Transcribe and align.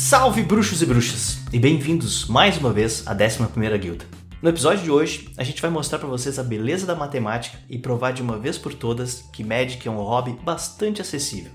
Salve 0.00 0.44
bruxos 0.44 0.80
e 0.80 0.86
bruxas, 0.86 1.40
e 1.52 1.58
bem-vindos 1.58 2.28
mais 2.28 2.56
uma 2.56 2.72
vez 2.72 3.04
à 3.04 3.12
11ª 3.12 3.76
Guilda. 3.76 4.04
No 4.40 4.48
episódio 4.48 4.84
de 4.84 4.92
hoje, 4.92 5.28
a 5.36 5.42
gente 5.42 5.60
vai 5.60 5.72
mostrar 5.72 5.98
para 5.98 6.06
vocês 6.06 6.38
a 6.38 6.44
beleza 6.44 6.86
da 6.86 6.94
matemática 6.94 7.58
e 7.68 7.76
provar 7.76 8.12
de 8.12 8.22
uma 8.22 8.38
vez 8.38 8.56
por 8.56 8.72
todas 8.72 9.24
que 9.32 9.42
Magic 9.42 9.88
é 9.88 9.90
um 9.90 9.96
hobby 9.96 10.38
bastante 10.44 11.02
acessível. 11.02 11.50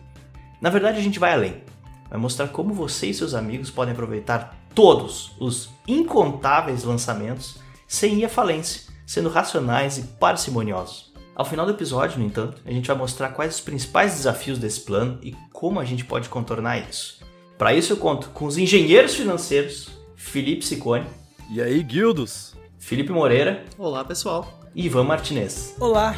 Na 0.60 0.70
verdade, 0.70 0.98
a 0.98 1.02
gente 1.02 1.20
vai 1.20 1.32
além. 1.32 1.64
Vai 2.10 2.20
mostrar 2.20 2.50
como 2.50 2.74
você 2.74 3.08
e 3.08 3.14
seus 3.14 3.34
amigos 3.34 3.72
podem 3.72 3.94
aproveitar 3.94 4.60
todos 4.76 5.32
os 5.40 5.70
incontáveis 5.88 6.84
lançamentos 6.84 7.60
sem 7.88 8.20
ir 8.20 8.26
à 8.26 8.30
falência, 8.30 8.92
sendo 9.08 9.30
racionais 9.30 9.98
e 9.98 10.02
parcimoniosos. 10.20 11.14
Ao 11.34 11.46
final 11.46 11.66
do 11.66 11.72
episódio, 11.72 12.20
no 12.20 12.26
entanto, 12.26 12.62
a 12.66 12.72
gente 12.74 12.88
vai 12.88 12.98
mostrar 12.98 13.30
quais 13.30 13.56
os 13.56 13.62
principais 13.62 14.16
desafios 14.16 14.60
desse 14.60 14.82
plano 14.82 15.18
e 15.24 15.34
como 15.54 15.80
a 15.80 15.86
gente 15.86 16.04
pode 16.04 16.28
contornar 16.28 16.78
isso. 16.78 17.23
Para 17.58 17.74
isso 17.74 17.94
eu 17.94 17.98
conto 17.98 18.30
com 18.30 18.46
os 18.46 18.58
engenheiros 18.58 19.14
financeiros 19.16 19.90
Felipe 20.16 20.66
Sicone. 20.66 21.06
E 21.52 21.62
aí, 21.62 21.84
guildos? 21.84 22.54
Felipe 22.80 23.12
Moreira. 23.12 23.64
Olá, 23.78 24.04
pessoal. 24.04 24.60
E 24.74 24.86
Ivan 24.86 25.04
Martinez. 25.04 25.76
Olá. 25.80 26.16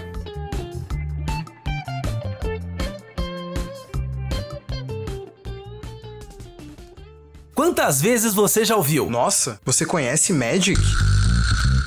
Quantas 7.54 8.02
vezes 8.02 8.34
você 8.34 8.64
já 8.64 8.76
ouviu? 8.76 9.10
Nossa, 9.10 9.60
você 9.66 9.86
conhece 9.86 10.32
Magic? 10.32 10.80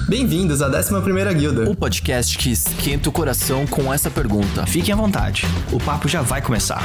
Bem-vindos 0.08 0.62
à 0.62 0.70
11ª 0.70 1.34
Guilda. 1.34 1.70
O 1.70 1.76
podcast 1.76 2.36
que 2.38 2.50
esquenta 2.50 3.08
o 3.08 3.12
coração 3.12 3.66
com 3.66 3.92
essa 3.92 4.10
pergunta. 4.10 4.66
Fiquem 4.66 4.92
à 4.94 4.96
vontade, 4.96 5.44
o 5.72 5.78
papo 5.78 6.08
já 6.08 6.22
vai 6.22 6.40
começar. 6.40 6.82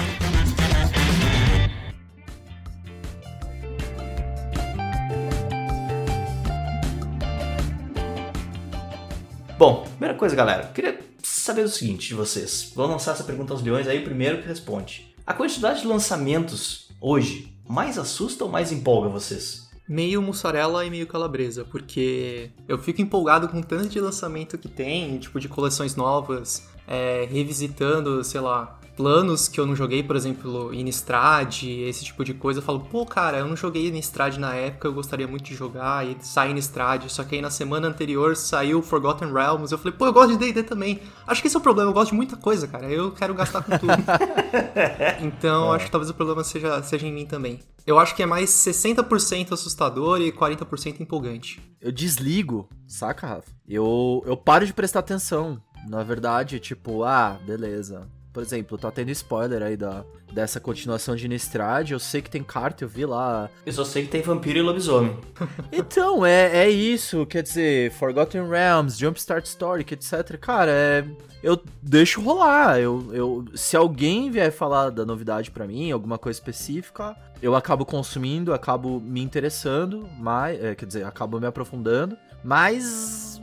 Primeira 10.14 10.18
coisa, 10.18 10.36
galera, 10.36 10.68
queria 10.68 11.00
saber 11.22 11.64
o 11.64 11.70
seguinte 11.70 12.08
de 12.08 12.14
vocês. 12.14 12.72
Vou 12.76 12.88
lançar 12.88 13.14
essa 13.14 13.24
pergunta 13.24 13.54
aos 13.54 13.62
leões 13.62 13.88
aí, 13.88 14.00
o 14.00 14.04
primeiro 14.04 14.42
que 14.42 14.48
responde. 14.48 15.14
A 15.26 15.34
quantidade 15.34 15.82
de 15.82 15.88
lançamentos 15.88 16.90
hoje 17.02 17.54
mais 17.68 17.98
assusta 17.98 18.44
ou 18.44 18.50
mais 18.50 18.72
empolga 18.72 19.10
vocês? 19.10 19.70
Meio 19.88 20.22
mussarela 20.22 20.86
e 20.86 20.90
meio 20.90 21.08
calabresa, 21.08 21.66
porque 21.66 22.52
eu 22.68 22.78
fico 22.78 23.02
empolgado 23.02 23.50
com 23.50 23.60
o 23.60 23.64
tanto 23.64 23.90
de 23.90 24.00
lançamento 24.00 24.58
que 24.58 24.70
tem, 24.70 25.18
tipo 25.18 25.40
de 25.40 25.50
coleções 25.50 25.96
novas, 25.96 26.68
é, 26.88 27.28
revisitando, 27.30 28.24
sei 28.24 28.40
lá, 28.40 28.80
planos 28.96 29.48
que 29.48 29.60
eu 29.60 29.66
não 29.66 29.76
joguei, 29.76 30.04
por 30.04 30.16
exemplo, 30.16 30.74
Innistrad, 30.74 31.64
esse 31.64 32.06
tipo 32.06 32.24
de 32.24 32.34
coisa. 32.34 32.60
Eu 32.60 32.64
falo, 32.64 32.80
pô, 32.80 33.06
cara, 33.06 33.40
eu 33.40 33.48
não 33.48 33.56
joguei 33.56 33.88
Innistrad 33.88 34.38
na 34.38 34.54
época, 34.56 34.88
eu 34.88 34.94
gostaria 34.94 35.28
muito 35.28 35.44
de 35.44 35.56
jogar, 35.56 36.06
e 36.06 36.18
sai 36.22 36.52
Innistrad. 36.52 37.08
Só 37.10 37.24
que 37.24 37.36
aí 37.36 37.42
na 37.42 37.50
semana 37.50 37.88
anterior 37.88 38.36
saiu 38.36 38.82
Forgotten 38.82 39.32
Realms. 39.32 39.72
Eu 39.72 39.78
falei, 39.78 39.98
pô, 39.98 40.06
eu 40.06 40.14
gosto 40.14 40.38
de 40.38 40.38
DD 40.38 40.64
também. 40.64 41.02
Acho 41.28 41.42
que 41.42 41.48
esse 41.48 41.56
é 41.56 41.60
o 41.60 41.64
problema, 41.64 41.90
eu 41.90 41.94
gosto 41.94 42.12
de 42.12 42.16
muita 42.16 42.38
coisa, 42.38 42.68
cara. 42.68 42.90
Eu 42.90 43.12
quero 43.12 43.34
gastar 43.34 43.62
com 43.64 43.78
tudo. 43.78 43.94
então, 45.22 45.74
é. 45.74 45.76
acho 45.76 45.86
que 45.86 45.92
talvez 45.92 46.10
o 46.10 46.14
problema 46.14 46.44
seja, 46.44 46.82
seja 46.84 47.08
em 47.08 47.14
mim 47.14 47.26
também. 47.26 47.60
Eu 47.86 48.00
acho 48.00 48.16
que 48.16 48.24
é 48.24 48.26
mais 48.26 48.50
60% 48.50 49.52
assustador 49.52 50.22
e 50.22 50.32
40% 50.32 51.02
empolgante. 51.02 51.62
Eu 51.82 51.92
desligo, 51.92 52.70
saca, 52.88 53.28
Rafa? 53.28 53.52
Eu, 53.68 54.24
eu 54.26 54.38
paro 54.38 54.66
de 54.66 54.74
prestar 54.74 55.00
atenção. 55.00 55.62
Na 55.90 56.02
verdade, 56.02 56.62
tipo, 56.62 57.04
ah, 57.04 57.38
beleza 57.46 58.08
por 58.34 58.42
exemplo, 58.42 58.78
tá 58.80 58.90
tendo 58.90 59.12
spoiler 59.12 59.62
aí 59.62 59.78
da, 59.78 60.04
dessa 60.34 60.60
continuação 60.60 61.16
de 61.16 61.28
Innistrad. 61.28 61.92
Eu 61.92 62.00
sei 62.00 62.20
que 62.20 62.30
tem 62.30 62.44
carta, 62.44 62.84
eu 62.84 62.88
vi 62.88 63.06
lá. 63.06 63.48
Eu 63.64 63.72
só 63.72 63.86
sei 63.86 64.04
que 64.04 64.10
tem 64.10 64.24
vampiro 64.24 64.58
e 64.58 64.62
lobisomem. 64.64 65.16
então, 65.72 66.26
é, 66.26 66.66
é 66.66 66.70
isso. 66.70 67.28
Quer 67.28 67.44
dizer, 67.44 67.92
Forgotten 67.92 68.50
Realms, 68.50 68.98
Jumpstart 68.98 69.46
Story, 69.46 69.86
etc. 69.90 70.38
Cara, 70.40 70.72
é. 70.72 71.06
Eu 71.44 71.62
deixo 71.82 72.22
rolar. 72.22 72.80
Eu, 72.80 73.10
eu, 73.14 73.46
se 73.54 73.76
alguém 73.78 74.32
vier 74.32 74.52
falar 74.52 74.90
da 74.90 75.06
novidade 75.06 75.52
para 75.52 75.68
mim, 75.68 75.92
alguma 75.92 76.18
coisa 76.18 76.40
específica, 76.40 77.16
eu 77.42 77.54
acabo 77.54 77.86
consumindo, 77.86 78.54
acabo 78.54 79.00
me 79.00 79.22
interessando, 79.22 80.10
mas, 80.18 80.64
é, 80.64 80.74
quer 80.74 80.86
dizer, 80.86 81.06
acabo 81.06 81.40
me 81.40 81.46
aprofundando. 81.46 82.18
Mas 82.44 83.42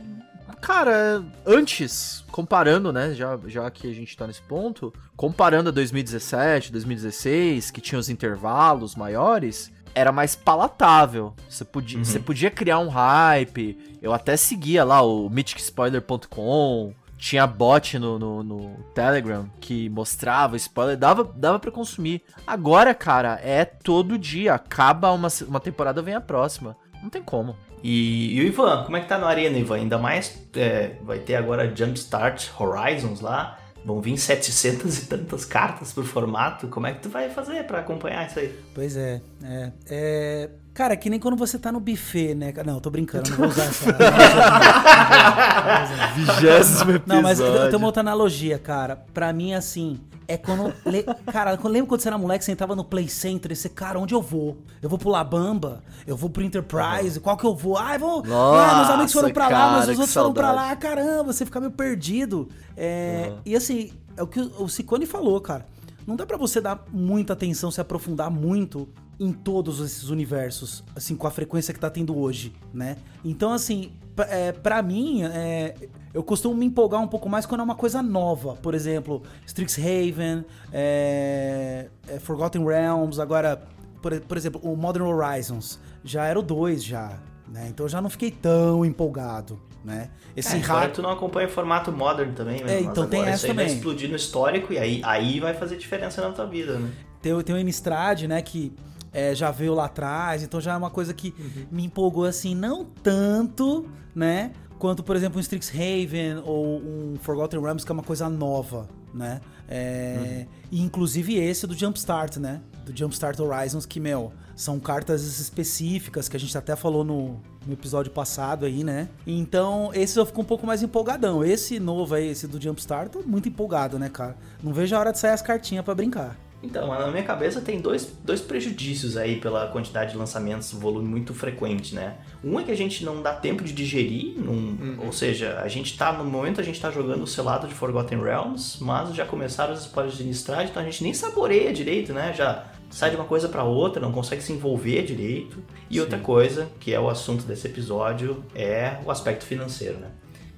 Cara, 0.61 1.23
antes, 1.45 2.23
comparando, 2.31 2.93
né, 2.93 3.13
já, 3.15 3.37
já 3.47 3.69
que 3.71 3.89
a 3.89 3.93
gente 3.93 4.15
tá 4.15 4.27
nesse 4.27 4.41
ponto, 4.43 4.93
comparando 5.17 5.69
a 5.69 5.71
2017, 5.71 6.71
2016, 6.71 7.71
que 7.71 7.81
tinha 7.81 7.97
os 7.97 8.09
intervalos 8.09 8.95
maiores, 8.95 9.71
era 9.93 10.11
mais 10.11 10.35
palatável. 10.35 11.33
Você 11.49 11.65
podia, 11.65 11.97
uhum. 11.97 12.05
você 12.05 12.19
podia 12.19 12.51
criar 12.51 12.79
um 12.79 12.89
hype. 12.89 13.77
Eu 14.01 14.13
até 14.13 14.37
seguia 14.37 14.83
lá 14.83 15.01
o 15.01 15.29
mythicspoiler.com. 15.29 16.93
Tinha 17.17 17.45
bot 17.45 17.99
no, 17.99 18.17
no, 18.17 18.43
no, 18.43 18.75
Telegram 18.95 19.47
que 19.59 19.87
mostrava 19.89 20.55
spoiler, 20.57 20.97
dava, 20.97 21.23
dava 21.23 21.59
para 21.59 21.69
consumir. 21.69 22.23
Agora, 22.47 22.95
cara, 22.95 23.39
é 23.43 23.63
todo 23.63 24.17
dia. 24.17 24.55
Acaba 24.55 25.11
uma, 25.11 25.27
uma 25.47 25.59
temporada, 25.59 26.01
vem 26.01 26.15
a 26.15 26.21
próxima. 26.21 26.75
Não 27.01 27.09
tem 27.09 27.21
como. 27.21 27.55
E, 27.83 28.35
e, 28.37 28.41
o 28.41 28.43
Ivan, 28.43 28.83
como 28.83 28.97
é 28.97 29.01
que 29.01 29.07
tá 29.07 29.17
na 29.17 29.27
arena, 29.27 29.57
Ivan? 29.57 29.77
Ainda 29.77 29.97
mais 29.97 30.39
é, 30.55 30.95
vai 31.01 31.19
ter 31.19 31.35
agora 31.35 31.73
Jumpstart 31.75 32.49
Horizons 32.59 33.21
lá. 33.21 33.57
Vão 33.83 33.99
vir 33.99 34.15
700 34.17 34.99
e 34.99 35.05
tantas 35.07 35.43
cartas 35.43 35.91
por 35.91 36.03
formato. 36.03 36.67
Como 36.67 36.85
é 36.85 36.93
que 36.93 37.01
tu 37.01 37.09
vai 37.09 37.29
fazer 37.29 37.63
para 37.65 37.79
acompanhar 37.79 38.27
isso 38.27 38.39
aí? 38.39 38.55
Pois 38.75 38.95
é, 38.95 39.21
é, 39.43 39.71
é... 39.89 40.49
Cara, 40.73 40.95
que 40.95 41.09
nem 41.09 41.19
quando 41.19 41.35
você 41.35 41.59
tá 41.59 41.69
no 41.69 41.81
buffet, 41.81 42.33
né? 42.33 42.53
Não, 42.65 42.79
tô 42.79 42.89
brincando, 42.89 43.29
não 43.29 43.37
vou 43.37 43.47
usar 43.47 43.65
essa. 43.65 43.91
Vigésimo 46.15 46.91
episódio. 46.91 47.03
Não, 47.05 47.21
mas 47.21 47.41
eu 47.41 47.65
tenho 47.65 47.77
uma 47.77 47.87
outra 47.87 47.99
analogia, 47.99 48.57
cara. 48.57 48.95
Pra 49.13 49.33
mim, 49.33 49.53
assim, 49.53 49.99
é 50.29 50.37
quando. 50.37 50.73
Le... 50.85 51.03
Cara, 51.29 51.59
lembra 51.65 51.87
quando 51.87 52.01
você 52.01 52.07
era 52.07 52.17
moleque, 52.17 52.45
você 52.45 52.53
entrava 52.53 52.73
no 52.73 52.85
Play 52.85 53.09
Center 53.09 53.51
e 53.51 53.55
você, 53.55 53.67
cara, 53.67 53.99
onde 53.99 54.13
eu 54.13 54.21
vou? 54.21 54.59
Eu 54.81 54.89
vou 54.89 54.97
pro 54.97 55.09
Labamba? 55.09 55.83
Eu 56.07 56.15
vou 56.15 56.29
pro 56.29 56.41
Enterprise? 56.41 57.19
Qual 57.19 57.35
que 57.35 57.45
eu 57.45 57.53
vou? 57.53 57.77
Ah, 57.77 57.95
eu 57.95 57.99
vou. 57.99 58.25
Nossa, 58.25 58.71
ah, 58.71 58.75
meus 58.77 58.89
amigos 58.91 59.13
foram 59.13 59.31
pra 59.31 59.49
cara, 59.49 59.65
lá, 59.65 59.71
mas 59.73 59.89
os 59.89 59.97
outros 59.97 60.13
foram 60.13 60.33
pra 60.33 60.53
lá. 60.53 60.73
Caramba, 60.77 61.33
você 61.33 61.43
fica 61.43 61.59
meio 61.59 61.73
perdido. 61.73 62.47
É... 62.77 63.27
Uhum. 63.29 63.37
E 63.45 63.55
assim, 63.57 63.91
é 64.15 64.23
o 64.23 64.27
que 64.27 64.39
o 64.39 64.69
Ciccone 64.69 65.05
falou, 65.05 65.41
cara. 65.41 65.65
Não 66.07 66.15
dá 66.15 66.25
para 66.25 66.37
você 66.37 66.61
dar 66.61 66.85
muita 66.91 67.33
atenção, 67.33 67.69
se 67.69 67.81
aprofundar 67.81 68.31
muito 68.31 68.87
em 69.19 69.31
todos 69.31 69.79
esses 69.79 70.09
universos, 70.09 70.83
assim, 70.95 71.15
com 71.15 71.27
a 71.27 71.31
frequência 71.31 71.73
que 71.73 71.79
tá 71.79 71.89
tendo 71.89 72.17
hoje, 72.17 72.53
né? 72.73 72.97
Então, 73.23 73.53
assim, 73.53 73.91
é, 74.17 74.51
para 74.51 74.81
mim, 74.81 75.23
é, 75.23 75.75
eu 76.13 76.23
costumo 76.23 76.55
me 76.55 76.65
empolgar 76.65 77.01
um 77.01 77.07
pouco 77.07 77.29
mais 77.29 77.45
quando 77.45 77.61
é 77.61 77.63
uma 77.63 77.75
coisa 77.75 78.01
nova. 78.01 78.55
Por 78.55 78.73
exemplo, 78.73 79.21
Strixhaven, 79.45 80.43
é, 80.71 81.87
é, 82.07 82.19
Forgotten 82.19 82.65
Realms, 82.65 83.19
agora, 83.19 83.61
por, 84.01 84.19
por, 84.21 84.37
exemplo, 84.37 84.59
o 84.63 84.75
Modern 84.75 85.05
Horizons. 85.05 85.79
Já 86.03 86.25
era 86.25 86.39
o 86.39 86.41
2 86.41 86.83
já, 86.83 87.19
né? 87.47 87.67
Então 87.69 87.85
eu 87.85 87.89
já 87.89 88.01
não 88.01 88.09
fiquei 88.09 88.31
tão 88.31 88.83
empolgado, 88.83 89.61
né? 89.85 90.09
Esse 90.35 90.55
é, 90.55 90.59
rato... 90.59 90.95
tu 90.95 91.01
não 91.01 91.11
acompanha 91.11 91.47
o 91.47 91.51
formato 91.51 91.91
Modern 91.91 92.33
também, 92.33 92.63
né? 92.63 92.77
É, 92.77 92.81
então 92.81 93.07
tem 93.07 93.21
essa 93.21 93.35
isso 93.35 93.45
aí 93.45 93.51
também. 93.51 93.67
vai 93.67 93.75
explodir 93.75 94.09
no 94.09 94.15
histórico 94.15 94.73
e 94.73 94.79
aí, 94.79 95.01
aí 95.05 95.39
vai 95.39 95.53
fazer 95.53 95.77
diferença 95.77 96.21
na 96.21 96.33
tua 96.33 96.45
vida, 96.45 96.79
né? 96.79 96.91
Tem, 97.21 97.39
tem 97.43 97.55
o 97.55 97.59
Innistrad, 97.59 98.23
né, 98.23 98.41
que 98.41 98.73
é, 99.13 99.35
já 99.35 99.51
veio 99.51 99.73
lá 99.73 99.85
atrás, 99.85 100.43
então 100.43 100.61
já 100.61 100.73
é 100.73 100.77
uma 100.77 100.89
coisa 100.89 101.13
que 101.13 101.33
uhum. 101.37 101.65
me 101.71 101.85
empolgou 101.85 102.25
assim, 102.25 102.55
não 102.55 102.85
tanto, 102.85 103.89
né? 104.15 104.51
Quanto, 104.79 105.03
por 105.03 105.15
exemplo, 105.15 105.37
um 105.37 105.41
Strixhaven 105.41 106.41
ou 106.43 106.79
um 106.79 107.15
Forgotten 107.21 107.61
Realms, 107.61 107.85
que 107.85 107.91
é 107.91 107.93
uma 107.93 108.03
coisa 108.03 108.27
nova, 108.29 108.89
né? 109.13 109.41
É, 109.67 110.17
uhum. 110.17 110.45
E 110.71 110.81
inclusive 110.81 111.35
esse 111.35 111.67
do 111.67 111.77
Jumpstart, 111.77 112.37
né? 112.37 112.61
Do 112.85 112.97
Jumpstart 112.97 113.39
Horizons, 113.39 113.85
que, 113.85 113.99
meu, 113.99 114.33
são 114.55 114.79
cartas 114.79 115.21
específicas 115.39 116.27
que 116.27 116.35
a 116.35 116.39
gente 116.39 116.57
até 116.57 116.75
falou 116.75 117.03
no, 117.03 117.39
no 117.65 117.73
episódio 117.73 118.11
passado 118.11 118.65
aí, 118.65 118.83
né? 118.83 119.07
Então, 119.25 119.91
esse 119.93 120.19
eu 120.19 120.25
fico 120.25 120.41
um 120.41 120.45
pouco 120.45 120.65
mais 120.65 120.81
empolgadão. 120.81 121.43
Esse 121.43 121.79
novo 121.79 122.15
aí, 122.15 122.29
esse 122.29 122.47
do 122.47 122.59
Jumpstart, 122.59 123.11
tô 123.11 123.21
muito 123.21 123.47
empolgado, 123.49 123.99
né, 123.99 124.09
cara? 124.09 124.35
Não 124.63 124.73
vejo 124.73 124.95
a 124.95 124.99
hora 124.99 125.11
de 125.11 125.19
sair 125.19 125.31
as 125.31 125.41
cartinhas 125.41 125.85
para 125.85 125.93
brincar. 125.93 126.37
Então, 126.63 126.87
na 126.87 127.07
minha 127.07 127.23
cabeça 127.23 127.59
tem 127.59 127.79
dois, 127.79 128.13
dois 128.23 128.39
prejudícios 128.39 129.17
aí 129.17 129.39
pela 129.39 129.67
quantidade 129.67 130.11
de 130.11 130.17
lançamentos, 130.17 130.71
volume 130.71 131.07
muito 131.07 131.33
frequente, 131.33 131.95
né? 131.95 132.17
Um 132.43 132.59
é 132.59 132.63
que 132.63 132.71
a 132.71 132.77
gente 132.77 133.03
não 133.03 133.21
dá 133.21 133.33
tempo 133.33 133.63
de 133.63 133.73
digerir, 133.73 134.37
num, 134.37 134.51
uhum. 134.53 134.97
ou 135.05 135.11
seja, 135.11 135.59
a 135.59 135.67
gente 135.67 135.97
tá, 135.97 136.13
no 136.13 136.23
momento 136.23 136.61
a 136.61 136.63
gente 136.63 136.79
tá 136.79 136.91
jogando 136.91 137.23
o 137.23 137.27
selado 137.27 137.67
de 137.67 137.73
Forgotten 137.73 138.21
Realms, 138.21 138.77
mas 138.81 139.13
já 139.15 139.25
começaram 139.25 139.73
os 139.73 139.81
spoilers 139.81 140.17
de 140.17 140.23
Innistrad, 140.23 140.69
então 140.69 140.81
a 140.81 140.85
gente 140.85 141.03
nem 141.03 141.13
saboreia 141.13 141.73
direito, 141.73 142.13
né? 142.13 142.31
Já 142.33 142.65
sai 142.91 143.09
de 143.09 143.15
uma 143.15 143.25
coisa 143.25 143.49
para 143.49 143.63
outra, 143.63 144.01
não 144.01 144.11
consegue 144.11 144.43
se 144.43 144.53
envolver 144.53 145.03
direito. 145.03 145.63
E 145.89 145.95
Sim. 145.95 146.01
outra 146.01 146.19
coisa, 146.19 146.69
que 146.79 146.93
é 146.93 146.99
o 146.99 147.09
assunto 147.09 147.43
desse 147.45 147.67
episódio, 147.67 148.43
é 148.53 148.97
o 149.03 149.09
aspecto 149.09 149.45
financeiro, 149.45 149.97
né? 149.97 150.09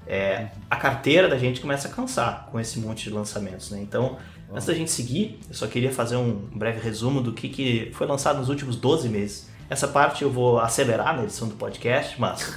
É, 0.06 0.50
a 0.70 0.76
carteira 0.76 1.30
da 1.30 1.38
gente 1.38 1.62
começa 1.62 1.88
a 1.88 1.92
cansar 1.92 2.50
com 2.52 2.60
esse 2.60 2.78
monte 2.80 3.06
de 3.06 3.10
lançamentos, 3.12 3.72
né? 3.72 3.80
Então, 3.82 4.18
Antes 4.54 4.66
da 4.68 4.74
gente 4.74 4.92
seguir, 4.92 5.40
eu 5.50 5.56
só 5.56 5.66
queria 5.68 5.92
fazer 5.92 6.16
um 6.16 6.34
breve 6.54 6.80
resumo 6.80 7.22
do 7.22 7.34
que, 7.34 7.50
que 7.50 7.92
foi 7.94 8.06
lançado 8.06 8.38
nos 8.38 8.50
últimos 8.50 8.76
12 8.76 9.10
meses. 9.10 9.50
Essa 9.70 9.88
parte 9.88 10.24
eu 10.24 10.30
vou 10.30 10.60
acelerar 10.60 11.16
na 11.18 11.24
edição 11.24 11.48
do 11.48 11.56
podcast, 11.56 12.20
mas 12.22 12.54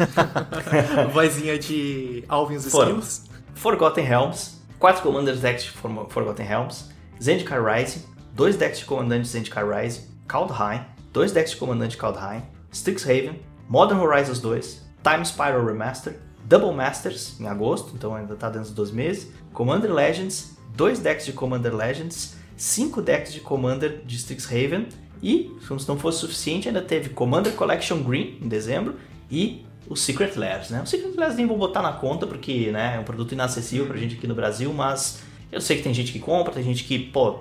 Vozinha 1.12 1.58
de 1.58 2.25
Alvin 2.28 2.56
os 2.56 2.66
Foram. 2.70 2.98
Skills. 2.98 3.25
Forgotten 3.54 4.04
Realms, 4.04 4.60
4 4.78 5.02
Commanders 5.02 5.40
decks 5.40 5.64
de 5.64 5.70
For- 5.70 6.06
Forgotten 6.10 6.44
Realms, 6.46 6.90
Zendikar 7.22 7.64
Rising, 7.64 8.02
2 8.34 8.56
decks 8.56 8.81
de 8.81 8.84
comandante 8.84 9.26
Zendikar 9.28 9.66
Rising, 9.66 10.02
Kaldheim, 10.28 10.82
2 11.12 11.32
decks 11.32 11.52
de 11.52 11.56
comandante 11.56 11.96
Kaldheim, 11.96 12.42
Strixhaven, 12.70 13.40
Modern 13.69 14.00
Horizons 14.00 14.38
2, 14.40 14.84
Time 15.02 15.25
Spiral 15.25 15.64
Remaster, 15.64 16.19
Double 16.44 16.72
Masters 16.72 17.40
em 17.40 17.46
agosto, 17.49 17.92
então 17.94 18.14
ainda 18.14 18.37
tá 18.37 18.49
dentro 18.49 18.66
dos 18.69 18.75
12 18.75 18.92
meses, 18.92 19.32
Commander 19.54 19.92
Legends, 19.92 20.56
2 20.76 20.99
decks 21.00 21.25
de 21.25 21.32
Commander 21.32 21.75
Legends, 21.75 22.37
5 22.56 23.02
decks 23.02 23.32
de 23.32 23.40
Commander 23.40 24.00
de 24.05 24.17
Strixhaven 24.17 24.87
e, 25.23 25.50
se 25.61 25.88
não 25.88 25.99
fosse 25.99 26.20
suficiente, 26.20 26.69
ainda 26.69 26.82
teve 26.82 27.11
Commander 27.11 27.52
Collection 27.55 28.02
Green 28.02 28.38
em 28.43 28.49
dezembro 28.49 28.96
e 29.31 29.64
o 29.88 29.96
Secret 29.96 30.37
Lairs, 30.37 30.70
né? 30.70 30.82
O 30.82 30.87
Secret 30.87 31.14
Lairs 31.17 31.37
nem 31.37 31.46
vou 31.46 31.56
botar 31.56 31.81
na 31.81 31.93
conta 31.93 32.26
porque, 32.26 32.70
né, 32.70 32.96
é 32.96 32.99
um 32.99 33.05
produto 33.05 33.32
inacessível 33.32 33.87
pra 33.87 33.96
gente 33.96 34.17
aqui 34.17 34.26
no 34.26 34.34
Brasil, 34.34 34.73
mas 34.73 35.20
eu 35.50 35.61
sei 35.61 35.76
que 35.76 35.82
tem 35.82 35.94
gente 35.94 36.12
que 36.12 36.19
compra, 36.19 36.52
tem 36.52 36.62
gente 36.62 36.84
que, 36.84 36.99
pô, 36.99 37.40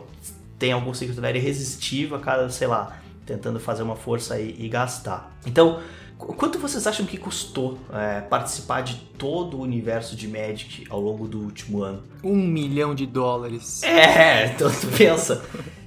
tem 0.58 0.72
algum 0.72 0.94
Secret 0.94 1.20
Lair 1.20 1.36
irresistível 1.36 2.18
a 2.18 2.20
cada, 2.20 2.50
sei 2.50 2.68
lá, 2.68 2.98
tentando 3.26 3.60
fazer 3.60 3.84
uma 3.84 3.96
força 3.96 4.40
e, 4.40 4.70
gastar. 4.70 5.36
Então, 5.46 5.80
quanto 6.34 6.58
vocês 6.58 6.88
acham 6.88 7.06
que 7.06 7.18
custou 7.18 7.78
é, 7.94 8.22
participar 8.22 8.82
de 8.82 8.96
todo 9.18 9.58
o 9.58 9.62
universo 9.62 10.16
de 10.16 10.28
Magic 10.28 10.86
ao 10.90 11.00
longo 11.00 11.28
do 11.28 11.40
último 11.40 11.84
ano? 11.84 12.04
Um 12.24 12.36
milhão 12.36 12.96
de 12.96 13.06
dólares. 13.06 13.84
É, 13.84 14.48
então 14.56 14.70
tu 14.72 14.88
pensa, 14.98 15.44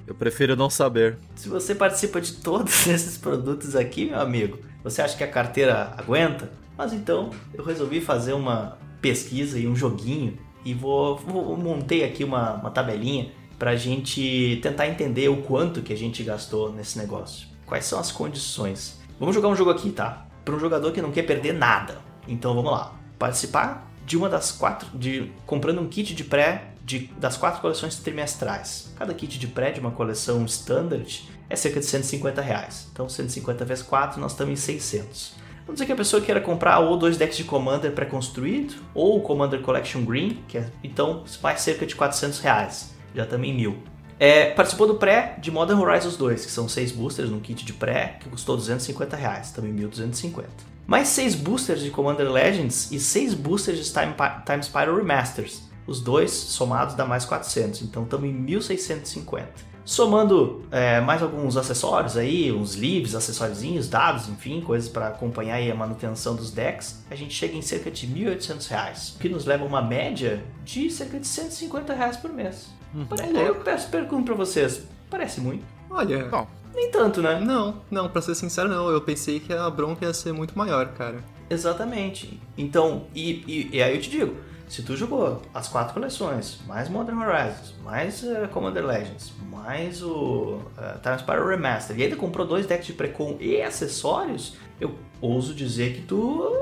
Eu 0.07 0.15
prefiro 0.15 0.55
não 0.57 0.71
saber. 0.71 1.19
se 1.35 1.49
você 1.49 1.75
participa 1.75 2.21
de 2.21 2.33
todos 2.35 2.87
esses 2.87 3.19
produtos 3.19 3.75
aqui, 3.75 4.07
meu 4.07 4.21
amigo, 4.21 4.59
você 4.83 5.03
acha 5.03 5.17
que 5.17 5.25
a 5.25 5.29
carteira 5.29 5.93
aguenta? 5.97 6.51
Mas 6.77 6.93
então 6.93 7.31
eu 7.53 7.65
resolvi 7.65 8.01
fazer 8.01 8.33
uma 8.33 8.79
pesquisa 9.01 9.59
e 9.59 9.67
um 9.67 9.75
joguinho 9.75 10.39
e 10.65 10.73
vou, 10.73 11.17
vou 11.17 11.57
montei 11.57 12.05
aqui 12.05 12.23
uma, 12.23 12.53
uma 12.55 12.71
tabelinha 12.71 13.33
pra 13.59 13.75
gente 13.75 14.61
tentar 14.63 14.87
entender 14.87 15.29
o 15.29 15.39
quanto 15.39 15.83
que 15.83 15.93
a 15.93 15.97
gente 15.97 16.23
gastou 16.23 16.73
nesse 16.73 16.97
negócio. 16.97 17.49
Quais 17.67 17.85
são 17.85 17.99
as 17.99 18.13
condições? 18.13 19.01
Vamos 19.19 19.35
jogar 19.35 19.49
um 19.49 19.57
jogo 19.57 19.71
aqui, 19.71 19.91
tá? 19.91 20.28
Para 20.49 20.57
um 20.57 20.61
jogador 20.61 20.93
que 20.93 21.03
não 21.03 21.13
quer 21.13 21.25
perder 21.25 21.53
nada. 21.53 21.99
Então 22.27 22.55
vamos 22.55 22.73
lá. 22.73 22.95
Participar 23.19 23.87
de 24.07 24.17
uma 24.17 24.31
das 24.31 24.51
quatro, 24.51 24.89
de 24.97 25.31
comprando 25.45 25.79
um 25.79 25.87
kit 25.87 26.15
de 26.15 26.25
pré 26.25 26.69
de, 26.83 27.01
das 27.19 27.37
quatro 27.37 27.61
coleções 27.61 27.97
trimestrais. 27.97 28.91
Cada 28.97 29.13
kit 29.13 29.39
de 29.39 29.47
pré 29.47 29.73
de 29.73 29.79
uma 29.79 29.91
coleção 29.91 30.43
standard 30.47 31.29
é 31.51 31.55
cerca 31.55 31.81
de 31.81 31.85
150 31.85 32.41
reais. 32.41 32.89
Então 32.91 33.07
150 33.07 33.63
vezes 33.67 33.85
4 33.85 34.19
nós 34.19 34.33
estamos 34.33 34.55
em 34.55 34.57
600. 34.57 35.35
Vamos 35.67 35.75
dizer 35.75 35.85
que 35.85 35.93
a 35.93 35.97
pessoa 35.97 36.23
queira 36.23 36.41
comprar 36.41 36.79
ou 36.79 36.97
dois 36.97 37.19
decks 37.19 37.37
de 37.37 37.45
Commander 37.45 37.93
pré-construído, 37.93 38.73
ou 38.95 39.19
o 39.19 39.21
Commander 39.21 39.61
Collection 39.61 40.03
Green, 40.03 40.43
que 40.49 40.57
é, 40.57 40.71
então 40.83 41.25
vai 41.43 41.59
cerca 41.59 41.85
de 41.85 41.95
400 41.95 42.39
reais. 42.39 42.95
Já 43.15 43.27
em 43.37 43.55
1000. 43.55 43.98
É, 44.21 44.51
participou 44.51 44.87
do 44.87 44.97
pré 44.97 45.37
de 45.39 45.51
Modern 45.51 45.81
Horizons 45.81 46.17
2, 46.17 46.45
que 46.45 46.51
são 46.51 46.69
6 46.69 46.93
boosters 46.93 47.31
num 47.31 47.39
kit 47.39 47.65
de 47.65 47.73
pré, 47.73 48.17
que 48.21 48.29
custou 48.29 48.57
250 48.57 49.17
reais, 49.17 49.53
também 49.53 49.73
1250. 49.73 50.49
Mais 50.87 51.09
6 51.09 51.37
boosters 51.37 51.83
de 51.83 51.91
Commander 51.91 52.31
Legends 52.31 52.91
e 52.91 52.99
6 52.99 53.35
boosters 53.35 53.79
de 53.79 53.93
Time, 53.93 54.15
Time 54.45 54.63
Spiral 54.63 54.97
Remasters. 54.97 55.63
Os 55.87 56.01
dois 56.01 56.33
somados 56.33 56.95
dá 56.95 57.05
mais 57.05 57.25
400, 57.25 57.83
então 57.83 58.03
estamos 58.03 58.29
em 58.29 58.33
1650. 58.33 59.69
Somando 59.85 60.67
é, 60.71 61.01
mais 61.01 61.23
alguns 61.23 61.57
acessórios 61.57 62.17
aí, 62.17 62.53
uns 62.53 62.75
livros, 62.75 63.15
acessóriozinhos, 63.15 63.89
dados, 63.89 64.29
enfim, 64.29 64.61
coisas 64.61 64.87
para 64.87 65.09
acompanhar 65.09 65.55
aí 65.55 65.71
a 65.71 65.75
manutenção 65.75 66.37
dos 66.37 66.51
decks, 66.51 67.05
a 67.11 67.15
gente 67.15 67.33
chega 67.33 67.57
em 67.57 67.63
cerca 67.63 67.91
de 67.91 68.07
1.800 68.07 68.69
reais, 68.69 69.15
o 69.17 69.19
que 69.19 69.31
nos 69.31 69.47
leva 69.47 69.65
a 69.65 69.67
uma 69.67 69.81
média 69.81 70.45
de 70.63 70.91
cerca 70.91 71.19
de 71.19 71.27
150 71.27 71.95
reais 71.95 72.19
por 72.19 72.31
mês. 72.31 72.78
Pare- 73.09 73.31
Eu 73.37 73.57
peço, 73.57 73.89
pergunto 73.91 74.25
para 74.27 74.35
vocês, 74.35 74.83
parece 75.11 75.41
muito? 75.41 75.65
Olha, 75.91 76.27
Não. 76.29 76.47
Nem 76.75 76.91
tanto, 76.91 77.21
né? 77.23 77.41
não, 77.41 77.81
não, 77.91 78.09
pra 78.09 78.21
ser 78.23 78.35
sincero, 78.35 78.69
não. 78.69 78.89
Eu 78.91 79.01
pensei 79.01 79.41
que 79.41 79.53
a 79.53 79.69
bronca 79.69 80.05
ia 80.05 80.15
ser 80.15 80.33
muito 80.33 80.57
maior, 80.57 80.89
cara. 80.89 81.17
Exatamente. 81.51 82.41
Então, 82.57 83.07
e, 83.15 83.43
e, 83.47 83.77
e 83.77 83.83
aí 83.83 83.97
eu 83.97 84.01
te 84.01 84.11
digo, 84.11 84.37
se 84.69 84.83
tu 84.83 84.95
jogou 84.97 85.43
as 85.53 85.67
quatro 85.67 85.95
coleções, 85.95 86.61
mais 86.67 86.89
Modern 86.89 87.19
Horizons, 87.21 87.75
mais 87.83 88.23
eh, 88.23 88.47
Commander 88.53 88.87
Legends, 88.87 89.33
mais 89.51 90.03
o 90.03 90.61
uh, 90.77 91.01
Time 91.03 91.19
Spiral 91.19 91.47
Remaster, 91.49 91.99
e 91.99 92.03
ainda 92.05 92.17
comprou 92.17 92.47
dois 92.47 92.67
decks 92.67 92.87
de 92.87 92.93
precon 92.93 93.37
e 93.41 93.61
acessórios, 93.63 94.57
eu 94.81 94.95
ouso 95.21 95.55
dizer 95.55 95.95
que 95.95 96.03
tu 96.03 96.55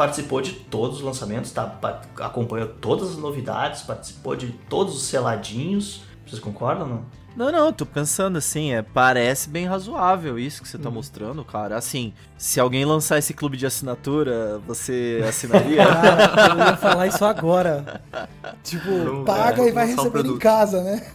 participou 0.00 0.40
de 0.40 0.52
todos 0.54 0.96
os 0.96 1.02
lançamentos, 1.02 1.50
tá? 1.52 1.64
Pa- 1.66 2.00
acompanhou 2.20 2.66
todas 2.68 3.10
as 3.10 3.16
novidades, 3.18 3.82
participou 3.82 4.34
de 4.34 4.46
todos 4.66 4.94
os 4.96 5.02
seladinhos. 5.02 6.00
Vocês 6.26 6.40
concordam, 6.40 6.86
não? 6.88 7.04
Não, 7.36 7.52
não, 7.52 7.70
tô 7.70 7.84
pensando 7.84 8.38
assim, 8.38 8.72
é, 8.72 8.80
parece 8.80 9.50
bem 9.50 9.66
razoável 9.66 10.38
isso 10.38 10.62
que 10.62 10.68
você 10.68 10.78
tá 10.78 10.90
mostrando, 10.90 11.44
cara. 11.44 11.76
Assim, 11.76 12.14
se 12.38 12.58
alguém 12.58 12.82
lançar 12.86 13.18
esse 13.18 13.34
clube 13.34 13.58
de 13.58 13.66
assinatura, 13.66 14.58
você 14.66 15.22
assinaria? 15.28 15.84
Cara, 15.86 16.54
eu 16.54 16.58
ia 16.70 16.76
falar 16.78 17.06
isso 17.06 17.22
agora. 17.22 18.00
Tipo, 18.64 19.04
Vamos, 19.04 19.26
Paga 19.26 19.62
é, 19.62 19.68
e 19.68 19.72
vai 19.72 19.84
um 19.84 19.96
receber 19.96 20.24
em 20.24 20.38
casa, 20.38 20.82
né? 20.82 21.06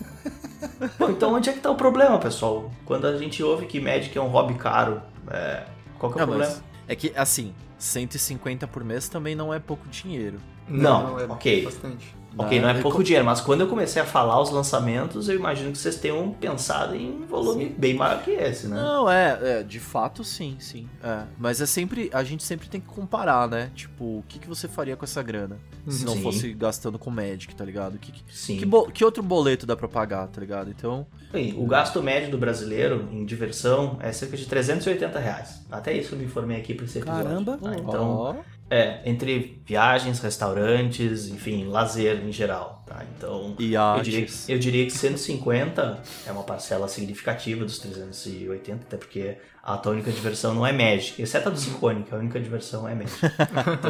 Bom, 0.99 1.09
então 1.09 1.33
onde 1.33 1.49
é 1.49 1.53
que 1.53 1.59
tá 1.59 1.71
o 1.71 1.75
problema, 1.75 2.19
pessoal? 2.19 2.69
Quando 2.85 3.07
a 3.07 3.17
gente 3.17 3.41
ouve 3.41 3.65
que 3.65 3.79
Magic 3.79 4.15
é 4.15 4.21
um 4.21 4.27
hobby 4.27 4.53
caro, 4.53 5.01
é, 5.31 5.63
qual 5.97 6.11
que 6.13 6.19
é 6.19 6.23
o 6.23 6.27
Não, 6.27 6.33
problema? 6.33 6.61
é 6.87 6.95
que, 6.95 7.11
assim, 7.15 7.51
150 7.77 8.67
por 8.67 8.83
mês 8.83 9.07
também 9.09 9.35
não 9.35 9.53
é 9.53 9.59
pouco 9.59 9.87
dinheiro. 9.87 10.39
Não, 10.67 11.19
é 11.19 11.25
ok. 11.25 11.63
bastante. 11.63 12.15
Ok, 12.37 12.59
não 12.59 12.69
é 12.69 12.73
Né? 12.73 12.81
pouco 12.81 13.03
dinheiro, 13.03 13.25
mas 13.25 13.39
quando 13.41 13.61
eu 13.61 13.67
comecei 13.67 14.01
a 14.01 14.05
falar 14.05 14.41
os 14.41 14.49
lançamentos, 14.49 15.29
eu 15.29 15.35
imagino 15.35 15.71
que 15.71 15.77
vocês 15.77 15.95
tenham 15.95 16.31
pensado 16.31 16.95
em 16.95 17.25
volume 17.25 17.69
bem 17.77 17.93
maior 17.93 18.21
que 18.21 18.31
esse, 18.31 18.67
né? 18.67 18.75
Não, 18.75 19.09
é, 19.09 19.39
é, 19.59 19.63
de 19.63 19.79
fato 19.79 20.23
sim, 20.23 20.57
sim. 20.59 20.87
É. 21.03 21.23
Mas 21.37 21.61
é 21.61 21.65
sempre. 21.65 22.09
A 22.13 22.23
gente 22.23 22.43
sempre 22.43 22.67
tem 22.67 22.81
que 22.81 22.87
comparar, 22.87 23.47
né? 23.47 23.71
Tipo, 23.73 24.03
o 24.03 24.23
que, 24.27 24.39
que 24.39 24.47
você 24.47 24.67
faria 24.67 24.95
com 24.95 25.05
essa 25.05 25.23
grana? 25.23 25.57
Se 25.87 26.03
não 26.03 26.13
Sim. 26.13 26.23
fosse 26.23 26.51
gastando 26.53 26.97
com 26.97 27.11
Magic, 27.11 27.55
tá 27.55 27.63
ligado? 27.63 27.99
Que, 27.99 28.11
que, 28.11 28.23
Sim. 28.35 28.57
que, 28.57 28.65
bo- 28.65 28.87
que 28.91 29.05
outro 29.05 29.21
boleto 29.21 29.67
dá 29.67 29.75
pra 29.77 29.87
pagar, 29.87 30.27
tá 30.27 30.41
ligado? 30.41 30.69
Então. 30.71 31.05
Bem, 31.31 31.53
o 31.57 31.65
gasto 31.67 32.01
médio 32.01 32.31
do 32.31 32.39
brasileiro 32.39 33.07
em 33.11 33.23
diversão 33.23 33.97
é 34.01 34.11
cerca 34.11 34.35
de 34.35 34.45
380 34.47 35.19
reais. 35.19 35.61
Até 35.71 35.93
isso 35.93 36.15
eu 36.15 36.19
me 36.19 36.25
informei 36.25 36.57
aqui 36.57 36.71
esse 36.73 36.97
episódio. 36.97 37.23
Caramba. 37.23 37.57
tá? 37.61 37.75
Então, 37.77 38.09
ó, 38.15 38.35
é, 38.69 39.01
entre 39.05 39.61
viagens, 39.65 40.19
restaurantes, 40.19 41.27
enfim, 41.27 41.67
lazer 41.67 42.23
em 42.25 42.31
geral, 42.31 42.83
tá? 42.85 43.03
Então, 43.15 43.55
eu 43.97 44.01
diria, 44.01 44.27
eu 44.47 44.59
diria 44.59 44.85
que 44.85 44.91
150 44.91 46.01
é 46.25 46.31
uma 46.31 46.43
parcela 46.43 46.87
significativa 46.87 47.63
dos 47.63 47.77
380, 47.79 48.85
até 48.85 48.97
porque 48.97 49.37
a 49.63 49.77
tua 49.77 49.91
única 49.91 50.11
diversão 50.11 50.53
não 50.53 50.65
é 50.65 50.71
Magic, 50.71 51.21
exceto 51.21 51.49
a 51.49 51.51
do 51.51 51.59
Ciccone, 51.59 52.03
que 52.03 52.13
a 52.13 52.17
única 52.17 52.39
diversão 52.39 52.87
é 52.87 52.95
Magic. 52.95 53.19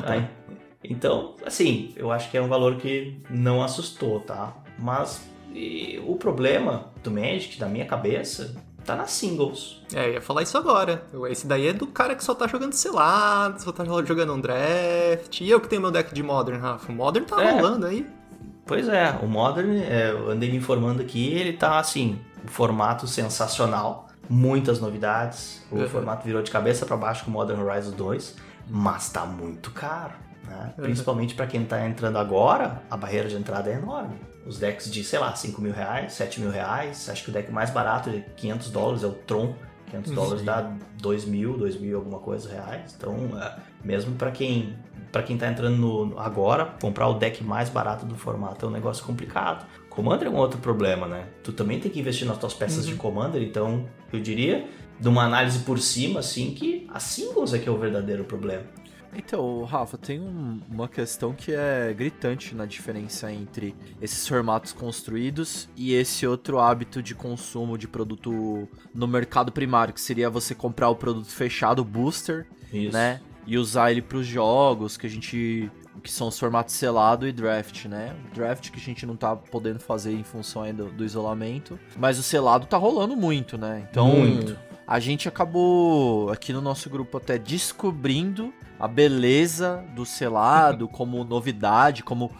Tá? 0.05 0.29
Então, 0.83 1.35
assim, 1.45 1.93
eu 1.95 2.11
acho 2.11 2.29
que 2.29 2.37
é 2.37 2.41
um 2.41 2.47
valor 2.47 2.75
que 2.77 3.17
não 3.29 3.63
assustou, 3.63 4.19
tá? 4.19 4.55
Mas 4.77 5.25
e, 5.53 6.01
o 6.05 6.15
problema 6.15 6.91
do 7.01 7.09
Magic, 7.09 7.57
da 7.57 7.67
minha 7.67 7.85
cabeça, 7.85 8.55
tá 8.85 8.95
nas 8.95 9.11
singles. 9.11 9.81
É, 9.93 10.07
eu 10.09 10.13
ia 10.13 10.21
falar 10.21 10.43
isso 10.43 10.57
agora. 10.57 11.03
Esse 11.29 11.45
daí 11.47 11.67
é 11.67 11.73
do 11.73 11.87
cara 11.87 12.15
que 12.15 12.23
só 12.23 12.33
tá 12.35 12.47
jogando 12.47 12.73
selado, 12.73 13.61
só 13.61 13.71
tá 13.71 13.83
jogando 13.83 14.33
um 14.33 14.39
draft. 14.41 15.41
E 15.41 15.49
eu 15.49 15.59
que 15.59 15.67
tenho 15.67 15.81
meu 15.81 15.91
deck 15.91 16.13
de 16.13 16.21
Modern, 16.23 16.59
Rafa. 16.59 16.91
O 16.91 16.95
Modern 16.95 17.25
tá 17.25 17.41
É. 17.43 17.51
rolando 17.51 17.85
aí. 17.85 18.07
Pois 18.65 18.87
é, 18.87 19.11
o 19.21 19.27
Modern, 19.27 19.77
é, 19.77 20.09
eu 20.11 20.31
andei 20.31 20.49
me 20.49 20.57
informando 20.57 21.01
aqui, 21.01 21.33
ele 21.33 21.53
tá 21.53 21.77
assim, 21.79 22.19
um 22.43 22.47
formato 22.47 23.05
sensacional, 23.07 24.07
muitas 24.27 24.79
novidades, 24.79 25.63
o 25.71 25.75
Uhum. 25.77 25.87
formato 25.89 26.25
virou 26.25 26.41
de 26.41 26.49
cabeça 26.49 26.83
para 26.83 26.97
baixo 26.97 27.25
com 27.25 27.29
o 27.29 27.33
Modern 27.33 27.61
Horizon 27.61 27.91
2, 27.91 28.35
mas 28.67 29.07
tá 29.09 29.23
muito 29.23 29.69
caro, 29.69 30.13
né? 30.47 30.73
Uhum. 30.79 30.83
Principalmente 30.85 31.35
para 31.35 31.45
quem 31.45 31.63
tá 31.63 31.85
entrando 31.85 32.17
agora, 32.17 32.81
a 32.89 32.97
barreira 32.97 33.29
de 33.29 33.35
entrada 33.35 33.69
é 33.69 33.73
enorme. 33.73 34.15
Os 34.45 34.59
decks 34.59 34.91
de, 34.91 35.03
sei 35.03 35.17
lá, 35.19 35.33
5 35.35 35.59
mil 35.61 35.73
reais, 35.73 36.13
7 36.13 36.39
mil 36.39 36.51
reais, 36.51 37.09
acho 37.09 37.23
que 37.23 37.29
o 37.29 37.33
deck 37.33 37.51
mais 37.51 37.69
barato 37.71 38.09
de 38.11 38.21
500 38.37 38.69
dólares 38.69 39.03
é 39.03 39.07
o 39.07 39.11
Tron, 39.13 39.55
500 39.87 40.11
dólares 40.13 40.43
dá 40.43 40.71
2 41.01 41.25
mil, 41.25 41.57
2 41.57 41.79
mil 41.79 41.97
alguma 41.97 42.19
coisa 42.19 42.49
reais, 42.49 42.95
então 42.97 43.15
é, 43.41 43.55
mesmo 43.83 44.15
para 44.15 44.31
quem 44.31 44.75
para 45.11 45.23
quem 45.23 45.37
tá 45.37 45.47
entrando 45.47 45.77
no- 45.77 46.19
agora, 46.19 46.65
comprar 46.81 47.07
o 47.07 47.13
deck 47.13 47.41
mais 47.41 47.69
barato 47.69 48.05
do 48.05 48.15
formato 48.17 48.65
é 48.65 48.69
um 48.69 48.71
negócio 48.71 49.05
complicado. 49.05 49.65
Commander 49.89 50.27
é 50.27 50.29
um 50.29 50.35
outro 50.35 50.59
problema, 50.59 51.07
né? 51.07 51.27
Tu 51.41 51.53
também 51.53 51.79
tem 51.79 51.89
que 51.89 51.97
investir 52.01 52.27
nas 52.27 52.37
tuas 52.37 52.53
peças 52.53 52.85
de 52.85 52.95
Commander, 52.95 53.41
então 53.41 53.85
eu 54.11 54.19
diria, 54.19 54.67
de 54.99 55.07
uma 55.07 55.23
análise 55.23 55.59
por 55.59 55.79
cima, 55.79 56.19
assim, 56.19 56.53
que 56.53 56.85
a 56.93 56.99
singles 56.99 57.53
é 57.53 57.59
que 57.59 57.69
é 57.69 57.71
o 57.71 57.77
verdadeiro 57.77 58.25
problema. 58.25 58.63
Então, 59.17 59.63
Rafa, 59.63 59.97
tem 59.97 60.19
um- 60.19 60.59
uma 60.69 60.87
questão 60.87 61.33
que 61.33 61.51
é 61.53 61.93
gritante 61.93 62.53
na 62.53 62.65
diferença 62.65 63.31
entre 63.31 63.75
esses 64.01 64.27
formatos 64.27 64.73
construídos 64.73 65.67
e 65.75 65.93
esse 65.93 66.25
outro 66.27 66.59
hábito 66.59 67.01
de 67.01 67.15
consumo 67.15 67.77
de 67.77 67.87
produto 67.87 68.67
no 68.93 69.07
mercado 69.07 69.51
primário, 69.51 69.93
que 69.93 70.01
seria 70.01 70.29
você 70.29 70.53
comprar 70.53 70.89
o 70.89 70.95
produto 70.95 71.27
fechado, 71.29 71.79
o 71.79 71.85
booster, 71.85 72.45
Isso. 72.73 72.93
né? 72.93 73.21
E 73.47 73.57
usar 73.57 73.91
ele 73.91 74.01
pros 74.01 74.25
jogos 74.25 74.97
que 74.97 75.05
a 75.05 75.09
gente. 75.09 75.69
que 76.03 76.11
são 76.11 76.27
os 76.27 76.37
formatos 76.37 76.75
selado 76.75 77.27
e 77.27 77.31
draft, 77.31 77.85
né? 77.85 78.15
Draft 78.33 78.69
que 78.69 78.77
a 78.77 78.81
gente 78.81 79.05
não 79.07 79.15
tá 79.15 79.35
podendo 79.35 79.79
fazer 79.79 80.13
em 80.13 80.23
função 80.23 80.61
ainda 80.61 80.83
do, 80.83 80.91
do 80.91 81.05
isolamento. 81.05 81.79
Mas 81.97 82.19
o 82.19 82.23
selado 82.23 82.67
tá 82.67 82.77
rolando 82.77 83.15
muito, 83.15 83.57
né? 83.57 83.87
Então. 83.89 84.09
Muito. 84.09 84.55
A 84.87 84.99
gente 84.99 85.27
acabou 85.27 86.29
aqui 86.29 86.53
no 86.53 86.61
nosso 86.61 86.89
grupo 86.89 87.17
até 87.17 87.39
descobrindo 87.39 88.53
a 88.79 88.87
beleza 88.87 89.83
do 89.95 90.05
selado 90.05 90.87
como 90.89 91.23
novidade, 91.23 92.03
como 92.03 92.31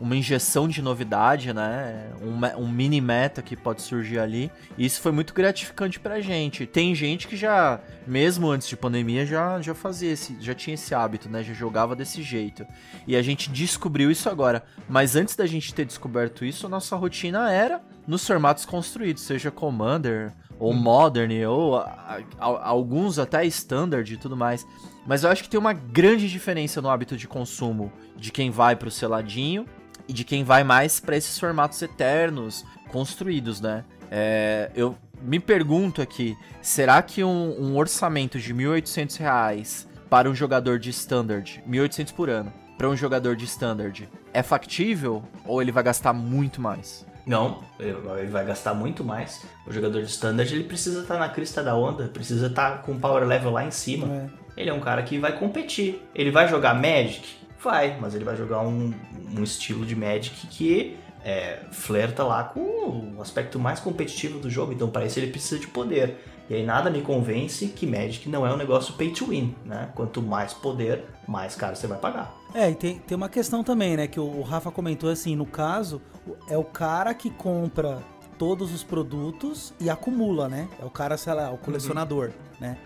uma 0.00 0.14
injeção 0.16 0.68
de 0.68 0.80
novidade, 0.80 1.52
né? 1.52 2.10
Um, 2.22 2.62
um 2.62 2.68
mini 2.68 3.00
meta 3.00 3.42
que 3.42 3.56
pode 3.56 3.82
surgir 3.82 4.18
ali. 4.18 4.50
E 4.76 4.86
isso 4.86 5.00
foi 5.00 5.10
muito 5.10 5.34
gratificante 5.34 5.98
pra 5.98 6.20
gente. 6.20 6.66
Tem 6.66 6.94
gente 6.94 7.26
que 7.26 7.36
já, 7.36 7.80
mesmo 8.06 8.48
antes 8.48 8.68
de 8.68 8.76
pandemia, 8.76 9.26
já, 9.26 9.60
já 9.60 9.74
fazia 9.74 10.12
esse, 10.12 10.36
já 10.40 10.54
tinha 10.54 10.74
esse 10.74 10.94
hábito, 10.94 11.28
né? 11.28 11.42
Já 11.42 11.52
jogava 11.52 11.96
desse 11.96 12.22
jeito. 12.22 12.64
E 13.06 13.16
a 13.16 13.22
gente 13.22 13.50
descobriu 13.50 14.10
isso 14.10 14.28
agora. 14.30 14.62
Mas 14.88 15.16
antes 15.16 15.34
da 15.34 15.46
gente 15.46 15.74
ter 15.74 15.84
descoberto 15.84 16.44
isso, 16.44 16.66
a 16.66 16.68
nossa 16.68 16.94
rotina 16.94 17.50
era 17.50 17.80
nos 18.06 18.24
formatos 18.26 18.64
construídos, 18.64 19.22
seja 19.24 19.50
Commander 19.50 20.32
ou 20.60 20.72
Modern, 20.72 21.44
ou 21.46 21.76
a- 21.76 22.20
a- 22.38 22.68
alguns 22.68 23.18
até 23.18 23.44
Standard 23.46 24.12
e 24.12 24.16
tudo 24.16 24.36
mais. 24.36 24.64
Mas 25.06 25.24
eu 25.24 25.30
acho 25.30 25.42
que 25.42 25.48
tem 25.48 25.58
uma 25.58 25.72
grande 25.72 26.28
diferença 26.28 26.80
no 26.82 26.88
hábito 26.90 27.16
de 27.16 27.26
consumo 27.28 27.92
de 28.16 28.30
quem 28.30 28.50
vai 28.50 28.76
pro 28.76 28.90
seladinho 28.90 29.66
e 30.08 30.12
de 30.12 30.24
quem 30.24 30.42
vai 30.42 30.64
mais 30.64 30.98
pra 30.98 31.16
esses 31.16 31.38
formatos 31.38 31.80
eternos 31.82 32.64
construídos, 32.90 33.60
né? 33.60 33.84
É, 34.10 34.70
eu 34.74 34.96
me 35.20 35.38
pergunto 35.38 36.00
aqui, 36.00 36.36
será 36.62 37.02
que 37.02 37.22
um, 37.22 37.54
um 37.60 37.76
orçamento 37.76 38.38
de 38.38 38.54
1.800 38.54 39.18
reais 39.18 39.88
para 40.08 40.28
um 40.30 40.34
jogador 40.34 40.78
de 40.78 40.90
Standard, 40.90 41.62
1.800 41.68 42.14
por 42.14 42.30
ano, 42.30 42.52
para 42.78 42.88
um 42.88 42.96
jogador 42.96 43.36
de 43.36 43.44
Standard, 43.44 44.08
é 44.32 44.42
factível 44.42 45.22
ou 45.44 45.60
ele 45.60 45.70
vai 45.72 45.82
gastar 45.82 46.12
muito 46.12 46.60
mais? 46.60 47.06
Não, 47.28 47.62
ele 47.78 48.30
vai 48.30 48.42
gastar 48.46 48.72
muito 48.72 49.04
mais. 49.04 49.44
O 49.66 49.72
jogador 49.72 50.00
de 50.00 50.08
standard 50.08 50.50
ele 50.50 50.64
precisa 50.64 51.02
estar 51.02 51.18
na 51.18 51.28
crista 51.28 51.62
da 51.62 51.76
onda, 51.76 52.08
precisa 52.08 52.46
estar 52.46 52.80
com 52.80 52.92
o 52.92 52.98
power 52.98 53.22
level 53.26 53.50
lá 53.50 53.66
em 53.66 53.70
cima. 53.70 54.06
É. 54.06 54.26
Ele 54.56 54.70
é 54.70 54.72
um 54.72 54.80
cara 54.80 55.02
que 55.02 55.18
vai 55.18 55.38
competir. 55.38 56.02
Ele 56.14 56.30
vai 56.30 56.48
jogar 56.48 56.72
Magic? 56.74 57.36
Vai, 57.62 57.98
mas 58.00 58.14
ele 58.14 58.24
vai 58.24 58.36
jogar 58.36 58.60
um, 58.60 58.92
um 59.36 59.42
estilo 59.42 59.84
de 59.84 59.96
Magic 59.96 60.46
que 60.46 60.96
é, 61.24 61.60
flerta 61.70 62.22
lá 62.24 62.44
com 62.44 63.14
o 63.16 63.20
aspecto 63.20 63.58
mais 63.58 63.80
competitivo 63.80 64.38
do 64.38 64.48
jogo. 64.48 64.72
Então, 64.72 64.88
para 64.88 65.04
isso, 65.04 65.18
ele 65.18 65.30
precisa 65.30 65.60
de 65.60 65.66
poder. 65.66 66.16
E 66.48 66.54
aí, 66.54 66.64
nada 66.64 66.88
me 66.88 67.02
convence 67.02 67.66
que 67.68 67.86
Magic 67.86 68.28
não 68.28 68.46
é 68.46 68.52
um 68.52 68.56
negócio 68.56 68.94
pay 68.94 69.10
to 69.12 69.26
win, 69.26 69.54
né? 69.64 69.90
Quanto 69.94 70.22
mais 70.22 70.54
poder, 70.54 71.04
mais 71.26 71.54
caro 71.54 71.76
você 71.76 71.86
vai 71.86 71.98
pagar. 71.98 72.34
É, 72.54 72.70
e 72.70 72.74
tem, 72.74 72.98
tem 73.00 73.16
uma 73.16 73.28
questão 73.28 73.62
também, 73.62 73.96
né? 73.96 74.06
Que 74.06 74.18
o, 74.18 74.40
Rafa 74.42 74.70
comentou 74.70 75.10
assim, 75.10 75.36
no 75.36 75.44
caso, 75.44 76.00
é 76.48 76.56
o 76.56 76.64
cara 76.64 77.12
que 77.12 77.28
compra 77.28 77.98
todos 78.38 78.72
os 78.72 78.82
produtos 78.82 79.74
e 79.78 79.90
acumula, 79.90 80.48
né? 80.48 80.68
É 80.80 80.84
o 80.84 80.90
cara, 80.90 81.18
sei 81.18 81.34
lá, 81.34 81.50
o 81.50 81.58
colecionador, 81.58 82.30
né? 82.58 82.78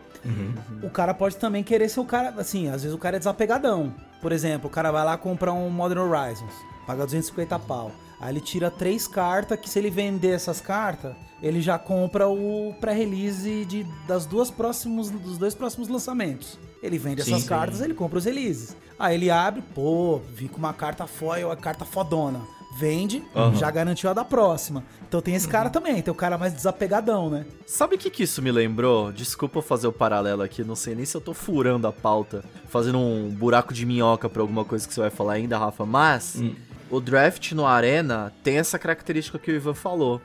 O 0.83 0.91
cara 0.91 1.13
pode 1.13 1.37
também 1.37 1.63
querer 1.63 1.89
ser 1.89 2.01
o 2.01 2.05
cara, 2.05 2.35
assim, 2.39 2.69
às 2.69 2.83
vezes 2.83 2.95
o 2.95 2.99
cara 2.99 3.17
é 3.17 3.19
desapegadão. 3.19 3.95
Por 4.23 4.31
exemplo, 4.33 4.69
o 4.69 4.71
cara 4.71 4.93
vai 4.93 5.05
lá 5.05 5.19
comprar 5.19 5.53
um 5.53 5.69
Modern 5.69 6.01
Horizons, 6.01 6.53
paga 6.87 7.05
250 7.05 7.59
pau. 7.59 7.91
Aí 8.21 8.33
ele 8.33 8.41
tira 8.41 8.71
três 8.71 9.09
cartas 9.09 9.59
que 9.59 9.69
se 9.69 9.81
ele 9.81 9.91
vender 9.91 10.31
essas 10.31 10.61
cartas, 10.61 11.17
ele 11.43 11.61
já 11.61 11.77
compra 11.77 12.29
o 12.29 12.73
pré-release 12.81 13.65
de, 13.65 13.85
das 14.07 14.25
duas 14.25 14.49
próximos, 14.49 15.11
dos 15.11 15.37
dois 15.37 15.57
próximos 15.57 15.89
lançamentos. 15.89 16.57
Ele 16.81 16.99
vende 16.99 17.25
Sim, 17.25 17.33
essas 17.33 17.43
sim. 17.43 17.49
cartas, 17.49 17.81
ele 17.81 17.95
compra 17.95 18.19
os 18.19 18.25
releases. 18.25 18.77
Aí 18.97 19.17
ele 19.17 19.29
abre, 19.29 19.61
pô, 19.75 20.21
vi 20.33 20.49
com 20.49 20.59
uma 20.59 20.73
carta 20.73 21.05
foil, 21.05 21.51
a 21.51 21.57
carta 21.57 21.85
fodona. 21.85 22.41
Vende, 22.75 23.23
já 23.55 23.71
garantiu 23.71 24.09
a 24.11 24.13
da 24.15 24.25
próxima. 24.25 24.83
Então 25.07 25.21
tem 25.21 25.35
esse 25.35 25.47
cara 25.47 25.69
também, 25.69 26.01
tem 26.01 26.11
o 26.11 26.15
cara 26.17 26.39
mais 26.39 26.55
desapegadão, 26.55 27.29
né? 27.29 27.45
Sabe 27.67 27.97
o 27.97 27.99
que, 27.99 28.09
que 28.11 28.23
isso 28.23 28.41
me 28.41 28.51
lembrou? 28.51 29.13
Desculpa 29.13 29.59
eu 29.59 29.63
fazer 29.63 29.87
o 29.87 29.93
paralelo 29.93 30.43
aqui, 30.43 30.65
não 30.65 30.75
sei 30.75 30.95
nem 30.95 31.05
se 31.05 31.15
eu 31.17 31.21
tô 31.21 31.35
furando 31.35 31.87
a 31.87 31.93
pauta, 31.93 32.43
fazendo 32.69 32.99
um 32.99 33.29
buraco 33.29 33.75
de 33.75 33.85
minhoca 33.85 34.29
pra 34.29 34.41
alguma 34.43 34.65
coisa 34.65 34.89
que 34.89 34.95
você 34.95 35.01
vai 35.01 35.11
falar 35.11 35.35
ainda, 35.35 35.59
Rafa, 35.59 35.85
mas 35.85 36.37
Hum. 36.41 36.55
o 36.91 36.99
draft 37.01 37.53
no 37.53 37.67
Arena 37.67 38.33
tem 38.43 38.57
essa 38.59 38.79
característica 38.79 39.39
que 39.39 39.51
o 39.51 39.55
Ivan 39.55 39.75
falou. 39.75 40.21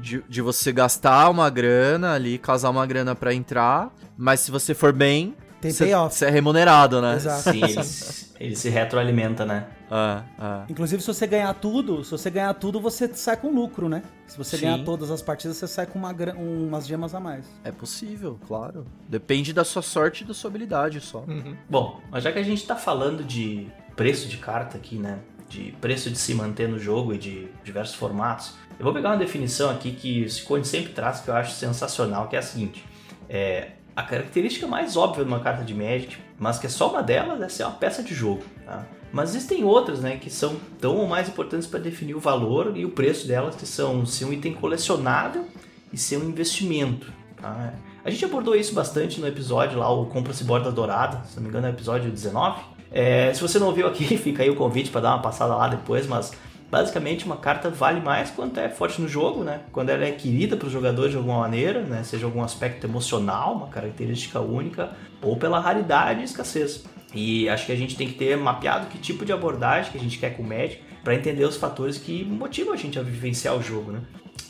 De, 0.00 0.22
de 0.28 0.40
você 0.40 0.70
gastar 0.70 1.28
uma 1.28 1.50
grana 1.50 2.12
ali, 2.14 2.38
casar 2.38 2.70
uma 2.70 2.86
grana 2.86 3.16
pra 3.16 3.34
entrar, 3.34 3.92
mas 4.16 4.38
se 4.40 4.50
você 4.50 4.74
for 4.74 4.92
bem, 4.92 5.34
Tem 5.60 5.70
você 5.70 5.84
payoff. 5.84 6.14
você 6.16 6.24
é 6.26 6.30
remunerado, 6.30 7.02
né? 7.02 7.16
Exato. 7.16 7.42
Sim, 7.50 7.62
ele, 7.64 7.84
se- 7.84 8.26
ele 8.40 8.56
se 8.56 8.68
retroalimenta, 8.70 9.44
né? 9.44 9.66
Ah, 9.90 10.22
ah. 10.38 10.64
Inclusive, 10.68 11.02
se 11.02 11.06
você 11.08 11.26
ganhar 11.26 11.52
tudo, 11.54 12.02
se 12.04 12.10
você 12.12 12.30
ganhar 12.30 12.54
tudo, 12.54 12.80
você 12.80 13.08
sai 13.12 13.36
com 13.36 13.50
lucro, 13.50 13.88
né? 13.88 14.02
Se 14.26 14.38
você 14.38 14.56
Sim. 14.56 14.66
ganhar 14.66 14.84
todas 14.84 15.10
as 15.10 15.20
partidas, 15.20 15.56
você 15.56 15.66
sai 15.66 15.86
com 15.86 15.98
uma, 15.98 16.14
umas 16.36 16.86
gemas 16.86 17.14
a 17.14 17.20
mais. 17.20 17.44
É 17.64 17.70
possível, 17.72 18.38
claro. 18.46 18.86
Depende 19.08 19.52
da 19.52 19.64
sua 19.64 19.82
sorte 19.82 20.22
e 20.24 20.26
da 20.26 20.32
sua 20.32 20.48
habilidade 20.48 21.00
só. 21.00 21.24
Bom, 21.68 22.00
mas 22.10 22.22
já 22.24 22.32
que 22.32 22.38
a 22.38 22.42
gente 22.42 22.64
tá 22.66 22.76
falando 22.76 23.22
de 23.24 23.66
preço 23.96 24.28
de 24.28 24.38
carta 24.38 24.76
aqui, 24.78 24.96
né? 24.96 25.18
De 25.48 25.72
preço 25.80 26.08
de 26.10 26.16
se 26.16 26.32
manter 26.32 26.68
no 26.68 26.78
jogo 26.78 27.12
e 27.12 27.18
de 27.18 27.48
diversos 27.64 27.96
formatos, 27.96 28.54
eu 28.78 28.84
vou 28.84 28.94
pegar 28.94 29.10
uma 29.10 29.18
definição 29.18 29.68
aqui 29.68 29.90
que 29.92 30.22
o 30.24 30.30
Ciccone 30.30 30.64
sempre 30.64 30.92
traz 30.92 31.20
que 31.20 31.28
eu 31.28 31.34
acho 31.34 31.52
sensacional, 31.52 32.28
que 32.28 32.36
é 32.36 32.38
a 32.38 32.42
seguinte. 32.42 32.84
É, 33.28 33.72
a 33.94 34.02
característica 34.02 34.66
mais 34.66 34.96
óbvia 34.96 35.24
de 35.24 35.30
uma 35.30 35.40
carta 35.40 35.64
de 35.64 35.74
Magic, 35.74 36.16
mas 36.38 36.58
que 36.58 36.66
é 36.66 36.70
só 36.70 36.90
uma 36.90 37.02
delas, 37.02 37.40
é 37.40 37.48
ser 37.48 37.64
uma 37.64 37.72
peça 37.72 38.02
de 38.02 38.14
jogo. 38.14 38.42
Tá? 38.64 38.84
Mas 39.12 39.30
existem 39.30 39.64
outras, 39.64 40.00
né, 40.00 40.16
que 40.16 40.30
são 40.30 40.56
tão 40.80 40.96
ou 40.96 41.06
mais 41.06 41.28
importantes 41.28 41.66
para 41.66 41.80
definir 41.80 42.14
o 42.14 42.20
valor 42.20 42.76
e 42.76 42.84
o 42.84 42.90
preço 42.90 43.26
delas, 43.26 43.56
que 43.56 43.66
são 43.66 44.06
ser 44.06 44.24
um 44.24 44.32
item 44.32 44.54
colecionável 44.54 45.44
e 45.92 45.98
ser 45.98 46.16
um 46.18 46.28
investimento. 46.28 47.12
Tá? 47.40 47.74
A 48.04 48.10
gente 48.10 48.24
abordou 48.24 48.54
isso 48.54 48.74
bastante 48.74 49.20
no 49.20 49.26
episódio 49.26 49.78
lá, 49.78 49.90
o 49.90 50.06
Compra-se 50.06 50.44
Borda 50.44 50.70
Dourada, 50.70 51.22
se 51.24 51.36
não 51.36 51.42
me 51.42 51.48
engano 51.48 51.66
é 51.66 51.70
o 51.70 51.72
episódio 51.72 52.10
19. 52.10 52.62
É, 52.92 53.32
se 53.34 53.40
você 53.40 53.58
não 53.58 53.66
ouviu 53.66 53.86
aqui, 53.86 54.04
fica 54.16 54.42
aí 54.42 54.50
o 54.50 54.56
convite 54.56 54.90
para 54.90 55.02
dar 55.02 55.14
uma 55.14 55.22
passada 55.22 55.54
lá 55.54 55.68
depois, 55.68 56.06
mas 56.06 56.32
basicamente 56.70 57.24
uma 57.24 57.36
carta 57.36 57.68
vale 57.68 58.00
mais 58.00 58.30
quanto 58.30 58.60
é 58.60 58.68
forte 58.68 59.00
no 59.00 59.08
jogo, 59.08 59.42
né? 59.42 59.62
Quando 59.72 59.90
ela 59.90 60.04
é 60.04 60.12
querida 60.12 60.56
para 60.56 60.66
os 60.66 60.72
jogadores 60.72 61.10
de 61.10 61.16
alguma 61.16 61.40
maneira, 61.40 61.82
né? 61.82 62.02
Seja 62.04 62.26
algum 62.26 62.42
aspecto 62.42 62.86
emocional, 62.86 63.54
uma 63.54 63.66
característica 63.66 64.40
única, 64.40 64.92
ou 65.20 65.36
pela 65.36 65.58
raridade 65.58 66.20
e 66.20 66.24
escassez. 66.24 66.84
E 67.12 67.48
acho 67.48 67.66
que 67.66 67.72
a 67.72 67.76
gente 67.76 67.96
tem 67.96 68.06
que 68.06 68.14
ter 68.14 68.36
mapeado 68.36 68.86
que 68.86 68.98
tipo 68.98 69.24
de 69.24 69.32
abordagem 69.32 69.90
que 69.90 69.98
a 69.98 70.00
gente 70.00 70.18
quer 70.18 70.36
com 70.36 70.42
o 70.42 70.46
Magic 70.46 70.80
para 71.02 71.14
entender 71.14 71.44
os 71.44 71.56
fatores 71.56 71.98
que 71.98 72.24
motivam 72.24 72.72
a 72.72 72.76
gente 72.76 72.98
a 72.98 73.02
vivenciar 73.02 73.56
o 73.56 73.62
jogo, 73.62 73.90
né? 73.90 74.00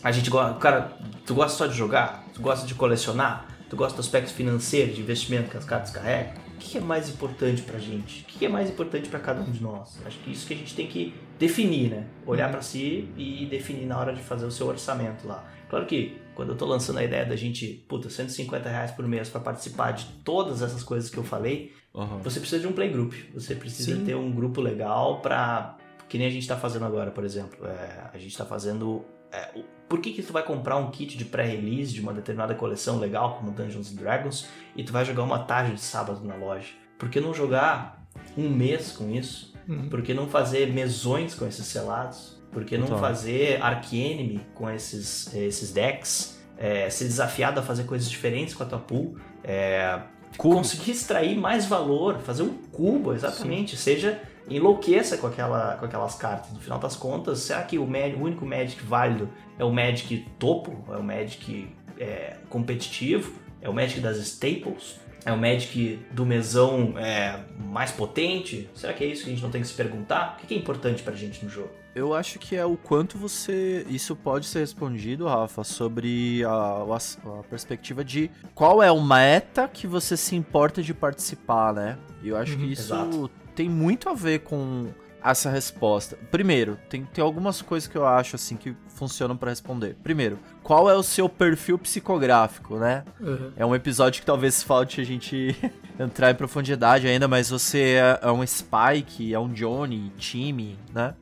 A 0.03 0.13
gente 0.13 0.29
gosta, 0.29 0.55
cara, 0.59 0.93
tu 1.25 1.35
gosta 1.35 1.57
só 1.57 1.67
de 1.67 1.77
jogar? 1.77 2.25
Tu 2.35 2.43
gosta 2.43 2.67
de 2.67 2.75
colecionar? 2.75 3.47
Tu 3.69 3.77
gosta 3.77 3.97
do 3.97 4.01
aspecto 4.01 4.33
financeiro, 4.33 4.93
de 4.93 5.01
investimento 5.01 5.51
que 5.51 5.57
as 5.57 5.65
cartas 5.65 5.91
carregam? 5.91 6.35
O 6.55 6.59
que 6.59 6.77
é 6.77 6.81
mais 6.81 7.09
importante 7.09 7.63
pra 7.63 7.79
gente? 7.79 8.23
O 8.23 8.25
que 8.27 8.45
é 8.45 8.49
mais 8.49 8.69
importante 8.69 9.09
pra 9.09 9.21
cada 9.21 9.41
um 9.41 9.51
de 9.51 9.63
nós? 9.63 9.99
Acho 10.05 10.19
que 10.19 10.31
isso 10.31 10.47
que 10.47 10.55
a 10.55 10.57
gente 10.57 10.75
tem 10.75 10.87
que 10.87 11.15
definir, 11.41 11.91
né? 11.91 12.07
Olhar 12.27 12.49
pra 12.51 12.63
si 12.63 13.09
e 13.17 13.47
definir 13.47 13.87
na 13.87 13.99
hora 13.99 14.13
de 14.13 14.21
fazer 14.23 14.47
o 14.47 14.51
seu 14.53 14.69
orçamento 14.69 15.27
lá. 15.27 15.45
Claro 15.69 15.87
que 15.87 16.21
quando 16.35 16.51
eu 16.51 16.57
tô 16.57 16.67
lançando 16.67 16.99
a 16.99 17.05
ideia 17.05 17.25
da 17.25 17.35
gente, 17.35 17.67
puta, 17.89 18.09
150 18.09 18.69
reais 18.69 18.91
por 18.93 19.07
mês 19.09 19.29
pra 19.29 19.41
participar 19.41 19.93
de 19.93 20.05
todas 20.25 20.63
essas 20.63 20.83
coisas 20.83 21.11
que 21.11 21.17
eu 21.17 21.25
falei, 21.25 21.73
Aham. 21.95 22.19
você 22.19 22.39
precisa 22.39 22.61
de 22.61 22.69
um 22.69 22.73
playgroup. 22.73 23.13
Você 23.35 23.55
precisa 23.55 23.97
Sim. 23.97 24.05
ter 24.05 24.15
um 24.15 24.31
grupo 24.31 24.61
legal 24.61 25.21
pra. 25.21 25.77
Que 26.09 26.19
nem 26.19 26.27
a 26.27 26.31
gente 26.31 26.47
tá 26.47 26.57
fazendo 26.57 26.85
agora, 26.85 27.11
por 27.11 27.25
exemplo. 27.25 27.67
É, 27.67 28.11
a 28.13 28.19
gente 28.19 28.37
tá 28.37 28.45
fazendo. 28.45 29.05
é, 29.33 29.49
o- 29.59 29.65
por 29.89 30.01
que, 30.01 30.13
que 30.13 30.23
tu 30.23 30.33
vai 30.33 30.43
comprar 30.45 30.77
um 30.77 30.91
kit 30.91 31.17
de 31.19 31.25
pré-release 31.25 31.93
de 31.93 32.01
uma 32.01 32.13
determinada 32.13 32.55
coleção 32.55 32.99
legal, 32.99 33.37
como 33.37 33.51
Dungeons 33.51 33.91
and 33.93 33.97
Dragons, 33.97 34.47
e 34.77 34.85
tu 34.85 34.93
vai 34.93 35.05
jogar 35.05 35.23
uma 35.25 35.41
tarde 35.41 35.75
de 35.75 35.81
sábado 35.81 36.21
na 36.25 36.35
loja? 36.37 36.69
Por 36.99 37.09
que 37.09 37.21
não 37.21 37.33
jogar 37.35 38.00
um 38.37 38.49
mês 38.49 38.93
com 38.93 39.11
isso? 39.11 39.53
Uhum. 39.69 39.89
Por 39.89 40.03
que 40.03 40.15
não 40.15 40.29
fazer 40.29 40.73
mesões 40.73 41.35
com 41.35 41.47
esses 41.47 41.67
selados? 41.67 42.41
Por 42.51 42.65
que 42.65 42.77
não 42.77 42.87
Total. 42.87 43.01
fazer 43.01 43.63
Arcanime 43.63 44.41
com 44.55 44.69
esses, 44.69 45.33
esses 45.35 45.73
decks? 45.73 46.41
É, 46.59 46.91
ser 46.91 47.05
desafiado 47.05 47.61
a 47.61 47.63
fazer 47.63 47.85
coisas 47.85 48.11
diferentes 48.11 48.55
com 48.55 48.63
a 48.63 48.67
tua 48.67 48.79
pool? 48.79 49.17
É, 49.45 50.01
conseguir 50.37 50.91
extrair 50.91 51.37
mais 51.37 51.67
valor, 51.67 52.19
fazer 52.19 52.43
um 52.43 52.55
cubo, 52.73 53.13
exatamente. 53.15 53.77
Seja 53.77 54.21
enlouqueça 54.49 55.17
com, 55.17 55.27
aquela, 55.27 55.77
com 55.77 55.85
aquelas 55.87 56.17
cartas. 56.17 56.53
No 56.53 56.61
final 56.61 56.79
das 56.79 56.97
contas, 56.97 57.39
será 57.41 57.63
que 57.63 57.79
o, 57.79 57.85
o 57.85 58.23
único 58.23 58.45
Magic 58.45 58.83
válido 58.85 59.31
é 59.59 59.65
o 59.65 59.73
Magic 59.73 60.27
topo? 60.39 60.85
É 60.93 60.97
o 60.97 61.03
Magic 61.03 61.69
é, 61.99 62.37
competitivo? 62.49 63.33
É 63.63 63.69
o 63.69 63.73
Magic 63.73 64.01
das 64.01 64.17
staples? 64.19 64.99
É 65.25 65.33
o 65.33 65.39
Magic 65.39 65.99
do 66.11 66.25
mesão 66.25 66.95
é, 66.99 67.41
mais 67.59 67.91
potente? 67.91 68.69
Será 68.75 68.93
que 68.93 69.05
é 69.05 69.07
isso 69.07 69.25
que 69.25 69.31
a 69.31 69.33
gente 69.33 69.43
não 69.43 69.51
tem 69.51 69.61
que 69.61 69.69
se 69.69 69.75
perguntar? 69.75 70.39
O 70.43 70.47
que 70.47 70.55
é 70.55 70.57
importante 70.57 71.03
pra 71.03 71.15
gente 71.15 71.45
no 71.45 71.51
jogo? 71.51 71.71
Eu 71.95 72.15
acho 72.15 72.39
que 72.39 72.55
é 72.55 72.65
o 72.65 72.77
quanto 72.77 73.19
você. 73.19 73.85
Isso 73.89 74.15
pode 74.15 74.47
ser 74.47 74.61
respondido, 74.61 75.27
Rafa, 75.27 75.65
sobre 75.65 76.45
a, 76.45 76.51
a, 76.51 77.41
a, 77.41 77.43
perspectiva 77.43 78.05
de 78.05 78.31
qual 78.55 78.83
é 78.83 78.93
o 78.93 79.03
meta 79.03 79.67
que 79.67 79.87
você 79.87 80.17
se 80.17 80.37
importa 80.37 80.83
de 80.83 80.95
participar, 80.95 81.75
né? 81.75 81.99
E 82.23 82.29
eu 82.29 82.37
acho 82.37 82.53
uhum, 82.53 82.59
que 82.67 82.73
isso 82.73 82.95
exato. 82.95 83.31
tem 83.57 83.69
muito 83.69 84.09
a 84.09 84.15
ver 84.15 84.41
com 84.41 84.89
essa 85.23 85.51
resposta. 85.51 86.17
Primeiro, 86.31 86.79
tem, 86.89 87.05
tem 87.05 87.23
algumas 87.23 87.63
coisas 87.63 87.89
que 87.89 87.97
eu 87.97 88.07
acho 88.07 88.37
assim 88.37 88.57
que 88.57 88.75
funcionam 88.89 89.37
para 89.37 89.51
responder. 89.51 89.97
Primeiro, 90.03 90.39
qual 90.63 90.91
é 90.91 90.95
o 90.95 91.03
seu 91.03 91.29
perfil 91.29 91.79
psicográfico, 91.79 92.77
né? 92.77 93.05
Uhum. 93.21 93.53
É 93.57 93.65
um 93.65 93.75
episódio 93.75 94.21
que 94.21 94.27
talvez 94.27 94.63
falte 94.63 95.01
a 95.01 95.05
gente 95.05 95.57
entrar 95.99 96.31
em 96.31 96.35
profundidade 96.35 97.07
ainda, 97.07 97.27
mas 97.27 97.51
você 97.51 97.97
é, 97.97 98.21
é 98.23 98.31
um 98.31 98.47
Spike, 98.47 99.33
é 99.35 99.39
um 99.39 99.49
Johnny, 99.53 100.13
time, 100.17 100.79
né? 100.95 101.15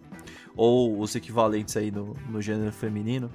Ou 0.57 1.01
os 1.01 1.15
equivalentes 1.15 1.77
aí 1.77 1.91
no, 1.91 2.17
no 2.29 2.43
gênero 2.43 2.73
feminino. 2.73 3.31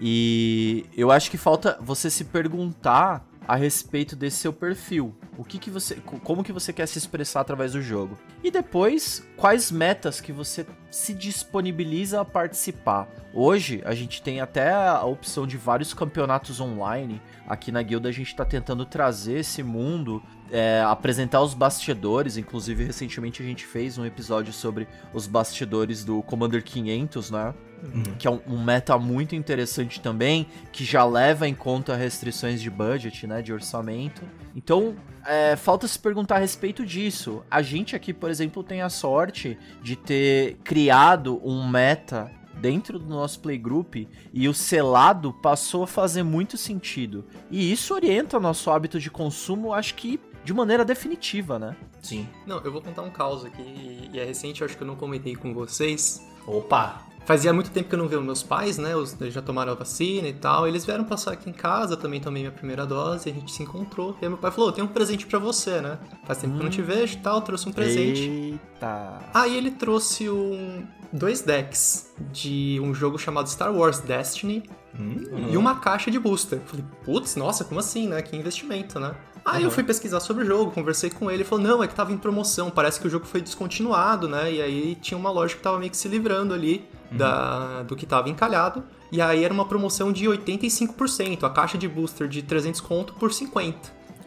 E 0.00 0.84
eu 0.96 1.10
acho 1.10 1.30
que 1.30 1.38
falta 1.38 1.78
você 1.80 2.10
se 2.10 2.24
perguntar 2.24 3.26
a 3.46 3.54
respeito 3.54 4.16
desse 4.16 4.38
seu 4.38 4.52
perfil. 4.52 5.14
O 5.38 5.44
que, 5.44 5.58
que 5.58 5.70
você, 5.70 5.96
como 5.96 6.42
que 6.42 6.52
você 6.52 6.72
quer 6.72 6.86
se 6.86 6.98
expressar 6.98 7.40
através 7.40 7.72
do 7.72 7.82
jogo? 7.82 8.18
E 8.42 8.50
depois, 8.50 9.26
quais 9.36 9.70
metas 9.70 10.20
que 10.20 10.32
você 10.32 10.66
se 10.90 11.14
disponibiliza 11.14 12.20
a 12.20 12.24
participar? 12.24 13.08
Hoje 13.32 13.82
a 13.84 13.94
gente 13.94 14.22
tem 14.22 14.40
até 14.40 14.72
a 14.72 15.04
opção 15.04 15.46
de 15.46 15.56
vários 15.56 15.92
campeonatos 15.92 16.60
online. 16.60 17.20
Aqui 17.46 17.70
na 17.70 17.82
guilda 17.82 18.08
a 18.08 18.12
gente 18.12 18.28
está 18.28 18.44
tentando 18.44 18.84
trazer 18.84 19.38
esse 19.38 19.62
mundo, 19.62 20.22
é, 20.50 20.82
apresentar 20.86 21.40
os 21.42 21.54
bastidores. 21.54 22.36
Inclusive 22.36 22.84
recentemente 22.84 23.42
a 23.42 23.46
gente 23.46 23.64
fez 23.64 23.98
um 23.98 24.04
episódio 24.04 24.52
sobre 24.52 24.88
os 25.14 25.26
bastidores 25.26 26.04
do 26.04 26.22
Commander 26.22 26.62
500, 26.62 27.30
né? 27.30 27.54
Uhum. 27.82 28.02
Que 28.18 28.26
é 28.26 28.30
um, 28.30 28.40
um, 28.48 28.64
meta 28.64 28.98
muito 28.98 29.36
interessante 29.36 30.00
também, 30.00 30.48
que 30.72 30.84
já 30.84 31.04
leva 31.04 31.46
em 31.46 31.54
conta 31.54 31.94
restrições 31.94 32.60
de 32.60 32.70
budget, 32.70 33.26
né? 33.26 33.42
De 33.42 33.52
orçamento. 33.52 34.22
Então, 34.54 34.96
é, 35.24 35.54
falta 35.56 35.86
se 35.86 35.98
perguntar 35.98 36.36
a 36.36 36.38
respeito 36.38 36.84
disso. 36.84 37.44
A 37.50 37.62
gente 37.62 37.94
aqui, 37.94 38.12
por 38.12 38.30
exemplo, 38.30 38.64
tem 38.64 38.80
a 38.82 38.88
sorte 38.88 39.58
de 39.82 39.94
ter 39.94 40.56
criado 40.64 41.40
um 41.44 41.68
meta 41.68 42.30
dentro 42.60 42.98
do 42.98 43.06
nosso 43.06 43.40
playgroup 43.40 44.08
e 44.32 44.48
o 44.48 44.54
selado 44.54 45.32
passou 45.32 45.82
a 45.82 45.86
fazer 45.86 46.22
muito 46.22 46.56
sentido. 46.56 47.24
E 47.50 47.70
isso 47.70 47.94
orienta 47.94 48.38
o 48.38 48.40
nosso 48.40 48.70
hábito 48.70 48.98
de 48.98 49.10
consumo, 49.10 49.72
acho 49.72 49.94
que 49.94 50.20
de 50.46 50.54
maneira 50.54 50.84
definitiva, 50.84 51.58
né? 51.58 51.76
Sim. 52.00 52.28
Não, 52.46 52.60
eu 52.60 52.70
vou 52.70 52.80
contar 52.80 53.02
um 53.02 53.10
caos 53.10 53.44
aqui, 53.44 54.08
e 54.12 54.18
é 54.18 54.24
recente, 54.24 54.62
acho 54.62 54.76
que 54.76 54.82
eu 54.84 54.86
não 54.86 54.94
comentei 54.94 55.34
com 55.34 55.52
vocês. 55.52 56.24
Opa! 56.46 57.02
Fazia 57.24 57.52
muito 57.52 57.72
tempo 57.72 57.88
que 57.88 57.94
eu 57.96 57.98
não 57.98 58.06
via 58.06 58.20
meus 58.20 58.44
pais, 58.44 58.78
né? 58.78 58.92
Eles 58.92 59.34
já 59.34 59.42
tomaram 59.42 59.72
a 59.72 59.74
vacina 59.74 60.28
e 60.28 60.32
tal. 60.32 60.68
Eles 60.68 60.84
vieram 60.84 61.02
passar 61.02 61.32
aqui 61.32 61.50
em 61.50 61.52
casa, 61.52 61.96
também 61.96 62.20
tomei 62.20 62.42
minha 62.42 62.52
primeira 62.52 62.86
dose, 62.86 63.28
a 63.28 63.32
gente 63.32 63.50
se 63.50 63.64
encontrou. 63.64 64.16
E 64.22 64.24
aí 64.24 64.28
meu 64.28 64.38
pai 64.38 64.52
falou: 64.52 64.70
tem 64.70 64.84
um 64.84 64.86
presente 64.86 65.26
para 65.26 65.40
você, 65.40 65.80
né? 65.80 65.98
Faz 66.24 66.38
tempo 66.38 66.54
hum. 66.54 66.58
que 66.58 66.62
eu 66.62 66.64
não 66.66 66.70
te 66.70 66.80
hum. 66.80 66.84
vejo 66.84 67.14
e 67.14 67.20
tal, 67.20 67.42
trouxe 67.42 67.68
um 67.68 67.72
presente. 67.72 68.22
Eita! 68.22 69.18
Aí 69.34 69.56
ele 69.56 69.72
trouxe 69.72 70.30
um, 70.30 70.86
dois 71.12 71.40
decks 71.40 72.14
de 72.30 72.78
um 72.80 72.94
jogo 72.94 73.18
chamado 73.18 73.48
Star 73.48 73.74
Wars 73.74 73.98
Destiny 73.98 74.62
hum. 74.96 75.48
e 75.50 75.56
uma 75.56 75.80
caixa 75.80 76.12
de 76.12 76.20
booster. 76.20 76.60
Falei, 76.64 76.84
putz, 77.04 77.34
nossa, 77.34 77.64
como 77.64 77.80
assim, 77.80 78.06
né? 78.06 78.22
Que 78.22 78.36
investimento, 78.36 79.00
né? 79.00 79.16
Aí 79.46 79.60
uhum. 79.60 79.68
eu 79.68 79.70
fui 79.70 79.84
pesquisar 79.84 80.18
sobre 80.18 80.42
o 80.42 80.46
jogo, 80.46 80.72
conversei 80.72 81.08
com 81.08 81.30
ele, 81.30 81.38
ele 81.42 81.44
falou: 81.44 81.64
não, 81.64 81.82
é 81.82 81.86
que 81.86 81.94
tava 81.94 82.12
em 82.12 82.18
promoção, 82.18 82.68
parece 82.68 82.98
que 82.98 83.06
o 83.06 83.10
jogo 83.10 83.24
foi 83.26 83.40
descontinuado, 83.40 84.28
né? 84.28 84.52
E 84.52 84.60
aí 84.60 84.94
tinha 84.96 85.16
uma 85.16 85.30
loja 85.30 85.54
que 85.54 85.62
tava 85.62 85.78
meio 85.78 85.90
que 85.90 85.96
se 85.96 86.08
livrando 86.08 86.52
ali 86.52 86.84
uhum. 87.12 87.16
da, 87.16 87.82
do 87.84 87.94
que 87.94 88.04
tava 88.04 88.28
encalhado. 88.28 88.82
E 89.12 89.20
aí 89.20 89.44
era 89.44 89.54
uma 89.54 89.64
promoção 89.64 90.12
de 90.12 90.24
85%, 90.24 91.44
a 91.44 91.50
caixa 91.50 91.78
de 91.78 91.86
booster 91.86 92.26
de 92.26 92.42
300 92.42 92.80
conto 92.80 93.14
por 93.14 93.32
50. 93.32 93.78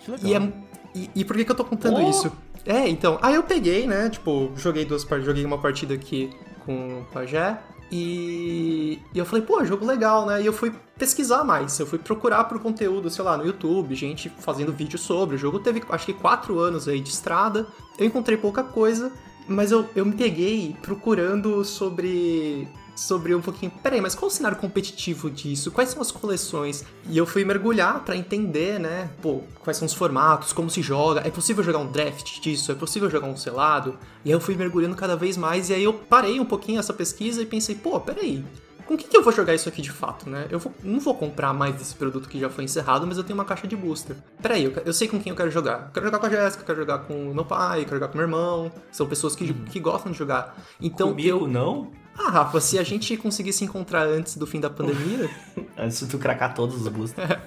Que 0.05 0.11
legal. 0.11 0.25
E, 0.25 0.33
é, 0.33 0.53
e, 0.95 1.10
e 1.17 1.25
por 1.25 1.36
que, 1.36 1.43
que 1.43 1.51
eu 1.51 1.55
tô 1.55 1.65
contando 1.65 1.97
oh. 1.97 2.10
isso? 2.10 2.32
É, 2.65 2.88
então, 2.88 3.19
aí 3.21 3.36
eu 3.36 3.43
peguei, 3.43 3.86
né? 3.86 4.10
Tipo, 4.10 4.53
joguei 4.55 4.86
duas 4.86 5.05
joguei 5.21 5.43
uma 5.43 5.58
partida 5.58 5.93
aqui 5.93 6.29
com 6.65 7.01
o 7.01 7.05
Pajé. 7.12 7.60
E, 7.91 8.99
e 9.13 9.17
eu 9.17 9.25
falei, 9.25 9.43
pô, 9.43 9.63
jogo 9.65 9.86
legal, 9.86 10.25
né? 10.25 10.41
E 10.41 10.45
eu 10.45 10.54
fui 10.54 10.71
pesquisar 10.97 11.43
mais, 11.43 11.80
eu 11.80 11.88
fui 11.88 11.97
procurar 11.97 12.43
por 12.43 12.60
conteúdo, 12.60 13.10
sei 13.10 13.23
lá, 13.23 13.38
no 13.38 13.45
YouTube, 13.45 13.95
gente 13.95 14.30
fazendo 14.30 14.71
vídeo 14.71 14.99
sobre. 14.99 15.36
O 15.36 15.39
jogo 15.39 15.60
teve, 15.60 15.82
acho 15.89 16.06
que, 16.06 16.13
quatro 16.13 16.60
anos 16.60 16.88
aí 16.88 16.99
de 16.99 17.10
estrada. 17.10 17.67
Eu 17.97 18.06
encontrei 18.06 18.38
pouca 18.38 18.63
coisa, 18.63 19.12
mas 19.47 19.71
eu, 19.71 19.88
eu 19.95 20.06
me 20.06 20.13
peguei 20.13 20.75
procurando 20.82 21.63
sobre 21.65 22.67
sobre 22.99 23.33
um 23.33 23.41
pouquinho. 23.41 23.71
Peraí, 23.83 24.01
mas 24.01 24.15
qual 24.15 24.27
o 24.27 24.31
cenário 24.31 24.57
competitivo 24.57 25.29
disso? 25.29 25.71
Quais 25.71 25.89
são 25.89 26.01
as 26.01 26.12
coleções? 26.12 26.83
E 27.09 27.17
eu 27.17 27.25
fui 27.25 27.43
mergulhar 27.45 28.03
para 28.03 28.15
entender, 28.15 28.79
né? 28.79 29.09
Pô, 29.21 29.41
quais 29.62 29.77
são 29.77 29.85
os 29.85 29.93
formatos, 29.93 30.53
como 30.53 30.69
se 30.69 30.81
joga. 30.81 31.21
É 31.25 31.29
possível 31.29 31.63
jogar 31.63 31.79
um 31.79 31.91
draft 31.91 32.39
disso? 32.39 32.71
É 32.71 32.75
possível 32.75 33.09
jogar 33.09 33.27
um 33.27 33.38
selado? 33.38 33.97
E 34.23 34.29
aí 34.29 34.35
eu 34.35 34.41
fui 34.41 34.55
mergulhando 34.55 34.95
cada 34.95 35.15
vez 35.15 35.38
mais. 35.38 35.69
E 35.69 35.73
aí 35.73 35.83
eu 35.83 35.93
parei 35.93 36.39
um 36.39 36.45
pouquinho 36.45 36.79
essa 36.79 36.93
pesquisa 36.93 37.41
e 37.41 37.45
pensei, 37.45 37.75
pô, 37.75 37.99
peraí 37.99 38.43
com 38.89 38.95
o 38.95 38.97
que, 38.97 39.07
que, 39.07 39.15
eu 39.15 39.21
vou 39.21 39.31
jogar 39.31 39.53
isso 39.53 39.69
aqui 39.69 39.83
de 39.83 39.91
fato, 39.91 40.27
né? 40.27 40.47
Eu 40.49 40.57
vou, 40.57 40.73
não 40.83 40.99
vou 40.99 41.13
comprar 41.13 41.53
mais 41.53 41.75
desse 41.75 41.93
produto 41.93 42.27
que 42.27 42.39
já 42.39 42.49
foi 42.49 42.63
encerrado, 42.63 43.05
mas 43.05 43.19
eu 43.19 43.23
tenho 43.23 43.38
uma 43.38 43.45
caixa 43.45 43.67
de 43.67 43.75
booster. 43.75 44.15
Peraí, 44.41 44.63
eu, 44.63 44.73
eu 44.83 44.91
sei 44.91 45.07
com 45.07 45.19
quem 45.19 45.29
eu 45.29 45.35
quero 45.35 45.51
jogar. 45.51 45.83
Eu 45.85 45.91
quero 45.93 46.05
jogar 46.07 46.17
com 46.17 46.25
a 46.25 46.29
Jéssica, 46.31 46.63
quero 46.63 46.79
jogar 46.79 46.97
com 46.99 47.29
o 47.29 47.35
meu 47.35 47.45
pai, 47.45 47.83
quero 47.83 47.97
jogar 47.97 48.07
com 48.07 48.15
o 48.15 48.17
meu 48.17 48.25
irmão. 48.25 48.71
São 48.91 49.05
pessoas 49.05 49.35
que, 49.35 49.43
uhum. 49.43 49.65
que 49.65 49.79
gostam 49.79 50.12
de 50.12 50.17
jogar. 50.17 50.57
Então 50.81 51.09
Comigo, 51.09 51.29
eu 51.29 51.47
não? 51.47 51.91
Ah, 52.21 52.29
Rafa, 52.29 52.60
se 52.60 52.77
a 52.77 52.84
gente 52.84 53.15
conseguisse 53.15 53.63
encontrar 53.63 54.05
antes 54.05 54.36
do 54.36 54.45
fim 54.45 54.60
da 54.60 54.69
pandemia. 54.69 55.29
antes 55.77 56.01
de 56.01 56.08
tu 56.08 56.17
cracar 56.17 56.53
todos 56.53 56.75
os 56.75 56.88
boosters. 56.89 57.29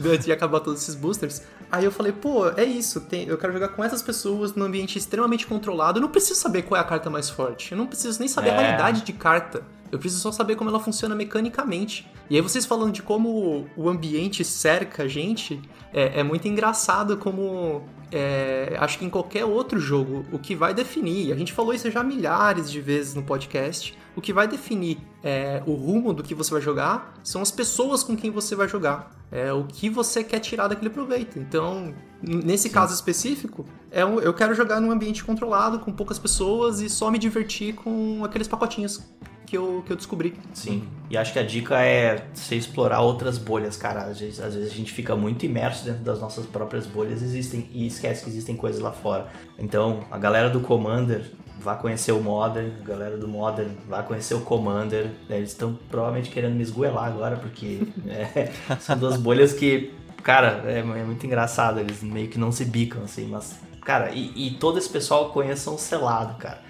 antes 0.00 0.24
de 0.24 0.30
acabar 0.30 0.60
todos 0.60 0.80
esses 0.82 0.94
boosters. 0.94 1.42
Aí 1.70 1.84
eu 1.84 1.90
falei, 1.90 2.12
pô, 2.12 2.48
é 2.50 2.62
isso. 2.62 3.00
Tem, 3.00 3.26
eu 3.26 3.36
quero 3.36 3.52
jogar 3.52 3.70
com 3.70 3.82
essas 3.82 4.02
pessoas 4.02 4.54
num 4.54 4.64
ambiente 4.64 4.96
extremamente 4.96 5.48
controlado. 5.48 5.98
Eu 5.98 6.02
não 6.02 6.08
preciso 6.08 6.38
saber 6.38 6.62
qual 6.62 6.78
é 6.78 6.80
a 6.80 6.86
carta 6.86 7.10
mais 7.10 7.28
forte. 7.28 7.72
Eu 7.72 7.78
não 7.78 7.88
preciso 7.88 8.20
nem 8.20 8.28
saber 8.28 8.50
é. 8.50 8.52
a 8.52 8.56
variedade 8.56 9.02
de 9.02 9.12
carta. 9.12 9.64
Eu 9.90 9.98
preciso 9.98 10.22
só 10.22 10.30
saber 10.30 10.54
como 10.54 10.70
ela 10.70 10.78
funciona 10.78 11.14
mecanicamente. 11.14 12.08
E 12.30 12.36
aí 12.36 12.40
vocês 12.40 12.64
falando 12.64 12.92
de 12.92 13.02
como 13.02 13.66
o 13.76 13.88
ambiente 13.88 14.44
cerca 14.44 15.02
a 15.02 15.08
gente, 15.08 15.60
é, 15.92 16.20
é 16.20 16.22
muito 16.22 16.46
engraçado 16.46 17.16
como 17.16 17.82
é, 18.12 18.76
acho 18.78 18.98
que 18.98 19.04
em 19.04 19.10
qualquer 19.10 19.44
outro 19.44 19.80
jogo, 19.80 20.24
o 20.30 20.38
que 20.38 20.54
vai 20.54 20.72
definir, 20.72 21.32
a 21.32 21.36
gente 21.36 21.52
falou 21.52 21.74
isso 21.74 21.90
já 21.90 22.02
milhares 22.02 22.70
de 22.70 22.80
vezes 22.80 23.14
no 23.14 23.24
podcast, 23.24 23.96
o 24.16 24.20
que 24.20 24.32
vai 24.32 24.46
definir 24.46 24.98
é, 25.22 25.62
o 25.66 25.74
rumo 25.74 26.12
do 26.12 26.22
que 26.22 26.34
você 26.34 26.50
vai 26.50 26.60
jogar 26.60 27.14
são 27.22 27.42
as 27.42 27.50
pessoas 27.50 28.02
com 28.02 28.16
quem 28.16 28.30
você 28.30 28.54
vai 28.54 28.68
jogar. 28.68 29.10
É 29.30 29.52
o 29.52 29.64
que 29.64 29.90
você 29.90 30.22
quer 30.22 30.38
tirar 30.38 30.68
daquele 30.68 30.90
proveito. 30.90 31.38
Então, 31.38 31.92
nesse 32.22 32.68
Sim. 32.68 32.74
caso 32.74 32.94
específico, 32.94 33.64
é 33.90 34.04
um, 34.04 34.20
eu 34.20 34.32
quero 34.32 34.54
jogar 34.54 34.80
num 34.80 34.90
ambiente 34.90 35.24
controlado, 35.24 35.80
com 35.80 35.92
poucas 35.92 36.18
pessoas 36.18 36.80
e 36.80 36.88
só 36.88 37.10
me 37.10 37.18
divertir 37.18 37.74
com 37.74 38.22
aqueles 38.24 38.46
pacotinhos 38.46 39.02
que 39.46 39.56
eu, 39.56 39.82
que 39.84 39.92
eu 39.92 39.96
descobri. 39.96 40.34
Sim. 40.52 40.86
E 41.10 41.16
acho 41.16 41.32
que 41.32 41.38
a 41.38 41.42
dica 41.42 41.80
é 41.80 42.28
você 42.32 42.56
explorar 42.56 43.00
outras 43.00 43.38
bolhas, 43.38 43.76
cara. 43.76 44.04
Às 44.04 44.20
vezes, 44.20 44.40
às 44.40 44.54
vezes 44.54 44.72
a 44.72 44.74
gente 44.74 44.92
fica 44.92 45.14
muito 45.14 45.44
imerso 45.44 45.84
dentro 45.84 46.02
das 46.02 46.20
nossas 46.20 46.46
próprias 46.46 46.86
bolhas 46.86 47.22
existem, 47.22 47.68
e 47.72 47.86
esquece 47.86 48.24
que 48.24 48.30
existem 48.30 48.56
coisas 48.56 48.80
lá 48.80 48.92
fora. 48.92 49.28
Então, 49.58 50.00
a 50.10 50.18
galera 50.18 50.50
do 50.50 50.60
Commander, 50.60 51.30
vá 51.60 51.74
conhecer 51.74 52.12
o 52.12 52.20
Modern, 52.20 52.70
a 52.80 52.84
galera 52.84 53.16
do 53.16 53.28
Modern, 53.28 53.70
vá 53.88 54.02
conhecer 54.02 54.34
o 54.34 54.40
Commander. 54.40 55.06
Né? 55.28 55.38
Eles 55.38 55.50
estão 55.50 55.78
provavelmente 55.90 56.30
querendo 56.30 56.54
me 56.54 56.62
esgoelar 56.62 57.06
agora, 57.06 57.36
porque 57.36 57.82
é, 58.06 58.50
são 58.80 58.96
duas 58.96 59.16
bolhas 59.16 59.52
que, 59.52 59.92
cara, 60.22 60.62
é, 60.66 60.78
é, 60.78 60.82
muito 60.82 61.24
engraçado, 61.24 61.80
eles 61.80 62.02
meio 62.02 62.28
que 62.28 62.38
não 62.38 62.52
se 62.52 62.64
bicam, 62.64 63.02
assim, 63.04 63.26
mas, 63.26 63.58
cara, 63.84 64.10
e, 64.10 64.48
e 64.48 64.50
todo 64.52 64.78
esse 64.78 64.88
pessoal 64.88 65.30
conheçam 65.30 65.74
o 65.74 65.78
selado, 65.78 66.36
cara. 66.38 66.62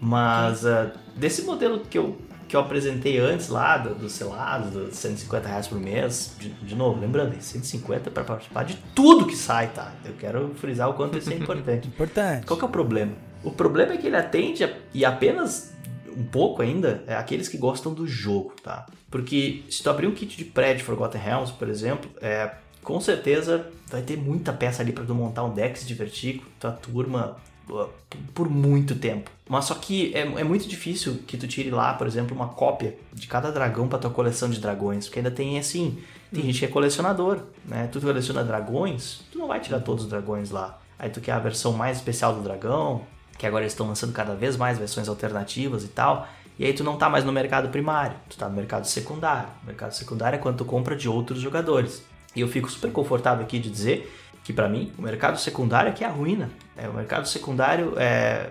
Mas 0.00 0.64
uh, 0.64 0.90
desse 1.16 1.42
modelo 1.42 1.80
que 1.80 1.98
eu, 1.98 2.16
que 2.46 2.54
eu 2.54 2.60
apresentei 2.60 3.18
antes 3.18 3.48
lá, 3.48 3.76
do, 3.76 3.96
do 3.96 4.08
selado, 4.08 4.70
dos 4.70 4.96
150 4.96 5.48
reais 5.48 5.66
por 5.66 5.78
mês, 5.78 6.36
de, 6.38 6.50
de 6.50 6.76
novo, 6.76 7.00
lembrando, 7.00 7.34
150 7.38 8.10
para 8.10 8.22
participar 8.22 8.64
de 8.64 8.76
tudo 8.94 9.26
que 9.26 9.34
sai, 9.34 9.68
tá? 9.68 9.92
Eu 10.04 10.14
quero 10.14 10.54
frisar 10.54 10.88
o 10.88 10.94
quanto 10.94 11.18
isso 11.18 11.32
é 11.32 11.34
importante. 11.36 11.88
importante. 11.88 12.46
Qual 12.46 12.56
que 12.56 12.64
é 12.64 12.68
o 12.68 12.70
problema? 12.70 13.12
O 13.48 13.52
problema 13.52 13.94
é 13.94 13.96
que 13.96 14.06
ele 14.06 14.16
atende 14.16 14.68
e 14.92 15.06
apenas 15.06 15.72
um 16.14 16.22
pouco 16.22 16.60
ainda 16.60 17.02
é 17.06 17.14
aqueles 17.14 17.48
que 17.48 17.56
gostam 17.56 17.94
do 17.94 18.06
jogo, 18.06 18.52
tá? 18.62 18.84
Porque 19.10 19.62
se 19.70 19.82
tu 19.82 19.88
abrir 19.88 20.06
um 20.06 20.12
kit 20.12 20.36
de 20.36 20.44
pré 20.44 20.74
de 20.74 20.82
Forgotten 20.82 21.18
Realms, 21.18 21.52
por 21.52 21.66
exemplo, 21.66 22.10
é, 22.20 22.50
com 22.82 23.00
certeza 23.00 23.66
vai 23.90 24.02
ter 24.02 24.18
muita 24.18 24.52
peça 24.52 24.82
ali 24.82 24.92
para 24.92 25.02
tu 25.06 25.14
montar 25.14 25.44
um 25.44 25.54
deck, 25.54 25.78
se 25.78 25.86
divertir 25.86 26.40
com 26.40 26.44
tua 26.60 26.72
turma 26.72 27.38
uh, 27.70 27.88
por 28.34 28.50
muito 28.50 28.94
tempo. 28.96 29.30
Mas 29.48 29.64
só 29.64 29.74
que 29.74 30.14
é, 30.14 30.20
é, 30.20 30.44
muito 30.44 30.68
difícil 30.68 31.20
que 31.26 31.38
tu 31.38 31.48
tire 31.48 31.70
lá, 31.70 31.94
por 31.94 32.06
exemplo, 32.06 32.36
uma 32.36 32.48
cópia 32.48 32.98
de 33.14 33.26
cada 33.26 33.50
dragão 33.50 33.88
para 33.88 33.98
tua 33.98 34.10
coleção 34.10 34.50
de 34.50 34.60
dragões, 34.60 35.06
porque 35.06 35.20
ainda 35.20 35.30
tem 35.30 35.58
assim, 35.58 35.96
tem 36.30 36.42
gente 36.42 36.58
que 36.58 36.66
é 36.66 36.68
colecionador, 36.68 37.44
né? 37.64 37.88
Tu 37.90 37.98
coleciona 37.98 38.44
dragões, 38.44 39.22
tu 39.32 39.38
não 39.38 39.46
vai 39.46 39.58
tirar 39.58 39.80
todos 39.80 40.04
os 40.04 40.10
dragões 40.10 40.50
lá. 40.50 40.78
Aí 40.98 41.08
tu 41.08 41.18
quer 41.18 41.32
a 41.32 41.38
versão 41.38 41.72
mais 41.72 41.96
especial 41.96 42.34
do 42.34 42.42
dragão, 42.42 43.06
que 43.38 43.46
agora 43.46 43.62
eles 43.62 43.72
estão 43.72 43.86
lançando 43.86 44.12
cada 44.12 44.34
vez 44.34 44.56
mais 44.56 44.78
versões 44.78 45.08
alternativas 45.08 45.84
e 45.84 45.88
tal. 45.88 46.28
E 46.58 46.64
aí 46.64 46.72
tu 46.72 46.82
não 46.82 46.96
tá 46.96 47.08
mais 47.08 47.24
no 47.24 47.32
mercado 47.32 47.68
primário, 47.68 48.16
tu 48.28 48.36
tá 48.36 48.48
no 48.48 48.56
mercado 48.56 48.84
secundário. 48.86 49.48
O 49.62 49.66
mercado 49.66 49.92
secundário 49.92 50.36
é 50.36 50.40
quando 50.40 50.56
tu 50.56 50.64
compra 50.64 50.96
de 50.96 51.08
outros 51.08 51.40
jogadores. 51.40 52.02
E 52.34 52.40
eu 52.40 52.48
fico 52.48 52.68
super 52.68 52.90
confortável 52.90 53.44
aqui 53.44 53.58
de 53.58 53.70
dizer 53.70 54.12
que 54.42 54.52
para 54.52 54.68
mim 54.68 54.92
o 54.98 55.02
mercado 55.02 55.38
secundário 55.38 55.90
é 55.90 55.92
que 55.92 56.02
é 56.02 56.06
a 56.08 56.10
ruína. 56.10 56.50
É, 56.76 56.88
o 56.88 56.94
mercado 56.94 57.28
secundário 57.28 57.94
é, 57.96 58.50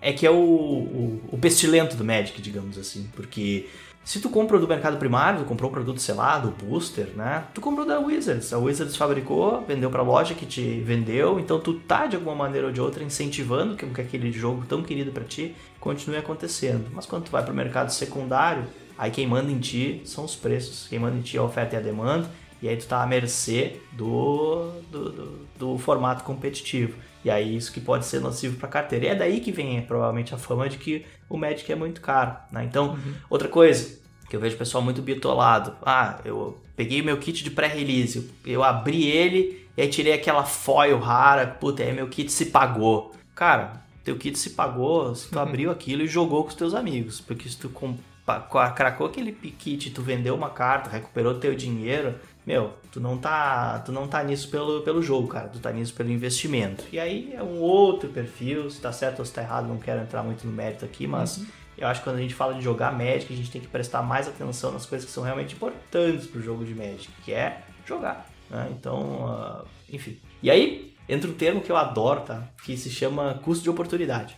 é 0.00 0.12
que 0.12 0.24
é 0.24 0.30
o, 0.30 0.36
o, 0.36 1.20
o 1.32 1.38
pestilento 1.38 1.96
do 1.96 2.04
Magic, 2.04 2.40
digamos 2.40 2.78
assim. 2.78 3.10
Porque 3.16 3.68
se 4.10 4.18
tu 4.18 4.28
compra 4.28 4.58
do 4.58 4.66
mercado 4.66 4.96
primário, 4.96 5.38
tu 5.38 5.44
comprou 5.44 5.70
um 5.70 5.72
produto 5.72 6.00
selado, 6.00 6.52
booster, 6.64 7.10
né? 7.14 7.44
Tu 7.54 7.60
comprou 7.60 7.86
da 7.86 8.00
Wizards. 8.00 8.52
A 8.52 8.58
Wizards 8.58 8.96
fabricou, 8.96 9.64
vendeu 9.64 9.88
pra 9.88 10.02
loja 10.02 10.34
que 10.34 10.44
te 10.44 10.80
vendeu, 10.80 11.38
então 11.38 11.60
tu 11.60 11.74
tá 11.74 12.08
de 12.08 12.16
alguma 12.16 12.34
maneira 12.34 12.66
ou 12.66 12.72
de 12.72 12.80
outra 12.80 13.04
incentivando 13.04 13.76
que, 13.76 13.86
que 13.86 14.00
aquele 14.00 14.32
jogo 14.32 14.66
tão 14.68 14.82
querido 14.82 15.12
para 15.12 15.22
ti 15.22 15.54
continue 15.78 16.16
acontecendo. 16.16 16.90
Mas 16.92 17.06
quando 17.06 17.26
tu 17.26 17.30
vai 17.30 17.44
pro 17.44 17.54
mercado 17.54 17.90
secundário, 17.90 18.64
aí 18.98 19.12
quem 19.12 19.28
manda 19.28 19.48
em 19.48 19.60
ti 19.60 20.02
são 20.04 20.24
os 20.24 20.34
preços, 20.34 20.88
quem 20.88 20.98
manda 20.98 21.16
em 21.16 21.22
ti 21.22 21.36
é 21.36 21.40
a 21.40 21.44
oferta 21.44 21.76
e 21.76 21.78
a 21.78 21.80
demanda, 21.80 22.28
e 22.60 22.68
aí 22.68 22.76
tu 22.76 22.88
tá 22.88 23.04
à 23.04 23.06
mercê 23.06 23.76
do, 23.92 24.72
do, 24.90 25.12
do, 25.12 25.46
do 25.56 25.78
formato 25.78 26.24
competitivo. 26.24 26.98
E 27.24 27.30
aí 27.30 27.54
isso 27.54 27.70
que 27.70 27.80
pode 27.80 28.06
ser 28.06 28.20
nocivo 28.20 28.56
para 28.56 28.68
carteira. 28.68 29.04
E 29.04 29.08
é 29.08 29.14
daí 29.14 29.38
que 29.38 29.52
vem 29.52 29.80
provavelmente 29.82 30.34
a 30.34 30.38
fama 30.38 30.68
de 30.68 30.78
que 30.78 31.06
o 31.28 31.36
Magic 31.36 31.70
é 31.70 31.76
muito 31.76 32.00
caro. 32.00 32.34
Né? 32.50 32.64
Então, 32.64 32.94
uhum. 32.94 33.14
outra 33.28 33.46
coisa 33.46 33.99
que 34.30 34.36
eu 34.36 34.40
vejo 34.40 34.54
o 34.54 34.58
pessoal 34.58 34.82
muito 34.82 35.02
bitolado. 35.02 35.74
Ah, 35.84 36.20
eu 36.24 36.56
peguei 36.76 37.02
meu 37.02 37.18
kit 37.18 37.42
de 37.42 37.50
pré-release, 37.50 38.30
eu 38.46 38.62
abri 38.62 39.04
ele 39.04 39.66
e 39.76 39.82
aí 39.82 39.88
tirei 39.88 40.12
aquela 40.12 40.44
foil 40.44 40.98
rara, 41.00 41.46
puta, 41.46 41.82
aí 41.82 41.92
meu 41.92 42.08
kit 42.08 42.30
se 42.30 42.46
pagou. 42.46 43.12
Cara, 43.34 43.72
teu 44.04 44.16
kit 44.16 44.38
se 44.38 44.50
pagou 44.50 45.14
se 45.16 45.28
tu 45.28 45.36
uhum. 45.36 45.42
abriu 45.42 45.70
aquilo 45.70 46.02
e 46.02 46.06
jogou 46.06 46.44
com 46.44 46.50
os 46.50 46.54
teus 46.54 46.74
amigos. 46.74 47.20
Porque 47.20 47.48
se 47.48 47.58
tu 47.58 47.70
cracou 48.76 49.06
aquele 49.06 49.32
kit, 49.32 49.90
tu 49.90 50.00
vendeu 50.00 50.36
uma 50.36 50.50
carta, 50.50 50.88
recuperou 50.88 51.34
teu 51.34 51.52
dinheiro, 51.52 52.14
meu, 52.46 52.72
tu 52.92 53.00
não 53.00 53.18
tá, 53.18 53.80
tu 53.80 53.90
não 53.90 54.06
tá 54.06 54.22
nisso 54.22 54.48
pelo, 54.48 54.82
pelo 54.82 55.02
jogo, 55.02 55.26
cara, 55.26 55.48
tu 55.48 55.58
tá 55.58 55.72
nisso 55.72 55.92
pelo 55.92 56.10
investimento. 56.10 56.84
E 56.92 57.00
aí 57.00 57.32
é 57.34 57.42
um 57.42 57.58
outro 57.58 58.10
perfil, 58.10 58.70
se 58.70 58.80
tá 58.80 58.92
certo 58.92 59.18
ou 59.18 59.24
se 59.24 59.32
tá 59.32 59.42
errado, 59.42 59.66
não 59.66 59.78
quero 59.78 60.00
entrar 60.00 60.22
muito 60.22 60.46
no 60.46 60.52
mérito 60.52 60.84
aqui, 60.84 61.06
mas 61.06 61.38
uhum. 61.38 61.46
Eu 61.76 61.88
acho 61.88 62.00
que 62.00 62.04
quando 62.04 62.16
a 62.16 62.20
gente 62.20 62.34
fala 62.34 62.54
de 62.54 62.60
jogar 62.60 62.92
Magic, 62.92 63.32
a 63.32 63.36
gente 63.36 63.50
tem 63.50 63.60
que 63.60 63.68
prestar 63.68 64.02
mais 64.02 64.28
atenção 64.28 64.72
nas 64.72 64.86
coisas 64.86 65.06
que 65.06 65.12
são 65.12 65.22
realmente 65.22 65.54
importantes 65.54 66.26
pro 66.26 66.42
jogo 66.42 66.64
de 66.64 66.74
Magic, 66.74 67.08
que 67.24 67.32
é 67.32 67.62
jogar, 67.86 68.26
né? 68.50 68.68
Então, 68.70 69.24
uh, 69.24 69.66
enfim. 69.92 70.18
E 70.42 70.50
aí 70.50 70.94
entra 71.08 71.28
um 71.28 71.34
termo 71.34 71.60
que 71.60 71.72
eu 71.72 71.76
adoro, 71.76 72.20
tá? 72.20 72.44
Que 72.64 72.76
se 72.76 72.90
chama 72.90 73.40
custo 73.42 73.64
de 73.64 73.70
oportunidade. 73.70 74.36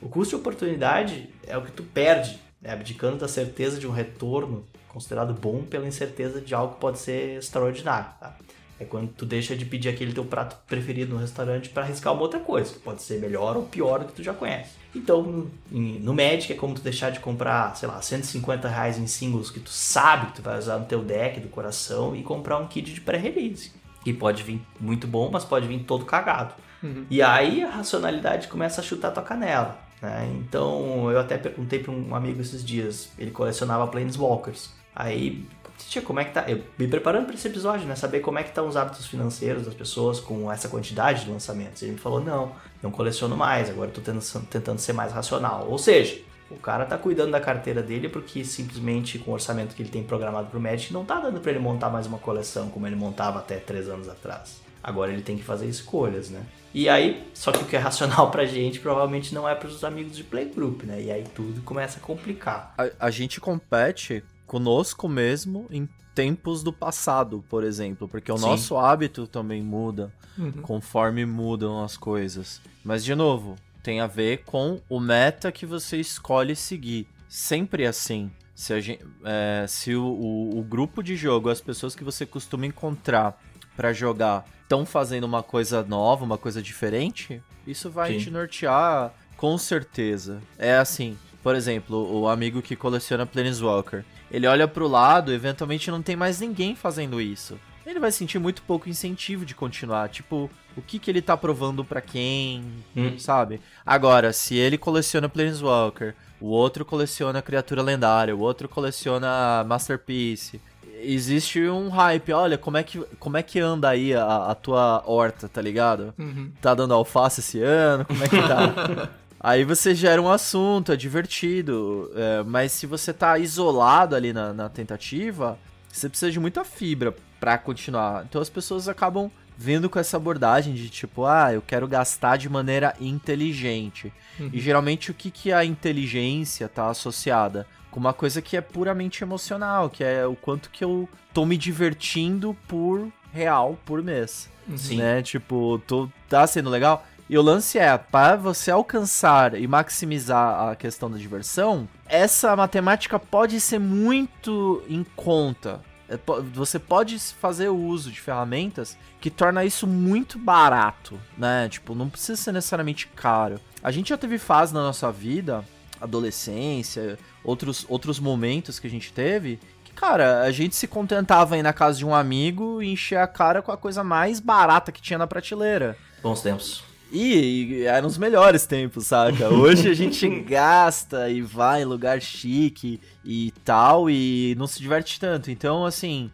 O 0.00 0.08
custo 0.08 0.36
de 0.36 0.40
oportunidade 0.40 1.28
é 1.46 1.56
o 1.56 1.62
que 1.62 1.72
tu 1.72 1.82
perde, 1.82 2.38
né? 2.60 2.72
abdicando 2.72 3.16
da 3.16 3.28
certeza 3.28 3.78
de 3.78 3.86
um 3.86 3.90
retorno 3.90 4.64
considerado 4.88 5.34
bom 5.34 5.62
pela 5.62 5.86
incerteza 5.86 6.40
de 6.40 6.54
algo 6.54 6.74
que 6.74 6.80
pode 6.80 6.98
ser 6.98 7.38
extraordinário. 7.38 8.08
Tá? 8.20 8.36
É 8.78 8.84
quando 8.84 9.08
tu 9.08 9.24
deixa 9.24 9.54
de 9.54 9.64
pedir 9.64 9.88
aquele 9.88 10.12
teu 10.12 10.24
prato 10.24 10.56
preferido 10.66 11.14
no 11.14 11.20
restaurante 11.20 11.68
para 11.68 11.84
arriscar 11.84 12.12
uma 12.12 12.22
outra 12.22 12.40
coisa, 12.40 12.72
que 12.72 12.80
pode 12.80 13.02
ser 13.02 13.20
melhor 13.20 13.56
ou 13.56 13.62
pior 13.64 14.00
do 14.00 14.06
que 14.06 14.12
tu 14.14 14.22
já 14.22 14.34
conhece. 14.34 14.70
Então, 14.94 15.46
no 15.70 16.14
Magic 16.14 16.52
é 16.52 16.56
como 16.56 16.74
tu 16.74 16.80
deixar 16.80 17.10
de 17.10 17.20
comprar, 17.20 17.76
sei 17.76 17.88
lá, 17.88 18.00
150 18.00 18.68
reais 18.68 18.98
em 18.98 19.06
símbolos 19.06 19.50
que 19.50 19.60
tu 19.60 19.70
sabe 19.70 20.26
que 20.26 20.36
tu 20.36 20.42
vai 20.42 20.58
usar 20.58 20.78
no 20.78 20.86
teu 20.86 21.02
deck 21.02 21.40
do 21.40 21.48
coração 21.48 22.14
e 22.16 22.22
comprar 22.22 22.58
um 22.58 22.66
kit 22.66 22.92
de 22.92 23.00
pré-release. 23.00 23.72
Que 24.02 24.12
pode 24.12 24.42
vir 24.42 24.60
muito 24.78 25.06
bom, 25.06 25.30
mas 25.32 25.44
pode 25.44 25.66
vir 25.66 25.80
todo 25.84 26.04
cagado. 26.04 26.54
Uhum. 26.82 27.06
E 27.08 27.22
aí 27.22 27.62
a 27.62 27.70
racionalidade 27.70 28.48
começa 28.48 28.80
a 28.80 28.84
chutar 28.84 29.10
tua 29.10 29.22
canela. 29.22 29.78
Né? 30.02 30.30
Então 30.38 31.10
eu 31.10 31.18
até 31.18 31.38
perguntei 31.38 31.78
para 31.78 31.92
um 31.92 32.14
amigo 32.14 32.40
esses 32.40 32.64
dias, 32.64 33.10
ele 33.18 33.30
colecionava 33.30 33.86
Planeswalkers. 33.86 34.70
Aí, 34.94 35.44
tia, 35.78 36.02
como 36.02 36.20
é 36.20 36.24
que 36.24 36.32
tá? 36.32 36.44
Eu 36.48 36.62
me 36.78 36.88
preparando 36.88 37.26
para 37.26 37.34
esse 37.34 37.46
episódio, 37.46 37.86
né? 37.86 37.94
Saber 37.94 38.20
como 38.20 38.38
é 38.38 38.42
que 38.42 38.48
estão 38.50 38.66
os 38.66 38.76
hábitos 38.76 39.06
financeiros 39.06 39.64
das 39.64 39.74
pessoas 39.74 40.20
com 40.20 40.50
essa 40.50 40.68
quantidade 40.68 41.24
de 41.24 41.30
lançamentos. 41.30 41.82
Ele 41.82 41.92
me 41.92 41.98
falou: 41.98 42.20
não, 42.20 42.52
não 42.82 42.90
coleciono 42.90 43.36
mais, 43.36 43.70
agora 43.70 43.90
estou 43.90 44.02
tentando 44.50 44.78
ser 44.78 44.92
mais 44.92 45.12
racional. 45.12 45.66
Ou 45.68 45.78
seja, 45.78 46.20
o 46.50 46.56
cara 46.56 46.84
tá 46.84 46.98
cuidando 46.98 47.32
da 47.32 47.40
carteira 47.40 47.82
dele 47.82 48.08
porque 48.08 48.44
simplesmente 48.44 49.18
com 49.18 49.30
o 49.30 49.34
orçamento 49.34 49.74
que 49.74 49.82
ele 49.82 49.90
tem 49.90 50.02
programado 50.02 50.48
pro 50.48 50.60
Magic 50.60 50.92
não 50.92 51.04
tá 51.04 51.18
dando 51.18 51.40
para 51.40 51.50
ele 51.50 51.60
montar 51.60 51.90
mais 51.90 52.06
uma 52.06 52.18
coleção 52.18 52.68
como 52.68 52.86
ele 52.86 52.96
montava 52.96 53.38
até 53.38 53.56
três 53.56 53.88
anos 53.88 54.08
atrás. 54.08 54.62
Agora 54.82 55.10
ele 55.10 55.22
tem 55.22 55.36
que 55.38 55.42
fazer 55.42 55.66
escolhas, 55.66 56.28
né? 56.28 56.42
E 56.74 56.90
aí, 56.90 57.26
só 57.32 57.50
que 57.50 57.62
o 57.62 57.66
que 57.66 57.74
é 57.74 57.78
racional 57.78 58.28
pra 58.32 58.44
gente 58.44 58.80
provavelmente 58.80 59.34
não 59.34 59.48
é 59.48 59.54
pros 59.54 59.82
amigos 59.82 60.14
de 60.14 60.22
playgroup, 60.22 60.82
né? 60.82 61.00
E 61.00 61.10
aí 61.10 61.24
tudo 61.34 61.62
começa 61.62 61.98
a 61.98 62.02
complicar. 62.02 62.74
A, 62.76 63.06
a 63.06 63.10
gente 63.10 63.40
compete 63.40 64.22
conosco 64.46 65.08
mesmo 65.08 65.66
em 65.70 65.88
tempos 66.14 66.62
do 66.62 66.72
passado, 66.72 67.44
por 67.48 67.64
exemplo, 67.64 68.08
porque 68.08 68.30
o 68.30 68.38
Sim. 68.38 68.46
nosso 68.46 68.76
hábito 68.76 69.26
também 69.26 69.62
muda 69.62 70.12
uhum. 70.38 70.52
conforme 70.62 71.26
mudam 71.26 71.82
as 71.82 71.96
coisas. 71.96 72.60
Mas 72.84 73.04
de 73.04 73.14
novo, 73.14 73.56
tem 73.82 74.00
a 74.00 74.06
ver 74.06 74.44
com 74.44 74.80
o 74.88 75.00
meta 75.00 75.50
que 75.50 75.66
você 75.66 75.98
escolhe 75.98 76.54
seguir. 76.54 77.06
Sempre 77.28 77.86
assim. 77.86 78.30
Se, 78.54 78.72
a 78.72 78.80
gente, 78.80 79.04
é, 79.24 79.66
se 79.66 79.96
o, 79.96 80.04
o, 80.04 80.60
o 80.60 80.62
grupo 80.62 81.02
de 81.02 81.16
jogo, 81.16 81.48
as 81.48 81.60
pessoas 81.60 81.96
que 81.96 82.04
você 82.04 82.24
costuma 82.24 82.66
encontrar 82.66 83.36
para 83.76 83.92
jogar, 83.92 84.46
estão 84.62 84.86
fazendo 84.86 85.24
uma 85.24 85.42
coisa 85.42 85.82
nova, 85.82 86.24
uma 86.24 86.38
coisa 86.38 86.62
diferente, 86.62 87.42
isso 87.66 87.90
vai 87.90 88.12
Sim. 88.12 88.18
te 88.18 88.30
nortear 88.30 89.12
com 89.36 89.58
certeza. 89.58 90.40
É 90.56 90.76
assim, 90.76 91.18
por 91.42 91.56
exemplo, 91.56 92.20
o 92.20 92.28
amigo 92.28 92.62
que 92.62 92.76
coleciona 92.76 93.26
Planeswalker 93.26 94.04
ele 94.34 94.48
olha 94.48 94.66
pro 94.66 94.88
lado, 94.88 95.32
eventualmente 95.32 95.92
não 95.92 96.02
tem 96.02 96.16
mais 96.16 96.40
ninguém 96.40 96.74
fazendo 96.74 97.20
isso. 97.20 97.56
Ele 97.86 98.00
vai 98.00 98.10
sentir 98.10 98.40
muito 98.40 98.62
pouco 98.62 98.88
incentivo 98.88 99.46
de 99.46 99.54
continuar. 99.54 100.08
Tipo, 100.08 100.50
o 100.76 100.82
que, 100.82 100.98
que 100.98 101.08
ele 101.08 101.22
tá 101.22 101.36
provando 101.36 101.84
para 101.84 102.00
quem, 102.00 102.64
hum. 102.96 103.16
sabe? 103.16 103.60
Agora, 103.86 104.32
se 104.32 104.56
ele 104.56 104.76
coleciona 104.76 105.28
Planeswalker, 105.28 106.16
o 106.40 106.48
outro 106.48 106.84
coleciona 106.84 107.40
criatura 107.40 107.80
lendária, 107.80 108.34
o 108.34 108.40
outro 108.40 108.68
coleciona 108.68 109.62
Masterpiece. 109.68 110.60
Existe 111.00 111.60
um 111.68 111.88
hype, 111.88 112.32
olha, 112.32 112.58
como 112.58 112.76
é 112.76 112.82
que, 112.82 112.98
como 113.20 113.36
é 113.36 113.42
que 113.42 113.60
anda 113.60 113.90
aí 113.90 114.14
a, 114.14 114.46
a 114.46 114.54
tua 114.56 115.04
horta, 115.06 115.48
tá 115.48 115.62
ligado? 115.62 116.12
Uhum. 116.18 116.50
Tá 116.60 116.74
dando 116.74 116.92
alface 116.92 117.38
esse 117.38 117.62
ano? 117.62 118.04
Como 118.04 118.24
é 118.24 118.28
que 118.28 118.36
tá? 118.36 119.10
Aí 119.44 119.62
você 119.62 119.94
gera 119.94 120.22
um 120.22 120.30
assunto, 120.30 120.90
é 120.90 120.96
divertido. 120.96 122.10
É, 122.14 122.42
mas 122.44 122.72
se 122.72 122.86
você 122.86 123.12
tá 123.12 123.38
isolado 123.38 124.16
ali 124.16 124.32
na, 124.32 124.54
na 124.54 124.70
tentativa, 124.70 125.58
você 125.86 126.08
precisa 126.08 126.32
de 126.32 126.40
muita 126.40 126.64
fibra 126.64 127.14
para 127.38 127.58
continuar. 127.58 128.24
Então 128.24 128.40
as 128.40 128.48
pessoas 128.48 128.88
acabam 128.88 129.30
vindo 129.54 129.90
com 129.90 129.98
essa 129.98 130.16
abordagem 130.16 130.72
de 130.72 130.88
tipo, 130.88 131.26
ah, 131.26 131.52
eu 131.52 131.60
quero 131.60 131.86
gastar 131.86 132.38
de 132.38 132.48
maneira 132.48 132.94
inteligente. 132.98 134.10
Uhum. 134.40 134.48
E 134.50 134.58
geralmente 134.58 135.10
o 135.10 135.14
que, 135.14 135.30
que 135.30 135.52
a 135.52 135.62
inteligência 135.62 136.66
tá 136.66 136.88
associada? 136.88 137.66
Com 137.90 138.00
uma 138.00 138.14
coisa 138.14 138.40
que 138.40 138.56
é 138.56 138.62
puramente 138.62 139.22
emocional, 139.22 139.90
que 139.90 140.02
é 140.02 140.24
o 140.24 140.34
quanto 140.34 140.70
que 140.70 140.82
eu 140.82 141.06
tô 141.34 141.44
me 141.44 141.58
divertindo 141.58 142.56
por 142.66 143.12
real 143.30 143.78
por 143.84 144.02
mês. 144.02 144.48
Sim. 144.74 144.96
Né? 144.96 145.20
Tipo, 145.20 145.78
tô, 145.86 146.08
tá 146.30 146.46
sendo 146.46 146.70
legal? 146.70 147.06
E 147.28 147.38
o 147.38 147.42
lance 147.42 147.78
é, 147.78 147.96
para 147.96 148.36
você 148.36 148.70
alcançar 148.70 149.58
e 149.58 149.66
maximizar 149.66 150.68
a 150.68 150.76
questão 150.76 151.10
da 151.10 151.16
diversão, 151.16 151.88
essa 152.06 152.54
matemática 152.54 153.18
pode 153.18 153.58
ser 153.60 153.78
muito 153.78 154.82
em 154.88 155.02
conta. 155.16 155.80
É, 156.06 156.18
você 156.52 156.78
pode 156.78 157.18
fazer 157.18 157.70
uso 157.70 158.10
de 158.10 158.20
ferramentas 158.20 158.96
que 159.20 159.30
torna 159.30 159.64
isso 159.64 159.86
muito 159.86 160.38
barato, 160.38 161.18
né? 161.36 161.66
Tipo, 161.70 161.94
não 161.94 162.10
precisa 162.10 162.40
ser 162.40 162.52
necessariamente 162.52 163.06
caro. 163.06 163.58
A 163.82 163.90
gente 163.90 164.10
já 164.10 164.18
teve 164.18 164.36
fase 164.36 164.74
na 164.74 164.82
nossa 164.82 165.10
vida, 165.10 165.64
adolescência, 165.98 167.18
outros, 167.42 167.86
outros 167.88 168.20
momentos 168.20 168.78
que 168.78 168.86
a 168.86 168.90
gente 168.90 169.14
teve, 169.14 169.58
que, 169.82 169.92
cara, 169.92 170.42
a 170.42 170.50
gente 170.50 170.76
se 170.76 170.86
contentava 170.86 171.54
aí 171.54 171.62
na 171.62 171.72
casa 171.72 171.98
de 171.98 172.04
um 172.04 172.14
amigo 172.14 172.82
e 172.82 172.92
encher 172.92 173.18
a 173.18 173.26
cara 173.26 173.62
com 173.62 173.72
a 173.72 173.78
coisa 173.78 174.04
mais 174.04 174.40
barata 174.40 174.92
que 174.92 175.00
tinha 175.00 175.18
na 175.18 175.26
prateleira. 175.26 175.96
Bons 176.22 176.42
tempos. 176.42 176.84
E, 177.14 177.64
e 177.82 177.82
eram 177.84 178.08
os 178.08 178.18
melhores 178.18 178.66
tempos, 178.66 179.06
saca? 179.06 179.48
Hoje 179.48 179.88
a 179.88 179.94
gente 179.94 180.28
gasta 180.42 181.30
e 181.30 181.40
vai 181.40 181.82
em 181.82 181.84
lugar 181.84 182.20
chique 182.20 183.00
e 183.24 183.52
tal 183.64 184.10
e 184.10 184.54
não 184.58 184.66
se 184.66 184.80
diverte 184.80 185.20
tanto. 185.20 185.50
Então, 185.50 185.84
assim, 185.86 186.30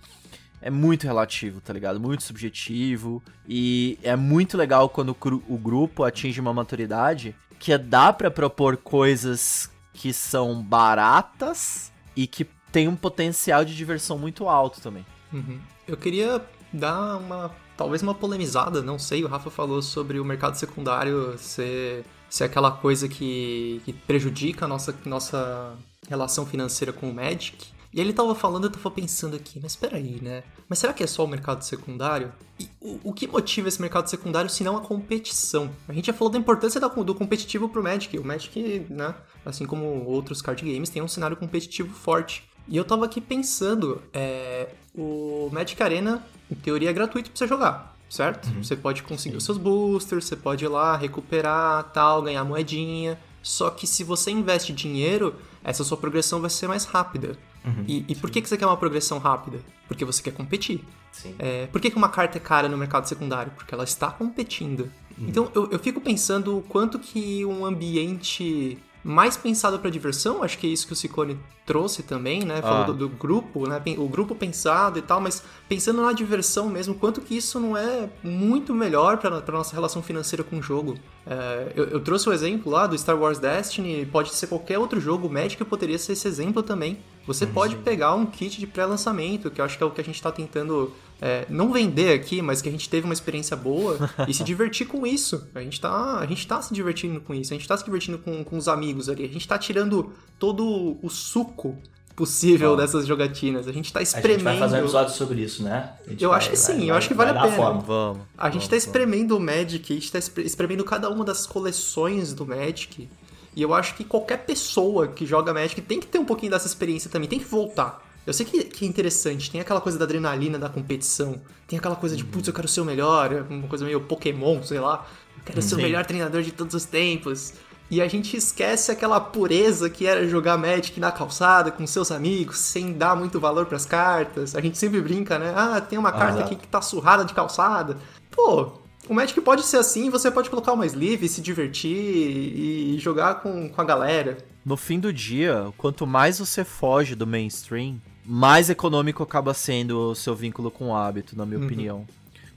é 0.63 0.71
muito 0.71 1.05
relativo, 1.07 1.61
tá 1.61 1.73
ligado? 1.73 2.01
Muito 2.01 2.23
subjetivo. 2.23 3.23
E 3.47 3.99
é 4.03 4.17
muito 4.17 4.57
legal 4.57 4.89
quando 4.89 5.11
o, 5.11 5.15
gru- 5.15 5.43
o 5.49 5.59
grupo 5.59 6.03
atinge 6.05 6.41
uma 6.41 6.55
maturidade 6.55 7.35
que 7.59 7.77
dá 7.77 8.11
pra 8.13 8.31
propor 8.31 8.77
coisas 8.79 9.71
que 9.93 10.13
são 10.15 10.63
baratas 10.63 11.93
e 12.17 12.27
que 12.27 12.47
tem 12.73 12.89
um 12.89 12.97
potencial 12.97 13.65
de 13.65 13.77
diversão 13.77 14.17
muito 14.19 14.49
alto 14.49 14.81
também. 14.81 15.05
Uhum. 15.33 15.59
Eu 15.87 15.97
queria 15.97 16.41
dar 16.73 17.17
uma. 17.19 17.51
Talvez 17.81 18.03
uma 18.03 18.15
polemizada, 18.15 18.83
não 18.83 18.99
sei. 18.99 19.25
O 19.25 19.27
Rafa 19.27 19.49
falou 19.49 19.81
sobre 19.81 20.21
o 20.21 20.25
mercado 20.25 20.55
secundário 20.55 21.39
ser, 21.39 22.05
ser 22.29 22.45
aquela 22.45 22.71
coisa 22.71 23.09
que, 23.09 23.81
que 23.87 23.93
prejudica 23.95 24.67
a 24.67 24.69
nossa, 24.69 24.95
nossa 25.07 25.79
relação 26.07 26.45
financeira 26.45 26.93
com 26.93 27.09
o 27.09 27.15
Magic. 27.15 27.69
E 27.91 27.99
ele 27.99 28.13
tava 28.13 28.35
falando, 28.35 28.65
eu 28.65 28.71
tava 28.71 28.91
pensando 28.91 29.35
aqui, 29.35 29.59
mas 29.63 29.77
peraí, 29.77 30.21
né? 30.21 30.43
Mas 30.69 30.79
será 30.79 30.93
que 30.93 31.03
é 31.03 31.07
só 31.07 31.25
o 31.25 31.27
mercado 31.27 31.63
secundário? 31.63 32.31
E 32.59 32.69
o, 32.83 33.01
o 33.05 33.13
que 33.15 33.27
motiva 33.27 33.67
esse 33.67 33.81
mercado 33.81 34.11
secundário 34.11 34.51
se 34.51 34.63
não 34.63 34.77
a 34.77 34.83
competição? 34.83 35.71
A 35.89 35.95
gente 35.95 36.09
já 36.09 36.13
falou 36.13 36.31
da 36.31 36.39
importância 36.39 36.79
do 36.79 37.15
competitivo 37.15 37.67
pro 37.67 37.83
Magic. 37.83 38.19
O 38.19 38.23
Magic, 38.23 38.85
né? 38.91 39.15
Assim 39.43 39.65
como 39.65 40.05
outros 40.05 40.43
card 40.43 40.71
games, 40.71 40.91
tem 40.91 41.01
um 41.01 41.09
cenário 41.09 41.35
competitivo 41.35 41.95
forte. 41.95 42.45
E 42.69 42.77
eu 42.77 42.85
tava 42.85 43.07
aqui 43.07 43.23
pensando, 43.23 44.03
é, 44.13 44.69
o 44.95 45.49
Magic 45.53 45.81
Arena, 45.83 46.25
em 46.51 46.55
teoria, 46.55 46.91
é 46.91 46.93
gratuito 46.93 47.31
pra 47.31 47.39
você 47.39 47.47
jogar, 47.47 47.97
certo? 48.09 48.49
Você 48.63 48.77
pode 48.77 49.03
conseguir 49.03 49.37
os 49.37 49.45
seus 49.45 49.59
boosters, 49.59 50.25
você 50.25 50.37
pode 50.37 50.65
ir 50.65 50.69
lá 50.69 50.97
recuperar, 50.97 51.85
tal, 51.93 52.23
ganhar 52.23 52.45
moedinha. 52.45 53.19
Só 53.43 53.71
que 53.71 53.87
se 53.87 54.05
você 54.05 54.31
investe 54.31 54.73
dinheiro, 54.73 55.35
essa 55.65 55.83
sua 55.85 55.97
progressão 55.97 56.41
vai 56.41 56.51
ser 56.51 56.69
mais 56.69 56.85
rápida. 56.85 57.39
e 57.87 58.05
e 58.09 58.15
por 58.15 58.31
que, 58.31 58.41
que 58.43 58.49
você 58.49 58.57
quer 58.57 58.67
uma 58.67 58.77
progressão 58.77 59.19
rápida? 59.19 59.61
Porque 59.89 60.05
você 60.05 60.23
quer 60.23 60.33
competir. 60.33 60.85
Sim. 61.13 61.35
É, 61.39 61.67
por 61.67 61.81
que, 61.81 61.91
que 61.91 61.97
uma 61.97 62.09
carta 62.09 62.39
é 62.39 62.41
cara 62.41 62.69
no 62.69 62.77
mercado 62.77 63.09
secundário? 63.09 63.53
Porque 63.57 63.75
ela 63.75 63.85
está 63.85 64.11
competindo. 64.11 64.91
Então 65.19 65.51
eu, 65.55 65.71
eu 65.71 65.79
fico 65.79 66.01
pensando 66.01 66.59
o 66.59 66.63
quanto 66.63 66.99
que 66.99 67.45
um 67.45 67.65
ambiente 67.65 68.79
mais 69.03 69.37
pensado 69.37 69.79
para 69.79 69.91
diversão, 69.91 70.43
acho 70.43 70.59
que 70.59 70.67
é 70.67 70.71
isso 70.71 70.87
que 70.87 70.93
o 70.93 70.97
Ciccone 70.97 71.39
trouxe 71.65 72.03
também, 72.03 72.45
né? 72.45 72.61
Falou 72.61 72.79
Ah. 72.83 72.85
do, 72.85 72.95
do 72.95 73.09
grupo, 73.09 73.67
né? 73.69 73.81
O 73.97 74.09
grupo 74.09 74.35
pensado 74.35 74.99
e 74.99 75.03
tal, 75.03 75.21
mas 75.21 75.43
pensando 75.69 76.03
na 76.03 76.13
diversão 76.13 76.69
mesmo, 76.69 76.95
quanto 76.95 77.21
que 77.21 77.37
isso 77.37 77.59
não 77.61 77.77
é 77.77 78.11
muito 78.23 78.75
melhor 78.75 79.19
para 79.19 79.41
nossa 79.53 79.75
relação 79.75 80.03
financeira 80.03 80.43
com 80.45 80.59
o 80.59 80.63
jogo. 80.63 80.95
É, 81.27 81.73
eu, 81.77 81.85
eu 81.87 82.01
trouxe 82.01 82.29
o 82.29 82.33
exemplo 82.33 82.73
lá 82.73 82.87
do 82.87 82.97
Star 82.97 83.19
Wars 83.19 83.39
Destiny, 83.39 84.07
pode 84.07 84.35
ser 84.35 84.47
qualquer 84.47 84.79
outro 84.79 85.01
jogo, 85.01 85.29
o 85.29 85.31
Magic 85.31 85.63
poderia 85.65 85.99
ser 85.99 86.13
esse 86.13 86.27
exemplo 86.27 86.63
também. 86.63 86.99
Você 87.27 87.47
pode 87.47 87.77
pegar 87.77 88.15
um 88.15 88.27
kit 88.27 88.59
de 88.59 88.67
pré-lançamento, 88.67 89.51
que 89.51 89.61
eu 89.61 89.65
acho 89.65 89.77
que 89.77 89.85
é 89.85 89.87
o 89.87 89.91
que 89.91 90.01
a 90.01 90.05
gente 90.05 90.21
tá 90.21 90.33
tentando 90.33 90.93
é, 91.21 91.47
não 91.49 91.71
vender 91.71 92.13
aqui, 92.13 92.41
mas 92.41 92.63
que 92.63 92.69
a 92.69 92.73
gente 92.73 92.89
teve 92.89 93.05
uma 93.05 93.13
experiência 93.13 93.57
boa 93.57 94.11
e 94.27 94.33
se 94.33 94.43
divertir 94.45 94.87
com 94.87 95.07
isso. 95.07 95.47
A 95.55 95.61
gente 95.61 95.81
tá, 95.81 96.27
gente 96.27 96.47
tá 96.47 96.61
se 96.63 96.73
divertindo 96.73 97.21
com 97.21 97.35
isso, 97.35 97.53
a 97.53 97.57
gente 97.57 97.69
tá 97.69 97.77
se 97.77 97.85
divertindo 97.85 98.19
com, 98.19 98.43
com 98.43 98.57
os 98.57 98.67
amigos 98.67 99.09
ali, 99.09 99.25
a 99.25 99.29
gente 99.29 99.47
tá 99.47 99.59
tirando 99.59 100.13
todo 100.39 100.99
o 101.03 101.09
suco 101.11 101.77
possível 102.15 102.73
Ó. 102.73 102.77
dessas 102.77 103.07
jogatinas, 103.07 103.67
a 103.67 103.73
gente 103.73 103.93
tá 103.93 104.01
A 104.01 104.05
gente 104.05 104.15
espremendo. 104.17 104.45
vai 104.45 104.59
fazer 104.59 104.77
um 104.77 104.81
episódio 104.81 105.15
sobre 105.15 105.41
isso, 105.43 105.63
né? 105.63 105.93
Eu 106.19 106.29
vai- 106.31 106.39
acho 106.39 106.51
que 106.51 106.57
vai- 106.57 106.65
sim, 106.67 106.81
eu 106.83 106.89
vai- 106.89 106.99
acho 106.99 107.09
que 107.09 107.15
vale 107.15 107.31
a 107.31 107.43
pena. 107.43 107.57
forma. 107.57 107.81
Vamos. 107.81 108.23
A 108.37 108.47
gente 108.47 108.55
vamos, 108.55 108.69
tá 108.69 108.77
espremendo 108.77 109.37
o 109.37 109.41
Magic, 109.41 109.93
a 109.93 109.95
gente 109.97 110.13
tá 110.13 110.19
espre- 110.19 110.45
espremendo 110.45 110.85
cada 110.85 111.09
uma 111.09 111.25
das 111.25 111.47
coleções 111.47 112.33
do 112.35 112.45
Magic. 112.47 113.09
E 113.57 113.63
eu 113.63 113.75
acho 113.75 113.95
que 113.97 114.05
qualquer 114.05 114.45
pessoa 114.45 115.09
que 115.09 115.27
joga 115.27 115.53
Magic 115.53 115.81
tem 115.81 115.99
que 115.99 116.07
ter 116.07 116.19
um 116.19 116.25
pouquinho 116.25 116.53
dessa 116.53 116.67
experiência 116.67 117.11
também, 117.11 117.29
tem 117.29 117.39
que 117.39 117.45
voltar. 117.47 118.07
Eu 118.27 118.33
sei 118.35 118.45
que, 118.47 118.65
que 118.65 118.85
é 118.85 118.89
interessante, 118.89 119.51
tem 119.51 119.61
aquela 119.61 119.81
coisa 119.81 119.99
da 119.99 120.05
adrenalina 120.05 120.59
da 120.59 120.69
competição, 120.69 121.41
tem 121.67 121.79
aquela 121.79 121.97
coisa 121.97 122.15
de, 122.15 122.23
putz, 122.25 122.47
eu 122.47 122.55
quero 122.55 122.69
ser 122.69 122.81
o 122.83 122.85
melhor, 122.85 123.47
uma 123.49 123.67
coisa 123.67 123.85
meio 123.85 124.01
Pokémon, 124.03 124.63
sei 124.63 124.79
lá. 124.79 125.07
Eu 125.39 125.43
quero 125.45 125.63
ser 125.63 125.75
o 125.75 125.77
Sim. 125.79 125.83
melhor 125.85 126.05
treinador 126.05 126.43
de 126.43 126.53
todos 126.53 126.75
os 126.75 126.85
tempos. 126.85 127.55
E 127.91 128.01
a 128.01 128.07
gente 128.07 128.37
esquece 128.37 128.93
aquela 128.93 129.19
pureza 129.21 129.91
que 129.91 130.07
era 130.07 130.27
jogar 130.29 130.57
Magic 130.57 131.01
na 131.01 131.11
calçada 131.11 131.73
com 131.73 131.85
seus 131.87 132.13
amigos, 132.13 132.59
sem 132.59 132.93
dar 132.93 133.17
muito 133.17 133.41
valor 133.41 133.67
pras 133.67 133.85
cartas. 133.85 134.55
A 134.55 134.61
gente 134.61 134.79
sempre 134.79 135.01
brinca, 135.01 135.39
né? 135.39 135.53
Ah, 135.57 135.81
tem 135.81 135.99
uma 135.99 136.13
carta 136.13 136.37
exato. 136.39 136.45
aqui 136.45 136.57
que 136.57 136.69
tá 136.69 136.81
surrada 136.81 137.25
de 137.25 137.35
calçada. 137.35 137.97
Pô, 138.31 138.73
o 139.09 139.13
Magic 139.15 139.41
pode 139.41 139.65
ser 139.65 139.79
assim, 139.79 140.09
você 140.09 140.31
pode 140.31 140.49
colocar 140.49 140.73
uma 140.73 140.87
sleeve, 140.87 141.29
se 141.29 141.41
divertir 141.41 141.91
e 141.91 142.97
jogar 143.01 143.37
com, 143.37 143.69
com 143.69 143.81
a 143.81 143.85
galera. 143.85 144.39
No 144.65 144.77
fim 144.77 145.01
do 145.01 145.13
dia, 145.13 145.73
quanto 145.77 146.07
mais 146.07 146.39
você 146.39 146.63
foge 146.65 147.17
do 147.17 147.27
mainstream, 147.27 148.01
mais 148.25 148.71
econômico 148.71 149.23
acaba 149.23 149.53
sendo 149.53 150.11
o 150.11 150.15
seu 150.15 150.37
vínculo 150.37 150.71
com 150.71 150.91
o 150.91 150.95
hábito, 150.97 151.37
na 151.37 151.45
minha 151.45 151.59
Uhum. 151.59 151.67
opinião. 151.67 152.07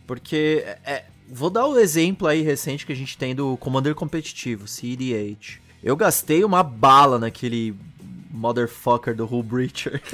Porque, 0.05 0.63
é, 0.85 1.05
vou 1.33 1.49
dar 1.49 1.65
o 1.65 1.77
exemplo 1.79 2.27
aí 2.27 2.41
recente 2.41 2.85
que 2.85 2.93
a 2.93 2.95
gente 2.95 3.17
tem 3.17 3.33
do 3.35 3.57
Commander 3.57 3.95
competitivo, 3.95 4.67
CDH. 4.67 5.59
Eu 5.83 5.95
gastei 5.95 6.43
uma 6.43 6.61
bala 6.63 7.17
naquele 7.19 7.75
motherfucker 8.31 9.15
do 9.15 9.25
Hull 9.25 9.43
Breacher. 9.43 10.01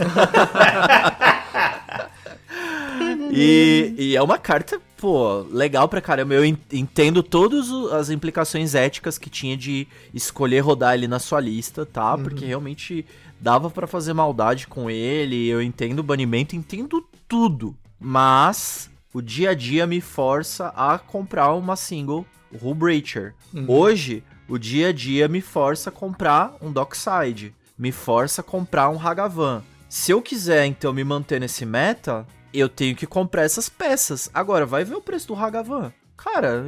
E, 3.31 3.93
e 3.97 4.15
é 4.15 4.21
uma 4.21 4.37
carta, 4.37 4.81
pô, 4.97 5.41
legal 5.51 5.87
pra 5.87 6.01
caramba. 6.01 6.33
Eu 6.33 6.43
en- 6.43 6.57
entendo 6.73 7.21
todas 7.21 7.69
as 7.93 8.09
implicações 8.09 8.73
éticas 8.75 9.17
que 9.17 9.29
tinha 9.29 9.55
de 9.55 9.87
escolher 10.13 10.59
rodar 10.61 10.95
ele 10.95 11.07
na 11.07 11.19
sua 11.19 11.39
lista, 11.39 11.85
tá? 11.85 12.17
Porque 12.17 12.45
realmente 12.45 13.05
dava 13.39 13.69
pra 13.69 13.85
fazer 13.87 14.13
maldade 14.13 14.67
com 14.67 14.89
ele. 14.89 15.47
Eu 15.47 15.61
entendo 15.61 15.99
o 15.99 16.03
banimento, 16.03 16.55
entendo 16.55 17.05
tudo. 17.27 17.75
Mas 17.99 18.89
o 19.13 19.21
dia 19.21 19.51
a 19.51 19.53
dia 19.55 19.87
me 19.87 19.99
força 19.99 20.67
a 20.75 20.99
comprar 20.99 21.53
uma 21.53 21.75
single, 21.75 22.25
o 22.51 22.67
Hull 22.67 22.75
Breacher. 22.75 23.33
Hoje, 23.67 24.23
o 24.47 24.57
dia 24.57 24.89
a 24.89 24.93
dia 24.93 25.27
me 25.27 25.41
força 25.41 25.89
a 25.89 25.93
comprar 25.93 26.55
um 26.61 26.71
Dockside. 26.71 27.53
Me 27.77 27.91
força 27.91 28.41
a 28.41 28.43
comprar 28.43 28.89
um 28.89 28.99
Hagavan. 28.99 29.63
Se 29.87 30.11
eu 30.11 30.21
quiser, 30.21 30.65
então, 30.65 30.93
me 30.93 31.03
manter 31.03 31.39
nesse 31.39 31.65
meta, 31.65 32.27
eu 32.53 32.69
tenho 32.69 32.95
que 32.95 33.07
comprar 33.07 33.43
essas 33.43 33.67
peças. 33.67 34.29
Agora, 34.33 34.65
vai 34.65 34.83
ver 34.83 34.95
o 34.95 35.01
preço 35.01 35.29
do 35.29 35.35
Hagavan. 35.35 35.91
Cara, 36.15 36.65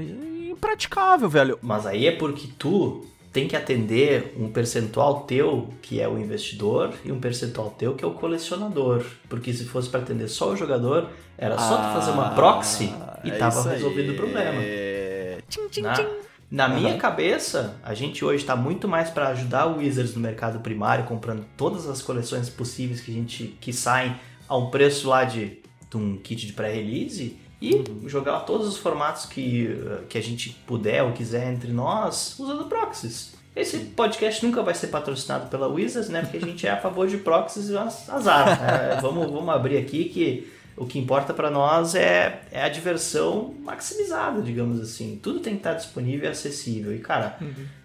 impraticável, 0.49 1.29
velho. 1.29 1.59
Mas 1.61 1.85
aí 1.85 2.07
é 2.07 2.11
porque 2.11 2.49
tu 2.57 3.05
tem 3.31 3.47
que 3.47 3.55
atender 3.55 4.35
um 4.37 4.49
percentual 4.49 5.21
teu, 5.21 5.69
que 5.81 6.01
é 6.01 6.07
o 6.07 6.17
investidor, 6.17 6.93
e 7.05 7.11
um 7.11 7.19
percentual 7.19 7.69
teu, 7.71 7.95
que 7.95 8.03
é 8.03 8.07
o 8.07 8.11
colecionador. 8.11 9.05
Porque 9.29 9.53
se 9.53 9.65
fosse 9.65 9.89
para 9.89 10.01
atender 10.01 10.27
só 10.27 10.51
o 10.51 10.55
jogador, 10.57 11.09
era 11.37 11.57
só 11.57 11.77
tu 11.77 11.93
fazer 11.93 12.11
uma 12.11 12.31
proxy 12.31 12.93
e 13.23 13.29
é 13.29 13.37
tava 13.37 13.59
isso 13.59 13.69
aí. 13.69 13.75
resolvido 13.75 14.11
o 14.13 14.15
problema. 14.15 14.61
É... 14.61 15.37
Tchim, 15.47 15.67
tchim, 15.69 15.81
Na, 15.81 15.93
tchim. 15.93 16.07
na 16.49 16.67
minha 16.67 16.97
cabeça, 16.97 17.77
a 17.83 17.93
gente 17.93 18.23
hoje 18.25 18.43
está 18.43 18.55
muito 18.55 18.87
mais 18.87 19.09
para 19.09 19.29
ajudar 19.29 19.67
o 19.67 19.77
Wizards 19.77 20.13
no 20.13 20.21
mercado 20.21 20.59
primário, 20.59 21.05
comprando 21.05 21.45
todas 21.55 21.87
as 21.87 22.01
coleções 22.01 22.49
possíveis 22.49 22.99
que 22.99 23.11
a 23.11 23.13
gente 23.13 23.57
que 23.61 23.71
saem 23.71 24.15
a 24.47 24.57
um 24.57 24.69
preço 24.69 25.07
lá 25.07 25.23
de, 25.23 25.59
de 25.89 25.97
um 25.97 26.17
kit 26.17 26.45
de 26.45 26.51
pré-release 26.51 27.37
e 27.61 27.83
jogar 28.07 28.39
todos 28.41 28.67
os 28.67 28.77
formatos 28.77 29.25
que, 29.27 29.69
que 30.09 30.17
a 30.17 30.21
gente 30.23 30.49
puder 30.65 31.03
ou 31.03 31.11
quiser 31.11 31.51
entre 31.53 31.71
nós 31.71 32.37
usando 32.39 32.65
proxies. 32.65 33.33
Esse 33.55 33.77
podcast 33.79 34.43
nunca 34.45 34.63
vai 34.63 34.73
ser 34.73 34.87
patrocinado 34.87 35.47
pela 35.47 35.67
Wizards, 35.67 36.09
né? 36.09 36.21
Porque 36.21 36.37
a 36.37 36.41
gente 36.41 36.65
é 36.65 36.71
a 36.71 36.77
favor 36.77 37.07
de 37.07 37.17
proxies 37.17 37.69
e 37.69 37.77
az- 37.77 38.09
azar. 38.09 38.47
É, 38.63 38.95
vamos, 39.01 39.29
vamos 39.29 39.49
abrir 39.49 39.77
aqui 39.77 40.05
que 40.05 40.51
o 40.77 40.85
que 40.85 40.97
importa 40.97 41.33
para 41.33 41.51
nós 41.51 41.93
é, 41.93 42.43
é 42.49 42.63
a 42.63 42.69
diversão 42.69 43.53
maximizada, 43.59 44.41
digamos 44.41 44.79
assim. 44.79 45.19
Tudo 45.21 45.41
tem 45.41 45.53
que 45.53 45.59
estar 45.59 45.73
disponível 45.73 46.29
e 46.29 46.31
acessível. 46.31 46.95
E, 46.95 46.99
cara, 46.99 47.37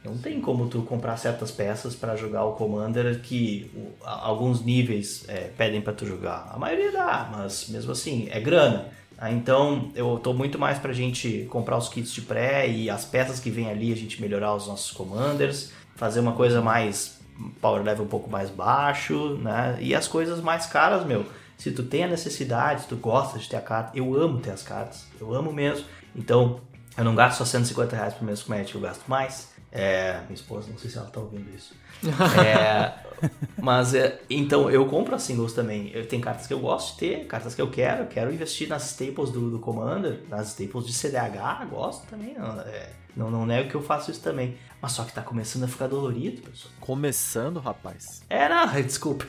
não 0.04 0.16
tem 0.16 0.40
como 0.40 0.68
tu 0.68 0.82
comprar 0.82 1.16
certas 1.16 1.50
peças 1.50 1.96
para 1.96 2.14
jogar 2.14 2.44
o 2.44 2.52
Commander 2.52 3.20
que 3.20 3.68
o- 3.74 3.92
alguns 4.06 4.64
níveis 4.64 5.24
é, 5.26 5.50
pedem 5.58 5.80
para 5.80 5.92
tu 5.92 6.06
jogar. 6.06 6.48
A 6.54 6.58
maioria 6.58 6.92
dá, 6.92 7.28
mas 7.36 7.68
mesmo 7.68 7.90
assim, 7.90 8.28
é 8.30 8.38
grana. 8.40 8.86
Ah, 9.18 9.33
então, 9.33 9.90
eu 9.94 10.18
tô 10.22 10.35
muito 10.35 10.59
mais 10.59 10.79
pra 10.79 10.92
gente 10.92 11.46
comprar 11.50 11.76
os 11.79 11.88
kits 11.88 12.12
de 12.12 12.20
pré 12.20 12.68
e 12.68 12.90
as 12.90 13.05
peças 13.05 13.40
que 13.40 13.50
vem 13.50 13.70
ali, 13.70 13.92
a 13.92 13.96
gente 13.96 14.20
melhorar 14.20 14.55
os 14.55 14.66
nossos 14.66 14.90
Commanders, 14.90 15.72
fazer 15.94 16.20
uma 16.20 16.33
coisa 16.33 16.61
mais 16.61 17.18
power 17.61 17.83
level 17.83 18.05
um 18.05 18.09
pouco 18.09 18.31
mais 18.31 18.50
baixo, 18.50 19.38
né? 19.42 19.76
E 19.81 19.94
as 19.94 20.07
coisas 20.07 20.40
mais 20.40 20.66
caras, 20.66 21.07
meu, 21.07 21.24
se 21.57 21.70
tu 21.70 21.83
tem 21.83 22.05
a 22.05 22.09
necessidade, 22.09 22.83
se 22.83 22.88
tu 22.88 22.96
gosta 22.96 23.38
de 23.38 23.48
ter 23.48 23.57
a 23.57 23.61
carta, 23.61 23.96
eu 23.96 24.14
amo 24.14 24.38
ter 24.40 24.50
as 24.50 24.62
cartas, 24.62 25.07
eu 25.18 25.35
amo 25.35 25.52
mesmo. 25.52 25.87
Então, 26.14 26.61
eu 26.96 27.05
não 27.05 27.14
gasto 27.14 27.38
só 27.38 27.44
150 27.44 27.96
reais 27.96 28.14
por 28.14 28.24
mês 28.24 28.42
com 28.42 28.52
Magic, 28.52 28.74
eu 28.74 28.81
gasto 28.81 29.07
mais. 29.07 29.55
É, 29.76 30.20
minha 30.22 30.34
esposa, 30.34 30.68
não 30.70 30.78
sei 30.78 30.90
se 30.90 30.96
ela 30.96 31.08
tá 31.08 31.20
ouvindo 31.20 31.48
isso. 31.54 31.74
É, 32.44 32.94
mas, 33.60 33.94
é, 33.94 34.20
então, 34.28 34.70
eu 34.70 34.86
compro 34.86 35.14
as 35.14 35.22
singles 35.22 35.52
também. 35.52 35.90
Eu 35.92 36.06
tenho 36.06 36.22
cartas 36.22 36.46
que 36.46 36.52
eu 36.52 36.60
gosto 36.60 36.92
de 36.92 36.98
ter, 36.98 37.26
cartas 37.26 37.54
que 37.54 37.60
eu 37.60 37.70
quero. 37.70 38.02
Eu 38.02 38.06
quero 38.06 38.32
investir 38.32 38.68
nas 38.68 38.90
staples 38.90 39.30
do, 39.30 39.50
do 39.50 39.58
Commander, 39.58 40.22
nas 40.28 40.48
staples 40.48 40.86
de 40.86 40.92
CDH, 40.92 41.66
gosto 41.70 42.06
também. 42.06 42.34
Não, 42.34 42.60
é, 42.60 42.90
não, 43.16 43.30
não 43.30 43.46
nego 43.46 43.70
que 43.70 43.74
eu 43.74 43.82
faço 43.82 44.10
isso 44.10 44.20
também. 44.20 44.56
Mas 44.80 44.92
só 44.92 45.04
que 45.04 45.12
tá 45.12 45.22
começando 45.22 45.64
a 45.64 45.68
ficar 45.68 45.86
dolorido, 45.86 46.42
pessoal. 46.42 46.72
Começando, 46.80 47.58
rapaz. 47.60 48.22
É, 48.28 48.48
não, 48.48 48.66
desculpe. 48.82 49.26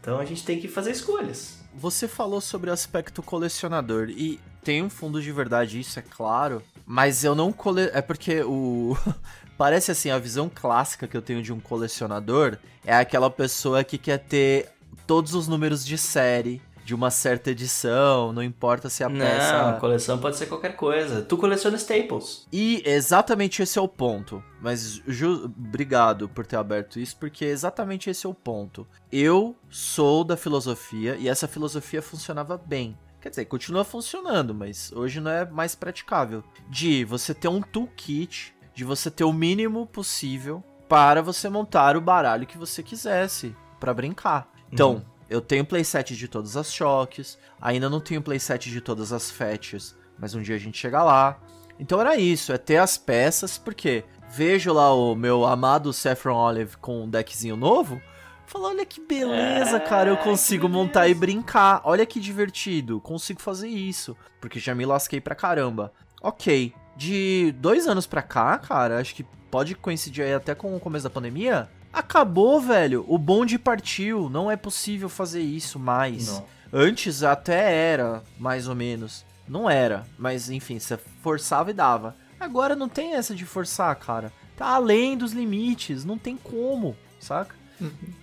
então 0.00 0.18
a 0.18 0.24
gente 0.24 0.44
tem 0.44 0.60
que 0.60 0.68
fazer 0.68 0.90
escolhas. 0.90 1.58
você 1.74 2.06
falou 2.06 2.40
sobre 2.40 2.70
o 2.70 2.72
aspecto 2.72 3.22
colecionador 3.22 4.10
e 4.10 4.38
tem 4.62 4.82
um 4.82 4.90
fundo 4.90 5.20
de 5.20 5.30
verdade, 5.30 5.78
isso 5.78 5.98
é 5.98 6.02
claro, 6.02 6.62
mas 6.86 7.24
eu 7.24 7.34
não 7.34 7.52
cole... 7.52 7.90
É 7.92 8.02
porque 8.02 8.42
o. 8.42 8.96
Parece 9.56 9.92
assim, 9.92 10.10
a 10.10 10.18
visão 10.18 10.50
clássica 10.52 11.06
que 11.06 11.16
eu 11.16 11.22
tenho 11.22 11.40
de 11.40 11.52
um 11.52 11.60
colecionador 11.60 12.58
é 12.84 12.94
aquela 12.94 13.30
pessoa 13.30 13.84
que 13.84 13.96
quer 13.96 14.18
ter 14.18 14.68
todos 15.06 15.32
os 15.32 15.46
números 15.46 15.86
de 15.86 15.96
série 15.96 16.60
de 16.84 16.94
uma 16.94 17.10
certa 17.10 17.50
edição, 17.50 18.30
não 18.32 18.42
importa 18.42 18.90
se 18.90 19.02
a 19.02 19.08
Não, 19.08 19.18
peça. 19.18 19.78
coleção 19.80 20.18
pode 20.18 20.36
ser 20.36 20.46
qualquer 20.46 20.76
coisa. 20.76 21.22
Tu 21.22 21.36
coleciona 21.36 21.76
staples. 21.76 22.46
E 22.52 22.82
exatamente 22.84 23.62
esse 23.62 23.78
é 23.78 23.82
o 23.82 23.88
ponto. 23.88 24.44
Mas, 24.60 25.00
Ju, 25.06 25.44
obrigado 25.46 26.28
por 26.28 26.44
ter 26.44 26.56
aberto 26.56 27.00
isso, 27.00 27.16
porque 27.16 27.44
exatamente 27.46 28.10
esse 28.10 28.26
é 28.26 28.28
o 28.28 28.34
ponto. 28.34 28.86
Eu 29.10 29.56
sou 29.70 30.24
da 30.24 30.36
filosofia 30.36 31.16
e 31.16 31.26
essa 31.26 31.48
filosofia 31.48 32.02
funcionava 32.02 32.58
bem. 32.58 32.96
Quer 33.24 33.30
dizer, 33.30 33.46
continua 33.46 33.84
funcionando, 33.84 34.54
mas 34.54 34.92
hoje 34.92 35.18
não 35.18 35.30
é 35.30 35.46
mais 35.46 35.74
praticável. 35.74 36.44
De 36.68 37.06
você 37.06 37.32
ter 37.32 37.48
um 37.48 37.62
toolkit, 37.62 38.54
de 38.74 38.84
você 38.84 39.10
ter 39.10 39.24
o 39.24 39.32
mínimo 39.32 39.86
possível 39.86 40.62
para 40.90 41.22
você 41.22 41.48
montar 41.48 41.96
o 41.96 42.02
baralho 42.02 42.46
que 42.46 42.58
você 42.58 42.82
quisesse 42.82 43.56
para 43.80 43.94
brincar. 43.94 44.52
Então, 44.70 45.02
eu 45.30 45.40
tenho 45.40 45.64
playset 45.64 46.14
de 46.14 46.28
todas 46.28 46.54
as 46.54 46.70
choques, 46.70 47.38
ainda 47.58 47.88
não 47.88 47.98
tenho 47.98 48.20
playset 48.20 48.70
de 48.70 48.82
todas 48.82 49.10
as 49.10 49.30
fetches, 49.30 49.96
mas 50.18 50.34
um 50.34 50.42
dia 50.42 50.56
a 50.56 50.58
gente 50.58 50.76
chega 50.76 51.02
lá. 51.02 51.40
Então 51.80 51.98
era 51.98 52.16
isso, 52.16 52.52
é 52.52 52.58
ter 52.58 52.76
as 52.76 52.98
peças, 52.98 53.56
porque 53.56 54.04
vejo 54.28 54.70
lá 54.70 54.92
o 54.92 55.14
meu 55.14 55.46
amado 55.46 55.94
Saffron 55.94 56.36
Olive 56.36 56.76
com 56.76 57.04
um 57.04 57.08
deckzinho 57.08 57.56
novo, 57.56 58.02
falo, 58.46 58.66
olha 58.66 58.84
que 58.84 59.00
beleza, 59.00 59.80
cara, 59.80 60.10
eu 60.10 60.16
consigo 60.16 60.68
montar 60.68 61.08
e 61.08 61.14
brincar, 61.14 61.80
olha 61.84 62.06
que 62.06 62.20
divertido, 62.20 63.00
consigo 63.00 63.40
fazer 63.40 63.68
isso, 63.68 64.16
porque 64.40 64.58
já 64.58 64.74
me 64.74 64.86
lasquei 64.86 65.20
pra 65.20 65.34
caramba. 65.34 65.92
Ok, 66.22 66.72
de 66.96 67.54
dois 67.58 67.86
anos 67.86 68.06
pra 68.06 68.22
cá, 68.22 68.56
cara, 68.58 68.98
acho 68.98 69.14
que 69.14 69.24
pode 69.50 69.74
coincidir 69.74 70.24
aí 70.24 70.34
até 70.34 70.54
com 70.54 70.74
o 70.74 70.80
começo 70.80 71.04
da 71.04 71.10
pandemia, 71.10 71.68
acabou, 71.92 72.60
velho, 72.60 73.04
o 73.08 73.16
bonde 73.16 73.58
partiu, 73.58 74.28
não 74.28 74.50
é 74.50 74.56
possível 74.56 75.08
fazer 75.08 75.42
isso 75.42 75.78
mais. 75.78 76.28
Não. 76.28 76.44
Antes 76.72 77.22
até 77.22 77.92
era, 77.92 78.22
mais 78.38 78.66
ou 78.66 78.74
menos. 78.74 79.24
Não 79.46 79.70
era, 79.70 80.04
mas 80.18 80.50
enfim, 80.50 80.78
você 80.78 80.96
forçava 81.22 81.70
e 81.70 81.74
dava. 81.74 82.16
Agora 82.40 82.74
não 82.74 82.88
tem 82.88 83.14
essa 83.14 83.34
de 83.34 83.46
forçar, 83.46 83.94
cara. 83.96 84.32
Tá 84.56 84.66
além 84.66 85.16
dos 85.16 85.32
limites, 85.32 86.04
não 86.04 86.18
tem 86.18 86.36
como, 86.36 86.96
saca? 87.20 87.54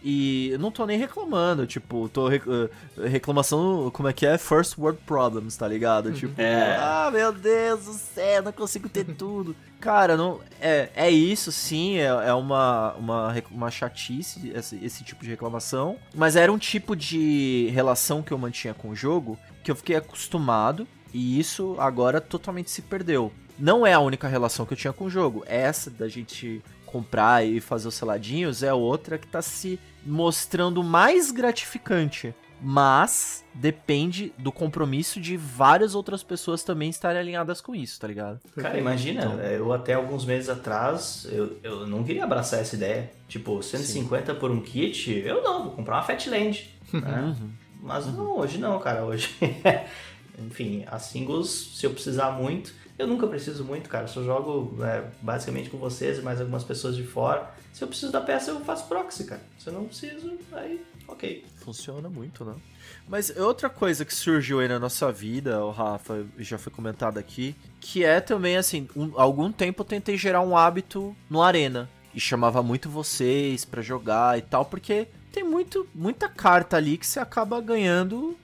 E 0.03 0.49
eu 0.51 0.59
não 0.59 0.71
tô 0.71 0.85
nem 0.85 0.97
reclamando, 0.97 1.67
tipo, 1.67 2.09
tô 2.09 2.27
rec- 2.27 2.45
eh, 2.47 3.07
reclamação, 3.07 3.91
como 3.93 4.07
é 4.09 4.13
que 4.13 4.25
é? 4.25 4.37
First 4.37 4.77
world 4.77 4.99
problems, 5.05 5.55
tá 5.55 5.67
ligado? 5.67 6.11
Tipo, 6.11 6.39
É. 6.41 6.75
ah, 6.79 7.09
meu 7.13 7.31
Deus 7.31 7.85
do 7.85 7.93
céu, 7.93 8.41
não 8.43 8.51
consigo 8.51 8.89
ter 8.89 9.03
tudo. 9.15 9.55
Cara, 9.79 10.15
não, 10.15 10.39
é, 10.59 10.89
é 10.95 11.09
isso 11.09 11.51
sim, 11.51 11.97
é, 11.97 12.05
é 12.05 12.33
uma, 12.33 12.93
uma, 12.93 13.35
uma 13.51 13.71
chatice 13.71 14.51
esse, 14.55 14.75
esse 14.83 15.03
tipo 15.03 15.23
de 15.23 15.29
reclamação, 15.31 15.97
mas 16.15 16.35
era 16.35 16.51
um 16.51 16.57
tipo 16.57 16.95
de 16.95 17.69
relação 17.73 18.21
que 18.21 18.31
eu 18.31 18.37
mantinha 18.37 18.73
com 18.73 18.89
o 18.89 18.95
jogo 18.95 19.37
que 19.63 19.69
eu 19.71 19.75
fiquei 19.75 19.95
acostumado 19.95 20.87
e 21.13 21.39
isso 21.39 21.75
agora 21.79 22.21
totalmente 22.21 22.69
se 22.71 22.81
perdeu. 22.83 23.31
Não 23.59 23.85
é 23.85 23.93
a 23.93 23.99
única 23.99 24.27
relação 24.27 24.65
que 24.65 24.73
eu 24.73 24.77
tinha 24.77 24.93
com 24.93 25.05
o 25.05 25.09
jogo, 25.09 25.43
essa 25.45 25.89
da 25.91 26.07
gente 26.07 26.63
comprar 26.91 27.45
e 27.45 27.59
fazer 27.59 27.87
os 27.87 27.95
seladinhos 27.95 28.63
é 28.63 28.73
outra 28.73 29.17
que 29.17 29.27
tá 29.27 29.41
se 29.41 29.79
mostrando 30.05 30.83
mais 30.83 31.31
gratificante. 31.31 32.33
Mas 32.63 33.43
depende 33.55 34.31
do 34.37 34.51
compromisso 34.51 35.19
de 35.19 35.35
várias 35.35 35.95
outras 35.95 36.21
pessoas 36.21 36.63
também 36.63 36.91
estarem 36.91 37.19
alinhadas 37.19 37.59
com 37.59 37.73
isso, 37.73 37.99
tá 37.99 38.07
ligado? 38.07 38.39
Cara, 38.55 38.77
imagina, 38.77 39.23
eu 39.51 39.73
até 39.73 39.95
alguns 39.95 40.25
meses 40.25 40.47
atrás, 40.47 41.27
eu, 41.31 41.57
eu 41.63 41.87
não 41.87 42.03
queria 42.03 42.23
abraçar 42.23 42.59
essa 42.59 42.75
ideia. 42.75 43.09
Tipo, 43.27 43.63
150 43.63 44.35
por 44.35 44.51
um 44.51 44.61
kit, 44.61 45.11
eu 45.11 45.41
não, 45.41 45.63
vou 45.63 45.71
comprar 45.71 45.95
uma 45.97 46.03
Fatland. 46.03 46.69
né? 46.93 47.35
Mas 47.81 48.05
não, 48.05 48.37
hoje 48.37 48.59
não, 48.59 48.77
cara. 48.77 49.03
Hoje, 49.03 49.35
enfim, 50.37 50.83
as 50.85 51.03
singles, 51.03 51.49
se 51.49 51.87
eu 51.87 51.91
precisar 51.91 52.31
muito, 52.33 52.75
eu 53.01 53.07
nunca 53.07 53.27
preciso 53.27 53.63
muito, 53.63 53.89
cara. 53.89 54.07
Só 54.07 54.23
jogo 54.23 54.75
é, 54.83 55.03
basicamente 55.21 55.69
com 55.69 55.77
vocês 55.77 56.19
e 56.19 56.21
mais 56.21 56.39
algumas 56.39 56.63
pessoas 56.63 56.95
de 56.95 57.03
fora. 57.03 57.51
Se 57.73 57.83
eu 57.83 57.87
preciso 57.87 58.11
da 58.11 58.21
peça, 58.21 58.51
eu 58.51 58.59
faço 58.61 58.87
proxy, 58.87 59.23
cara. 59.25 59.41
Se 59.57 59.67
eu 59.67 59.73
não 59.73 59.85
preciso, 59.85 60.33
aí, 60.53 60.81
ok. 61.07 61.43
Funciona 61.57 62.09
muito, 62.09 62.43
né? 62.45 62.53
Mas 63.07 63.35
outra 63.37 63.69
coisa 63.69 64.05
que 64.05 64.13
surgiu 64.13 64.59
aí 64.59 64.67
na 64.67 64.79
nossa 64.79 65.11
vida, 65.11 65.63
o 65.63 65.71
Rafa, 65.71 66.25
já 66.37 66.57
foi 66.57 66.71
comentado 66.71 67.17
aqui, 67.17 67.55
que 67.79 68.03
é 68.03 68.19
também 68.19 68.57
assim, 68.57 68.87
um- 68.95 69.11
algum 69.15 69.51
tempo 69.51 69.81
eu 69.81 69.85
tentei 69.85 70.17
gerar 70.17 70.41
um 70.41 70.55
hábito 70.55 71.15
no 71.29 71.41
Arena 71.41 71.89
e 72.13 72.19
chamava 72.19 72.61
muito 72.61 72.89
vocês 72.89 73.63
pra 73.65 73.81
jogar 73.81 74.37
e 74.37 74.41
tal, 74.41 74.65
porque 74.65 75.07
tem 75.31 75.43
muito, 75.43 75.87
muita 75.95 76.27
carta 76.27 76.77
ali 76.77 76.97
que 76.97 77.07
você 77.07 77.19
acaba 77.19 77.59
ganhando 77.61 78.37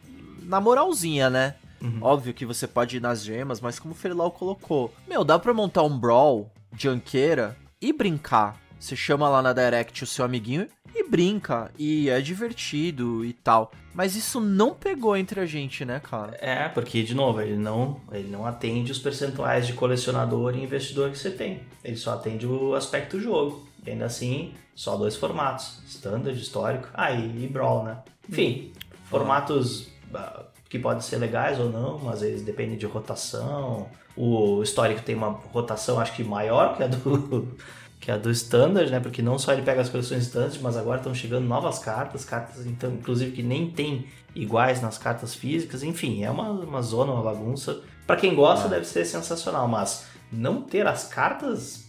na 0.43 0.61
moralzinha, 0.61 1.29
né? 1.29 1.55
Óbvio 2.01 2.33
que 2.33 2.45
você 2.45 2.67
pode 2.67 2.97
ir 2.97 2.99
nas 3.01 3.23
gemas, 3.23 3.61
mas 3.61 3.79
como 3.79 3.93
o 3.93 3.97
Ferilau 3.97 4.31
colocou, 4.31 4.93
meu, 5.07 5.23
dá 5.23 5.37
pra 5.37 5.53
montar 5.53 5.83
um 5.83 5.97
brawl 5.97 6.51
de 6.71 6.87
anqueira 6.87 7.55
e 7.81 7.93
brincar. 7.93 8.59
Você 8.79 8.95
chama 8.95 9.27
lá 9.27 9.41
na 9.41 9.53
Direct 9.53 10.03
o 10.03 10.07
seu 10.07 10.23
amiguinho 10.23 10.67
e 10.93 11.03
brinca, 11.03 11.71
e 11.77 12.09
é 12.09 12.21
divertido 12.21 13.25
e 13.25 13.33
tal. 13.33 13.71
Mas 13.93 14.15
isso 14.15 14.39
não 14.39 14.73
pegou 14.73 15.17
entre 15.17 15.39
a 15.39 15.45
gente, 15.45 15.83
né, 15.83 15.99
cara? 15.99 16.37
É, 16.39 16.67
porque, 16.69 17.01
de 17.01 17.15
novo, 17.15 17.41
ele 17.41 17.57
não, 17.57 17.99
ele 18.11 18.29
não 18.29 18.45
atende 18.45 18.91
os 18.91 18.99
percentuais 18.99 19.65
de 19.65 19.73
colecionador 19.73 20.55
e 20.55 20.63
investidor 20.63 21.09
que 21.09 21.17
você 21.17 21.31
tem. 21.31 21.61
Ele 21.83 21.95
só 21.95 22.13
atende 22.13 22.45
o 22.45 22.75
aspecto 22.75 23.19
jogo. 23.19 23.67
E 23.85 23.91
ainda 23.91 24.05
assim, 24.05 24.53
só 24.75 24.95
dois 24.95 25.15
formatos: 25.15 25.81
standard, 25.87 26.39
histórico, 26.39 26.89
ah, 26.93 27.11
e, 27.11 27.45
e 27.45 27.47
brawl, 27.47 27.83
né? 27.83 27.97
Enfim, 28.29 28.71
formatos 29.05 29.87
ah, 30.13 30.43
que 30.69 30.77
podem 30.77 31.01
ser 31.01 31.17
legais 31.17 31.60
ou 31.60 31.69
não, 31.69 31.97
mas 31.99 32.21
eles 32.21 32.41
dependem 32.41 32.77
de 32.77 32.86
rotação. 32.86 33.88
O 34.15 34.62
histórico 34.62 35.01
tem 35.01 35.15
uma 35.15 35.30
rotação, 35.30 35.99
acho 35.99 36.15
que 36.15 36.23
maior 36.23 36.75
que 36.75 36.84
a 36.84 36.88
do. 36.88 37.47
Que 37.99 38.12
a 38.12 38.17
do 38.17 38.30
Standard, 38.30 38.91
né? 38.91 38.99
Porque 38.99 39.23
não 39.23 39.39
só 39.39 39.51
ele 39.51 39.63
pega 39.63 39.82
as 39.82 39.89
coleções 39.89 40.27
Standard, 40.27 40.60
mas 40.62 40.77
agora 40.77 40.97
estão 40.97 41.15
chegando 41.15 41.47
novas 41.47 41.80
cartas, 41.80 42.23
cartas, 42.23 42.67
então, 42.67 42.91
inclusive, 42.91 43.32
que 43.32 43.41
nem 43.41 43.71
tem 43.71 44.06
iguais 44.36 44.80
nas 44.84 44.99
cartas 44.99 45.34
físicas. 45.34 45.82
Enfim, 45.82 46.23
é 46.23 46.30
uma, 46.30 46.51
uma 46.51 46.82
zona, 46.84 47.12
uma 47.12 47.23
bagunça. 47.23 47.82
Pra 48.06 48.15
quem 48.15 48.36
gosta, 48.36 48.69
deve 48.69 48.86
ser 48.86 49.03
sensacional, 49.03 49.67
mas 49.67 50.06
não 50.32 50.62
ter 50.62 50.86
as 50.86 51.06
cartas. 51.06 51.88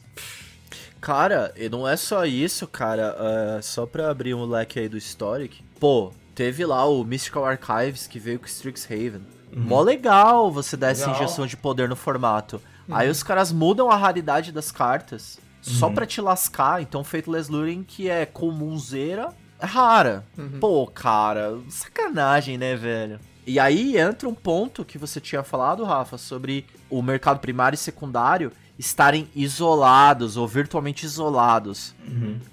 Cara, 0.98 1.52
e 1.56 1.68
não 1.68 1.86
é 1.86 1.96
só 1.96 2.24
isso, 2.24 2.66
cara. 2.66 3.14
é, 3.58 3.62
só 3.62 3.86
pra 3.86 4.10
abrir 4.10 4.34
um 4.34 4.46
leque 4.46 4.80
aí 4.80 4.88
do 4.88 4.96
Historic. 4.96 5.62
Pô, 5.78 6.12
teve 6.38 6.64
lá 6.64 6.86
o 6.86 7.02
Mystical 7.02 7.44
Archives 7.44 8.06
que 8.06 8.20
veio 8.20 8.38
com 8.38 8.44
o 8.44 8.48
Strixhaven. 8.48 9.22
Mó 9.52 9.80
legal 9.80 10.52
você 10.52 10.76
dar 10.76 10.92
essa 10.92 11.10
Legal. 11.10 11.20
injeção 11.20 11.48
de 11.48 11.56
poder 11.56 11.88
no 11.88 11.96
formato. 11.96 12.62
Aí 12.88 13.10
os 13.10 13.24
caras 13.24 13.50
mudam 13.50 13.90
a 13.90 13.96
raridade 13.96 14.52
das 14.52 14.70
cartas 14.70 15.40
só 15.60 15.90
pra 15.90 16.06
te 16.06 16.20
lascar. 16.20 16.80
Então, 16.80 17.02
Faithless 17.02 17.50
Luring, 17.50 17.82
que 17.82 18.08
é 18.08 18.24
comunzeira, 18.24 19.30
é 19.58 19.66
rara. 19.66 20.24
Pô, 20.60 20.86
cara, 20.86 21.58
sacanagem, 21.68 22.56
né, 22.56 22.76
velho? 22.76 23.18
E 23.44 23.58
aí 23.58 23.98
entra 23.98 24.28
um 24.28 24.34
ponto 24.34 24.84
que 24.84 24.96
você 24.96 25.20
tinha 25.20 25.42
falado, 25.42 25.82
Rafa, 25.82 26.16
sobre 26.16 26.66
o 26.88 27.02
mercado 27.02 27.40
primário 27.40 27.74
e 27.74 27.78
secundário 27.78 28.52
estarem 28.78 29.28
isolados 29.34 30.36
ou 30.36 30.46
virtualmente 30.46 31.04
isolados. 31.04 31.96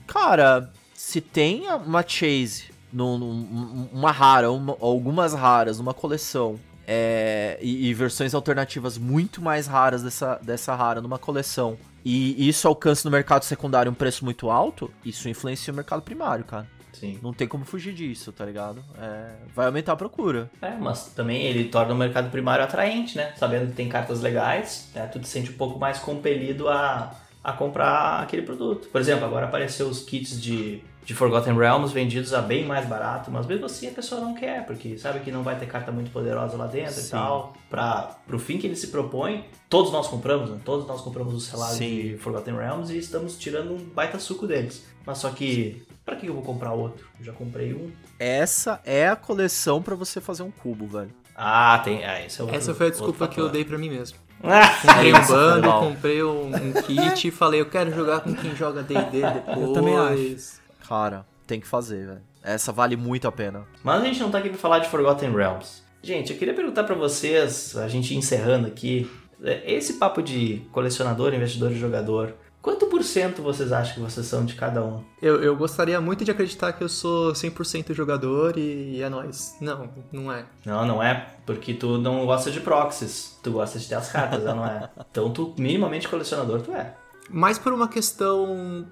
Cara, 0.08 0.72
se 0.96 1.22
tem 1.22 1.70
uma 1.86 2.02
chase, 2.02 2.74
num- 2.96 3.18
num- 3.18 3.90
uma 3.92 4.12
rara, 4.12 4.52
uma- 4.52 4.78
algumas 4.80 5.34
raras, 5.34 5.78
numa 5.78 5.94
coleção, 5.94 6.60
é, 6.88 7.58
e, 7.62 7.88
e 7.88 7.94
versões 7.94 8.34
alternativas 8.34 8.98
muito 8.98 9.42
mais 9.42 9.68
raras 9.68 10.02
dessa, 10.04 10.40
dessa 10.42 10.74
rara 10.76 11.02
numa 11.02 11.18
coleção, 11.20 11.78
e 12.04 12.48
isso 12.48 12.68
alcança 12.68 13.08
no 13.08 13.12
mercado 13.12 13.44
secundário 13.44 13.92
um 13.92 13.96
preço 13.96 14.24
muito 14.24 14.50
alto, 14.50 14.92
isso 15.04 15.28
influencia 15.28 15.74
o 15.74 15.76
mercado 15.76 16.02
primário, 16.02 16.46
cara. 16.46 16.68
Sim. 16.94 17.20
Não 17.22 17.34
tem 17.34 17.46
como 17.46 17.66
fugir 17.66 17.94
disso, 17.94 18.32
tá 18.32 18.46
ligado? 18.46 18.82
É, 18.98 19.32
vai 19.54 19.66
aumentar 19.66 19.92
a 19.92 19.96
procura. 19.98 20.50
É, 20.62 20.72
mas 20.78 21.08
também 21.08 21.42
ele 21.44 21.66
torna 21.66 21.94
o 21.94 21.98
mercado 21.98 22.30
primário 22.32 22.64
atraente, 22.64 23.18
né? 23.18 23.34
Sabendo 23.36 23.68
que 23.68 23.74
tem 23.74 23.90
cartas 23.90 24.22
legais, 24.22 24.90
né? 24.96 25.06
tu 25.08 25.20
te 25.20 25.28
sente 25.28 25.50
um 25.52 25.56
pouco 25.56 25.78
mais 25.78 26.00
compelido 26.00 26.70
a, 26.70 27.14
a 27.44 27.52
comprar 27.52 28.22
aquele 28.22 28.44
produto. 28.44 28.88
Por 28.88 29.02
exemplo, 29.02 29.26
agora 29.26 29.46
apareceu 29.46 29.90
os 29.90 30.04
kits 30.04 30.40
de, 30.42 30.82
de 31.06 31.14
Forgotten 31.14 31.56
Realms 31.58 31.94
vendidos 31.94 32.34
a 32.34 32.42
bem 32.42 32.66
mais 32.66 32.86
barato, 32.88 33.30
mas 33.32 33.46
mesmo 33.46 33.68
assim 33.68 33.88
a 33.88 33.92
pessoa 33.92 34.20
não 34.20 34.34
quer, 34.34 34.66
porque 34.66 34.98
sabe 34.98 35.20
que 35.20 35.32
não 35.32 35.44
vai 35.44 35.56
ter 35.58 35.68
carta 35.68 35.92
muito 35.92 36.12
poderosa 36.12 36.58
lá 36.58 36.66
dentro 36.66 37.00
e 37.00 37.04
Sim. 37.04 37.12
tal. 37.12 37.54
Pra, 37.70 38.18
pro 38.26 38.40
fim 38.40 38.58
que 38.58 38.66
ele 38.68 38.76
se 38.76 38.88
propõe, 38.88 39.46
todos 39.70 39.92
nós 39.92 40.08
compramos, 40.08 40.50
né? 40.50 40.58
Todos 40.66 40.88
nós 40.88 41.02
compramos 41.02 41.34
o 41.34 41.40
selado 41.40 41.76
Sim. 41.76 42.02
de 42.02 42.18
Forgotten 42.18 42.56
Realms 42.56 42.92
e 42.92 42.98
estamos 42.98 43.38
tirando 43.38 43.74
um 43.76 43.78
baita 43.78 44.18
suco 44.20 44.48
deles. 44.48 44.84
Mas 45.06 45.20
só 45.20 45.30
que 45.30 45.86
Pra 46.06 46.16
que 46.16 46.28
eu 46.28 46.34
vou 46.36 46.44
comprar 46.44 46.72
outro? 46.72 47.08
Eu 47.20 47.26
já 47.26 47.34
comprei 47.34 47.74
um. 47.74 47.92
Essa 48.20 48.80
é 48.86 49.08
a 49.08 49.16
coleção 49.16 49.82
pra 49.82 49.96
você 49.96 50.22
fazer 50.22 50.44
um 50.44 50.52
cubo, 50.52 50.86
velho. 50.86 51.10
Ah, 51.36 51.82
tem. 51.84 52.06
Ah, 52.06 52.24
esse 52.24 52.40
é 52.40 52.44
outro, 52.44 52.56
Essa 52.58 52.76
foi 52.76 52.88
a 52.88 52.90
desculpa 52.92 53.28
que 53.28 53.40
eu 53.42 53.50
dei 53.50 53.66
pra 53.66 53.78
mim 53.78 53.90
mesmo. 53.90 54.18
Ah, 54.44 54.78
Comprei 54.80 55.12
um 55.14 55.26
bando, 55.28 55.72
comprei 55.80 56.24
um, 56.24 56.48
um 56.48 56.74
kit 56.84 57.28
e 57.30 57.32
falei, 57.32 57.62
eu 57.62 57.66
quero 57.66 57.90
jogar 57.92 58.20
com 58.20 58.36
quem 58.36 58.56
joga 58.56 58.84
D&D 58.84 59.22
depois. 59.22 59.72
também 59.74 59.98
acho. 59.98 60.62
Cara, 60.88 61.26
tem 61.48 61.60
que 61.60 61.68
fazer, 61.68 62.06
velho. 62.06 62.22
Essa 62.44 62.72
vale 62.72 62.96
muito 62.96 63.28
a 63.28 63.32
pena. 63.32 63.66
Mas 63.84 64.02
a 64.02 64.06
gente 64.06 64.20
não 64.20 64.30
tá 64.30 64.38
aqui 64.38 64.50
pra 64.50 64.58
falar 64.58 64.80
de 64.80 64.90
Forgotten 64.90 65.32
Realms. 65.32 65.84
Gente, 66.02 66.32
eu 66.32 66.38
queria 66.38 66.54
perguntar 66.54 66.84
pra 66.84 66.94
vocês, 66.94 67.76
a 67.76 67.88
gente 67.88 68.16
encerrando 68.16 68.68
aqui, 68.68 69.10
é, 69.44 69.74
esse 69.74 69.94
papo 69.94 70.22
de 70.22 70.62
colecionador, 70.72 71.34
investidor 71.34 71.72
e 71.72 71.76
jogador, 71.76 72.36
quanto 72.62 72.86
por 72.86 73.04
cento 73.04 73.42
vocês 73.42 73.72
acham 73.72 73.96
que 73.96 74.00
vocês 74.02 74.26
são 74.28 74.46
de 74.46 74.54
cada 74.54 74.84
um? 74.84 75.04
Eu, 75.20 75.42
eu 75.42 75.56
gostaria 75.56 76.00
muito 76.00 76.24
de 76.24 76.30
acreditar 76.30 76.74
que 76.74 76.84
eu 76.84 76.90
sou 76.90 77.34
100% 77.34 77.94
jogador 77.94 78.56
e 78.58 79.02
é 79.02 79.10
nóis. 79.10 79.56
Não, 79.60 79.90
não 80.12 80.32
é. 80.32 80.46
Não, 80.64 80.86
não 80.86 81.02
é, 81.02 81.28
porque 81.46 81.74
tu 81.74 81.98
não 81.98 82.24
gosta 82.28 82.52
de 82.52 82.60
proxies, 82.60 83.40
tu 83.42 83.52
gosta 83.52 83.80
de 83.80 83.88
ter 83.88 83.96
as 83.96 84.12
cartas, 84.12 84.44
não 84.46 84.66
é? 84.66 84.88
Então 85.12 85.32
tu, 85.32 85.56
minimamente 85.58 86.08
colecionador, 86.08 86.62
tu 86.62 86.72
é. 86.72 86.94
Mais 87.30 87.58
por 87.58 87.74
uma 87.74 87.88
questão, 87.88 88.86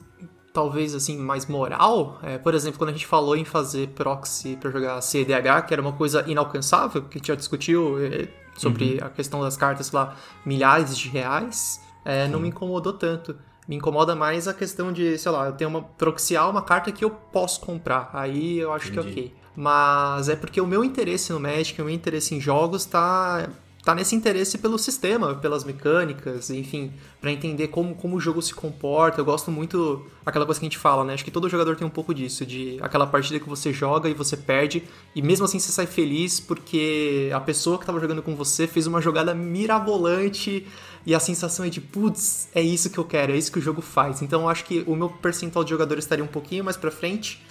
talvez 0.53 0.93
assim, 0.93 1.17
mais 1.17 1.47
moral. 1.47 2.19
É, 2.21 2.37
por 2.37 2.53
exemplo, 2.53 2.77
quando 2.77 2.91
a 2.91 2.93
gente 2.93 3.07
falou 3.07 3.35
em 3.35 3.43
fazer 3.43 3.89
proxy 3.89 4.55
pra 4.55 4.69
jogar 4.69 5.01
CDH, 5.01 5.65
que 5.67 5.73
era 5.73 5.81
uma 5.81 5.93
coisa 5.93 6.23
inalcançável, 6.27 7.01
que 7.01 7.17
a 7.17 7.19
gente 7.19 7.27
já 7.27 7.35
discutiu 7.35 7.97
é, 7.99 8.27
sobre 8.55 8.99
a 9.01 9.09
questão 9.09 9.41
das 9.41 9.57
cartas 9.57 9.91
lá, 9.91 10.15
milhares 10.45 10.95
de 10.95 11.09
reais, 11.09 11.81
é, 12.05 12.27
não 12.27 12.39
me 12.39 12.49
incomodou 12.49 12.93
tanto. 12.93 13.35
Me 13.67 13.77
incomoda 13.77 14.13
mais 14.13 14.47
a 14.47 14.53
questão 14.53 14.91
de, 14.91 15.17
sei 15.17 15.31
lá, 15.31 15.47
eu 15.47 15.53
tenho 15.53 15.69
uma 15.69 15.81
proxial, 15.81 16.51
uma 16.51 16.61
carta 16.61 16.91
que 16.91 17.03
eu 17.03 17.09
posso 17.09 17.61
comprar. 17.61 18.09
Aí 18.13 18.59
eu 18.59 18.71
acho 18.73 18.91
que 18.91 18.99
é 18.99 19.01
Entendi. 19.01 19.19
ok. 19.19 19.35
Mas 19.55 20.29
é 20.29 20.35
porque 20.35 20.59
o 20.59 20.67
meu 20.67 20.83
interesse 20.83 21.31
no 21.31 21.39
Magic, 21.39 21.81
o 21.81 21.85
meu 21.85 21.93
interesse 21.93 22.35
em 22.35 22.41
jogos 22.41 22.85
tá 22.85 23.47
tá 23.83 23.93
nesse 23.93 24.15
interesse 24.15 24.57
pelo 24.57 24.79
sistema, 24.79 25.35
pelas 25.35 25.65
mecânicas, 25.65 26.49
enfim, 26.49 26.93
pra 27.19 27.31
entender 27.31 27.67
como, 27.67 27.93
como 27.93 28.15
o 28.15 28.19
jogo 28.19 28.41
se 28.41 28.53
comporta. 28.53 29.19
Eu 29.19 29.25
gosto 29.25 29.51
muito 29.51 30.05
aquela 30.25 30.45
coisa 30.45 30.59
que 30.59 30.65
a 30.65 30.69
gente 30.69 30.77
fala, 30.77 31.03
né? 31.03 31.13
Acho 31.13 31.25
que 31.25 31.31
todo 31.31 31.49
jogador 31.49 31.75
tem 31.75 31.85
um 31.85 31.89
pouco 31.89 32.13
disso, 32.13 32.45
de 32.45 32.77
aquela 32.81 33.05
partida 33.05 33.39
que 33.39 33.49
você 33.49 33.73
joga 33.73 34.09
e 34.09 34.13
você 34.13 34.37
perde, 34.37 34.83
e 35.13 35.21
mesmo 35.21 35.45
assim 35.45 35.59
você 35.59 35.71
sai 35.71 35.85
feliz 35.85 36.39
porque 36.39 37.29
a 37.33 37.41
pessoa 37.41 37.77
que 37.77 37.85
tava 37.85 37.99
jogando 37.99 38.23
com 38.23 38.35
você 38.35 38.67
fez 38.67 38.87
uma 38.87 39.01
jogada 39.01 39.35
mirabolante 39.35 40.65
e 41.05 41.13
a 41.13 41.19
sensação 41.19 41.65
é 41.65 41.69
de, 41.69 41.81
putz, 41.81 42.47
é 42.55 42.61
isso 42.61 42.89
que 42.89 42.97
eu 42.97 43.03
quero, 43.03 43.33
é 43.33 43.37
isso 43.37 43.51
que 43.51 43.59
o 43.59 43.61
jogo 43.61 43.81
faz. 43.81 44.21
Então 44.21 44.43
eu 44.43 44.49
acho 44.49 44.63
que 44.63 44.85
o 44.87 44.95
meu 44.95 45.09
percentual 45.09 45.65
de 45.65 45.71
jogadores 45.71 46.05
estaria 46.05 46.23
um 46.23 46.27
pouquinho 46.27 46.63
mais 46.63 46.77
pra 46.77 46.89
frente. 46.89 47.43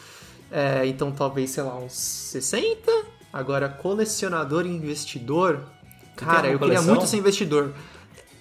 É, 0.51 0.87
então 0.87 1.13
talvez, 1.13 1.51
sei 1.51 1.63
lá, 1.63 1.77
uns 1.77 1.93
60. 1.93 2.91
Agora, 3.31 3.69
colecionador 3.69 4.65
e 4.65 4.71
investidor. 4.71 5.61
Cara, 6.17 6.49
eu 6.49 6.59
queria 6.59 6.83
muito 6.83 7.07
ser 7.07 7.17
investidor. 7.17 7.73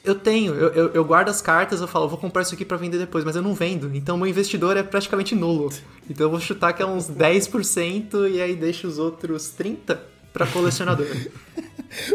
Eu 0.03 0.15
tenho, 0.15 0.55
eu, 0.55 0.69
eu, 0.73 0.87
eu 0.93 1.05
guardo 1.05 1.29
as 1.29 1.41
cartas, 1.41 1.79
eu 1.79 1.87
falo, 1.87 2.07
vou 2.09 2.17
comprar 2.17 2.41
isso 2.41 2.53
aqui 2.55 2.65
pra 2.65 2.75
vender 2.75 2.97
depois, 2.97 3.23
mas 3.23 3.35
eu 3.35 3.41
não 3.41 3.53
vendo. 3.53 3.95
Então 3.95 4.17
meu 4.17 4.25
investidor 4.25 4.75
é 4.75 4.81
praticamente 4.81 5.35
nulo. 5.35 5.71
Então 6.09 6.25
eu 6.25 6.31
vou 6.31 6.39
chutar 6.39 6.73
que 6.73 6.81
é 6.81 6.85
uns 6.85 7.07
10% 7.09 8.29
e 8.31 8.41
aí 8.41 8.55
deixo 8.55 8.87
os 8.87 8.97
outros 8.97 9.53
30% 9.57 9.97
pra 10.33 10.47
colecionador. 10.47 11.07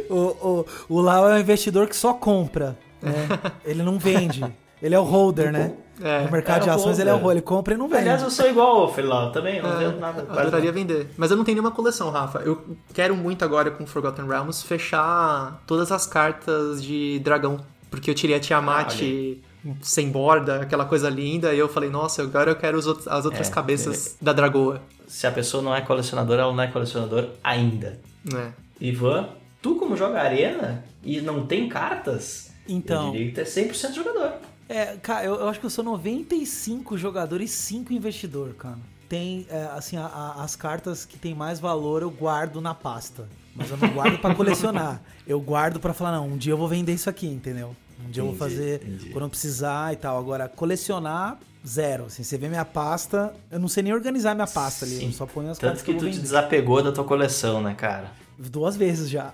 O, 0.09 0.15
o, 0.15 0.67
o 0.89 1.01
Lau 1.03 1.29
é 1.29 1.35
um 1.35 1.39
investidor 1.39 1.87
que 1.87 1.95
só 1.95 2.15
compra. 2.15 2.79
né? 3.03 3.13
Ele 3.63 3.83
não 3.83 3.99
vende. 3.99 4.43
Ele 4.81 4.95
é 4.95 4.99
o 4.99 5.03
holder, 5.03 5.53
né? 5.53 5.75
É, 6.03 6.25
no 6.25 6.31
mercado 6.31 6.59
é 6.59 6.65
de 6.65 6.69
o 6.71 6.73
ações 6.73 6.99
ele 6.99 7.09
é 7.09 7.13
o 7.13 7.17
holder. 7.17 7.23
holder. 7.25 7.37
Ele 7.39 7.43
compra 7.43 7.75
e 7.75 7.77
não 7.77 7.89
vende. 7.89 8.03
Aliás, 8.03 8.23
eu 8.23 8.31
sou 8.31 8.49
igual 8.49 8.81
ao 8.83 8.93
Felau, 8.95 9.33
também, 9.33 9.63
não 9.63 9.73
É, 9.73 9.77
vendo 9.79 9.99
nada. 9.99 10.23
adoraria 10.23 10.51
nada. 10.53 10.73
vender. 10.73 11.11
Mas 11.17 11.31
eu 11.31 11.37
não 11.37 11.45
tenho 11.45 11.57
nenhuma 11.57 11.71
coleção, 11.75 12.11
Rafa. 12.11 12.41
Eu 12.41 12.77
quero 12.93 13.17
muito 13.17 13.45
agora 13.45 13.71
com 13.71 13.87
Forgotten 13.87 14.27
Realms 14.27 14.63
fechar 14.63 15.63
todas 15.67 15.91
as 15.91 16.07
cartas 16.07 16.83
de 16.83 17.19
dragão. 17.21 17.61
Porque 17.91 18.11
eu 18.11 18.15
tirei 18.15 18.37
a 18.37 18.41
Tiamat 18.41 19.01
Ah, 19.03 19.71
sem 19.83 20.11
borda, 20.11 20.61
aquela 20.63 20.85
coisa 20.85 21.09
linda, 21.09 21.53
e 21.55 21.59
eu 21.59 21.69
falei, 21.69 21.89
nossa, 21.91 22.23
agora 22.23 22.51
eu 22.51 22.57
quero 22.57 22.77
outros- 22.87 23.09
as 23.09 23.25
outras 23.25 23.49
É, 23.49 23.53
cabeças 23.53 24.17
da 24.21 24.33
dragoa. 24.33 24.81
Se 25.09 25.27
a 25.27 25.31
pessoa 25.33 25.63
não 25.63 25.75
é 25.75 25.81
colecionador, 25.81 26.39
ela 26.39 26.53
não 26.53 26.63
é 26.63 26.67
colecionador 26.69 27.29
ainda. 27.43 27.99
né? 28.25 28.53
Ivan, 28.81 29.29
tu 29.63 29.77
como 29.77 29.97
joga 29.97 30.21
arena 30.21 30.85
e 31.03 31.21
não 31.21 31.47
tem 31.47 31.69
cartas, 31.69 32.51
Então. 32.69 33.07
eu 33.07 33.13
diria 33.13 33.27
que 33.29 33.35
tu 33.35 33.41
é 33.41 33.45
100% 33.45 33.95
jogador. 33.95 34.26
É, 34.69 34.97
cara, 34.97 35.25
eu, 35.25 35.35
eu 35.37 35.49
acho 35.49 35.61
que 35.61 35.67
eu 35.67 35.71
sou 35.71 35.85
95 35.85 36.99
jogador 36.99 37.41
e 37.41 37.47
5 37.49 37.93
investidor, 37.93 38.55
cara. 38.55 38.79
Tem, 39.09 39.47
é, 39.49 39.65
assim, 39.73 39.97
a- 39.97 40.07
a- 40.07 40.43
as 40.43 40.57
cartas 40.57 41.05
que 41.05 41.17
tem 41.17 41.35
mais 41.35 41.61
valor 41.61 42.03
eu 42.03 42.11
guardo 42.11 42.61
na 42.61 42.75
pasta. 42.75 43.29
Mas 43.55 43.71
eu 43.71 43.77
não 43.77 43.89
guardo 43.91 44.19
pra 44.19 44.35
colecionar. 44.35 45.01
Eu 45.27 45.41
guardo 45.41 45.81
pra 45.81 45.93
falar, 45.95 46.13
não, 46.13 46.29
um 46.29 46.37
dia 46.37 46.53
eu 46.53 46.57
vou 46.59 46.69
vender 46.69 46.93
isso 46.93 47.09
aqui, 47.11 47.27
entendeu? 47.27 47.75
Um 48.07 48.11
dia 48.11 48.21
eu 48.23 48.27
vou 48.27 48.35
Entendi, 48.35 48.55
fazer 48.55 48.83
entendi. 48.87 49.11
quando 49.11 49.25
eu 49.25 49.31
precisar 49.31 49.93
e 49.93 49.97
tal. 49.97 50.19
Agora, 50.19 50.47
colecionar, 50.49 51.39
zero. 51.67 52.05
Assim, 52.05 52.23
você 52.23 52.37
vê 52.39 52.49
minha 52.49 52.65
pasta, 52.67 53.35
eu 53.51 53.59
não 53.59 53.67
sei 53.67 53.83
nem 53.83 53.93
organizar 53.95 54.35
minha 54.35 54.47
pasta 54.47 54.85
ali. 54.85 54.99
Sim. 54.99 55.07
Eu 55.07 55.13
só 55.13 55.27
ponho 55.27 55.51
as 55.51 55.59
Tanto 55.59 55.69
cartas 55.71 55.83
que 55.83 55.87
que 55.87 55.97
eu 55.97 55.99
tu 55.99 56.03
vou 56.03 56.11
te 56.11 56.15
vender. 56.17 56.23
desapegou 56.23 56.81
da 56.83 56.93
tua 56.93 57.03
coleção, 57.05 57.61
né, 57.63 57.75
cara? 57.75 58.13
Duas 58.39 58.77
vezes 58.77 59.09
já. 59.11 59.33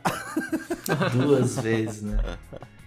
Duas 1.12 1.57
vezes, 1.59 2.03
né? 2.03 2.18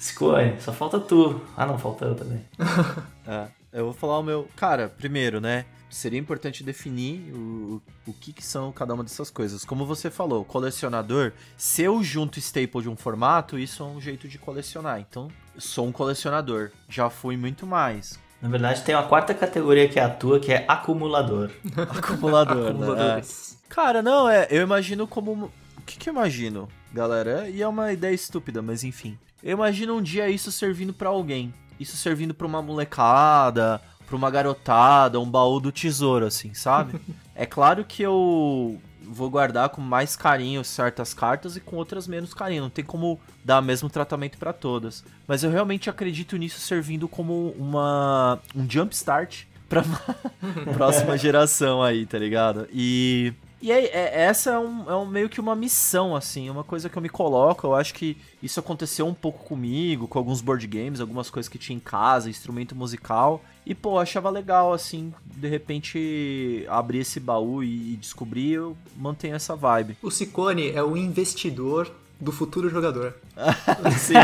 Scone, 0.00 0.60
só 0.60 0.72
falta 0.72 0.98
tu. 0.98 1.40
Ah, 1.56 1.66
não, 1.66 1.78
falta 1.78 2.04
eu 2.04 2.14
também. 2.14 2.44
É, 3.28 3.48
eu 3.72 3.86
vou 3.86 3.92
falar 3.92 4.20
o 4.20 4.22
meu. 4.22 4.48
Cara, 4.54 4.88
primeiro, 4.88 5.40
né? 5.40 5.66
Seria 5.90 6.18
importante 6.18 6.62
definir 6.62 7.32
o, 7.34 7.82
o 8.06 8.12
que, 8.12 8.32
que 8.32 8.44
são 8.44 8.70
cada 8.70 8.94
uma 8.94 9.02
dessas 9.02 9.30
coisas. 9.30 9.64
Como 9.64 9.84
você 9.84 10.10
falou, 10.10 10.44
colecionador, 10.44 11.32
se 11.56 11.82
eu 11.82 12.00
junto 12.04 12.38
staple 12.38 12.82
de 12.82 12.88
um 12.88 12.94
formato, 12.94 13.58
isso 13.58 13.82
é 13.82 13.86
um 13.86 14.00
jeito 14.00 14.28
de 14.28 14.38
colecionar. 14.38 15.00
Então, 15.00 15.28
sou 15.58 15.88
um 15.88 15.92
colecionador. 15.92 16.70
Já 16.88 17.10
fui 17.10 17.36
muito 17.36 17.66
mais. 17.66 18.16
Na 18.40 18.48
verdade, 18.48 18.82
tem 18.82 18.94
uma 18.94 19.08
quarta 19.08 19.34
categoria 19.34 19.88
que 19.88 19.98
é 19.98 20.04
a 20.04 20.10
tua, 20.10 20.38
que 20.38 20.52
é 20.52 20.64
acumulador. 20.68 21.50
Acumulador, 21.76 22.74
né? 22.74 23.18
É. 23.18 23.22
Cara, 23.68 24.02
não, 24.02 24.28
é. 24.28 24.46
Eu 24.50 24.62
imagino 24.62 25.06
como. 25.06 25.50
O 25.76 25.82
que, 25.86 25.98
que 25.98 26.08
eu 26.08 26.12
imagino, 26.12 26.68
galera? 26.92 27.48
E 27.48 27.62
é 27.62 27.68
uma 27.68 27.92
ideia 27.92 28.14
estúpida, 28.14 28.62
mas 28.62 28.84
enfim. 28.84 29.18
Eu 29.42 29.52
imagino 29.52 29.96
um 29.96 30.02
dia 30.02 30.28
isso 30.28 30.50
servindo 30.50 30.92
pra 30.92 31.08
alguém. 31.08 31.52
Isso 31.78 31.96
servindo 31.96 32.32
pra 32.32 32.46
uma 32.46 32.62
molecada, 32.62 33.80
pra 34.06 34.16
uma 34.16 34.30
garotada, 34.30 35.20
um 35.20 35.30
baú 35.30 35.60
do 35.60 35.70
tesouro, 35.70 36.26
assim, 36.26 36.54
sabe? 36.54 36.98
é 37.34 37.44
claro 37.44 37.84
que 37.84 38.02
eu 38.02 38.80
vou 39.02 39.30
guardar 39.30 39.68
com 39.68 39.80
mais 39.80 40.16
carinho 40.16 40.64
certas 40.64 41.14
cartas 41.14 41.56
e 41.56 41.60
com 41.60 41.76
outras 41.76 42.06
menos 42.06 42.34
carinho. 42.34 42.62
Não 42.62 42.70
tem 42.70 42.84
como 42.84 43.20
dar 43.44 43.60
o 43.60 43.64
mesmo 43.64 43.88
tratamento 43.88 44.38
pra 44.38 44.52
todas. 44.52 45.04
Mas 45.26 45.42
eu 45.42 45.50
realmente 45.50 45.88
acredito 45.88 46.36
nisso 46.36 46.60
servindo 46.60 47.06
como 47.08 47.54
uma 47.58 48.40
um 48.54 48.68
jump 48.68 48.94
start 48.94 49.44
pra 49.68 49.82
próxima 50.74 51.16
geração 51.18 51.82
aí, 51.82 52.06
tá 52.06 52.18
ligado? 52.18 52.68
E 52.72 53.32
e 53.60 53.72
aí, 53.72 53.86
é- 53.86 54.24
essa 54.24 54.50
é, 54.50 54.58
um, 54.58 54.90
é 54.90 54.94
um- 54.96 55.06
meio 55.06 55.28
que 55.28 55.40
uma 55.40 55.54
missão, 55.56 56.14
assim, 56.14 56.48
uma 56.50 56.62
coisa 56.64 56.88
que 56.88 56.96
eu 56.96 57.02
me 57.02 57.08
coloco. 57.08 57.66
Eu 57.66 57.74
acho 57.74 57.94
que 57.94 58.16
isso 58.42 58.60
aconteceu 58.60 59.06
um 59.06 59.14
pouco 59.14 59.44
comigo, 59.44 60.06
com 60.06 60.18
alguns 60.18 60.40
board 60.40 60.66
games, 60.66 61.00
algumas 61.00 61.30
coisas 61.30 61.48
que 61.48 61.58
tinha 61.58 61.76
em 61.76 61.80
casa, 61.80 62.28
instrumento 62.30 62.74
musical. 62.74 63.42
E, 63.64 63.74
pô, 63.74 63.98
achava 63.98 64.30
legal, 64.30 64.72
assim, 64.72 65.12
de 65.24 65.48
repente 65.48 66.64
abrir 66.68 66.98
esse 66.98 67.18
baú 67.18 67.62
e, 67.64 67.94
e 67.94 67.96
descobrir, 67.96 68.52
eu 68.52 68.76
mantenho 68.96 69.34
essa 69.34 69.56
vibe. 69.56 69.96
O 70.02 70.10
Ciccone 70.10 70.70
é 70.70 70.82
o 70.82 70.96
investidor 70.96 71.90
do 72.20 72.32
futuro 72.32 72.68
jogador. 72.70 73.14
Sim? 73.98 74.14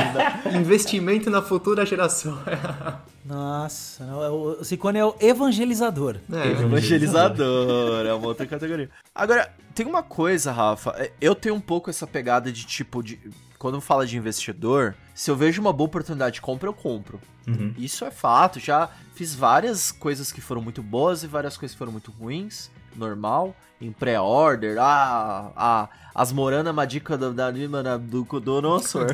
Investimento 0.59 1.29
na 1.31 1.43
futura 1.43 1.85
geração. 1.85 2.39
Nossa, 3.25 4.05
não, 4.05 4.23
é 4.23 4.29
o 4.31 4.43
o 4.61 4.65
Cicone 4.65 4.99
é 4.99 5.05
o 5.05 5.15
evangelizador. 5.21 6.17
É, 6.33 6.63
Evangelizador, 6.63 8.05
é 8.07 8.13
uma 8.13 8.27
outra 8.27 8.47
categoria. 8.47 8.91
Agora, 9.15 9.53
tem 9.75 9.87
uma 9.87 10.03
coisa, 10.03 10.51
Rafa. 10.53 10.91
é, 10.99 11.13
Eu 11.21 11.35
tenho 11.35 11.55
um 11.55 11.61
pouco 11.61 11.89
essa 11.91 12.07
pegada 12.07 12.51
de 12.51 12.65
tipo 12.67 13.03
de. 13.03 13.19
Quando 13.59 13.81
fala 13.81 14.05
de 14.05 14.17
investidor, 14.17 14.95
se 15.15 15.31
eu 15.31 15.37
vejo 15.37 15.61
uma 15.61 15.73
boa 15.73 15.87
oportunidade 15.87 16.35
de 16.35 16.41
compra, 16.41 16.69
eu 16.69 16.73
compro. 16.73 17.21
Uhum. 17.47 17.73
Isso 17.79 18.05
é 18.05 18.11
fato. 18.11 18.59
Já 18.59 18.91
fiz 19.15 19.35
várias 19.37 19.93
coisas 19.93 20.33
que 20.33 20.41
foram 20.41 20.61
muito 20.61 20.83
boas 20.83 21.23
e 21.23 21.29
várias 21.29 21.57
coisas 21.57 21.73
que 21.75 21.79
foram 21.79 21.93
muito 21.93 22.11
ruins. 22.11 22.71
Normal. 22.97 23.55
Em 23.81 23.91
pré-order. 23.91 24.77
Ah, 24.79 25.51
ah, 25.57 25.89
as 26.15 26.31
Morana 26.33 26.69
é 26.71 26.73
uma 26.73 26.87
dica 26.87 27.17
do, 27.19 27.33
da 27.33 27.51
da- 27.51 27.97
do 27.97 28.23
Donosaur. 28.41 29.07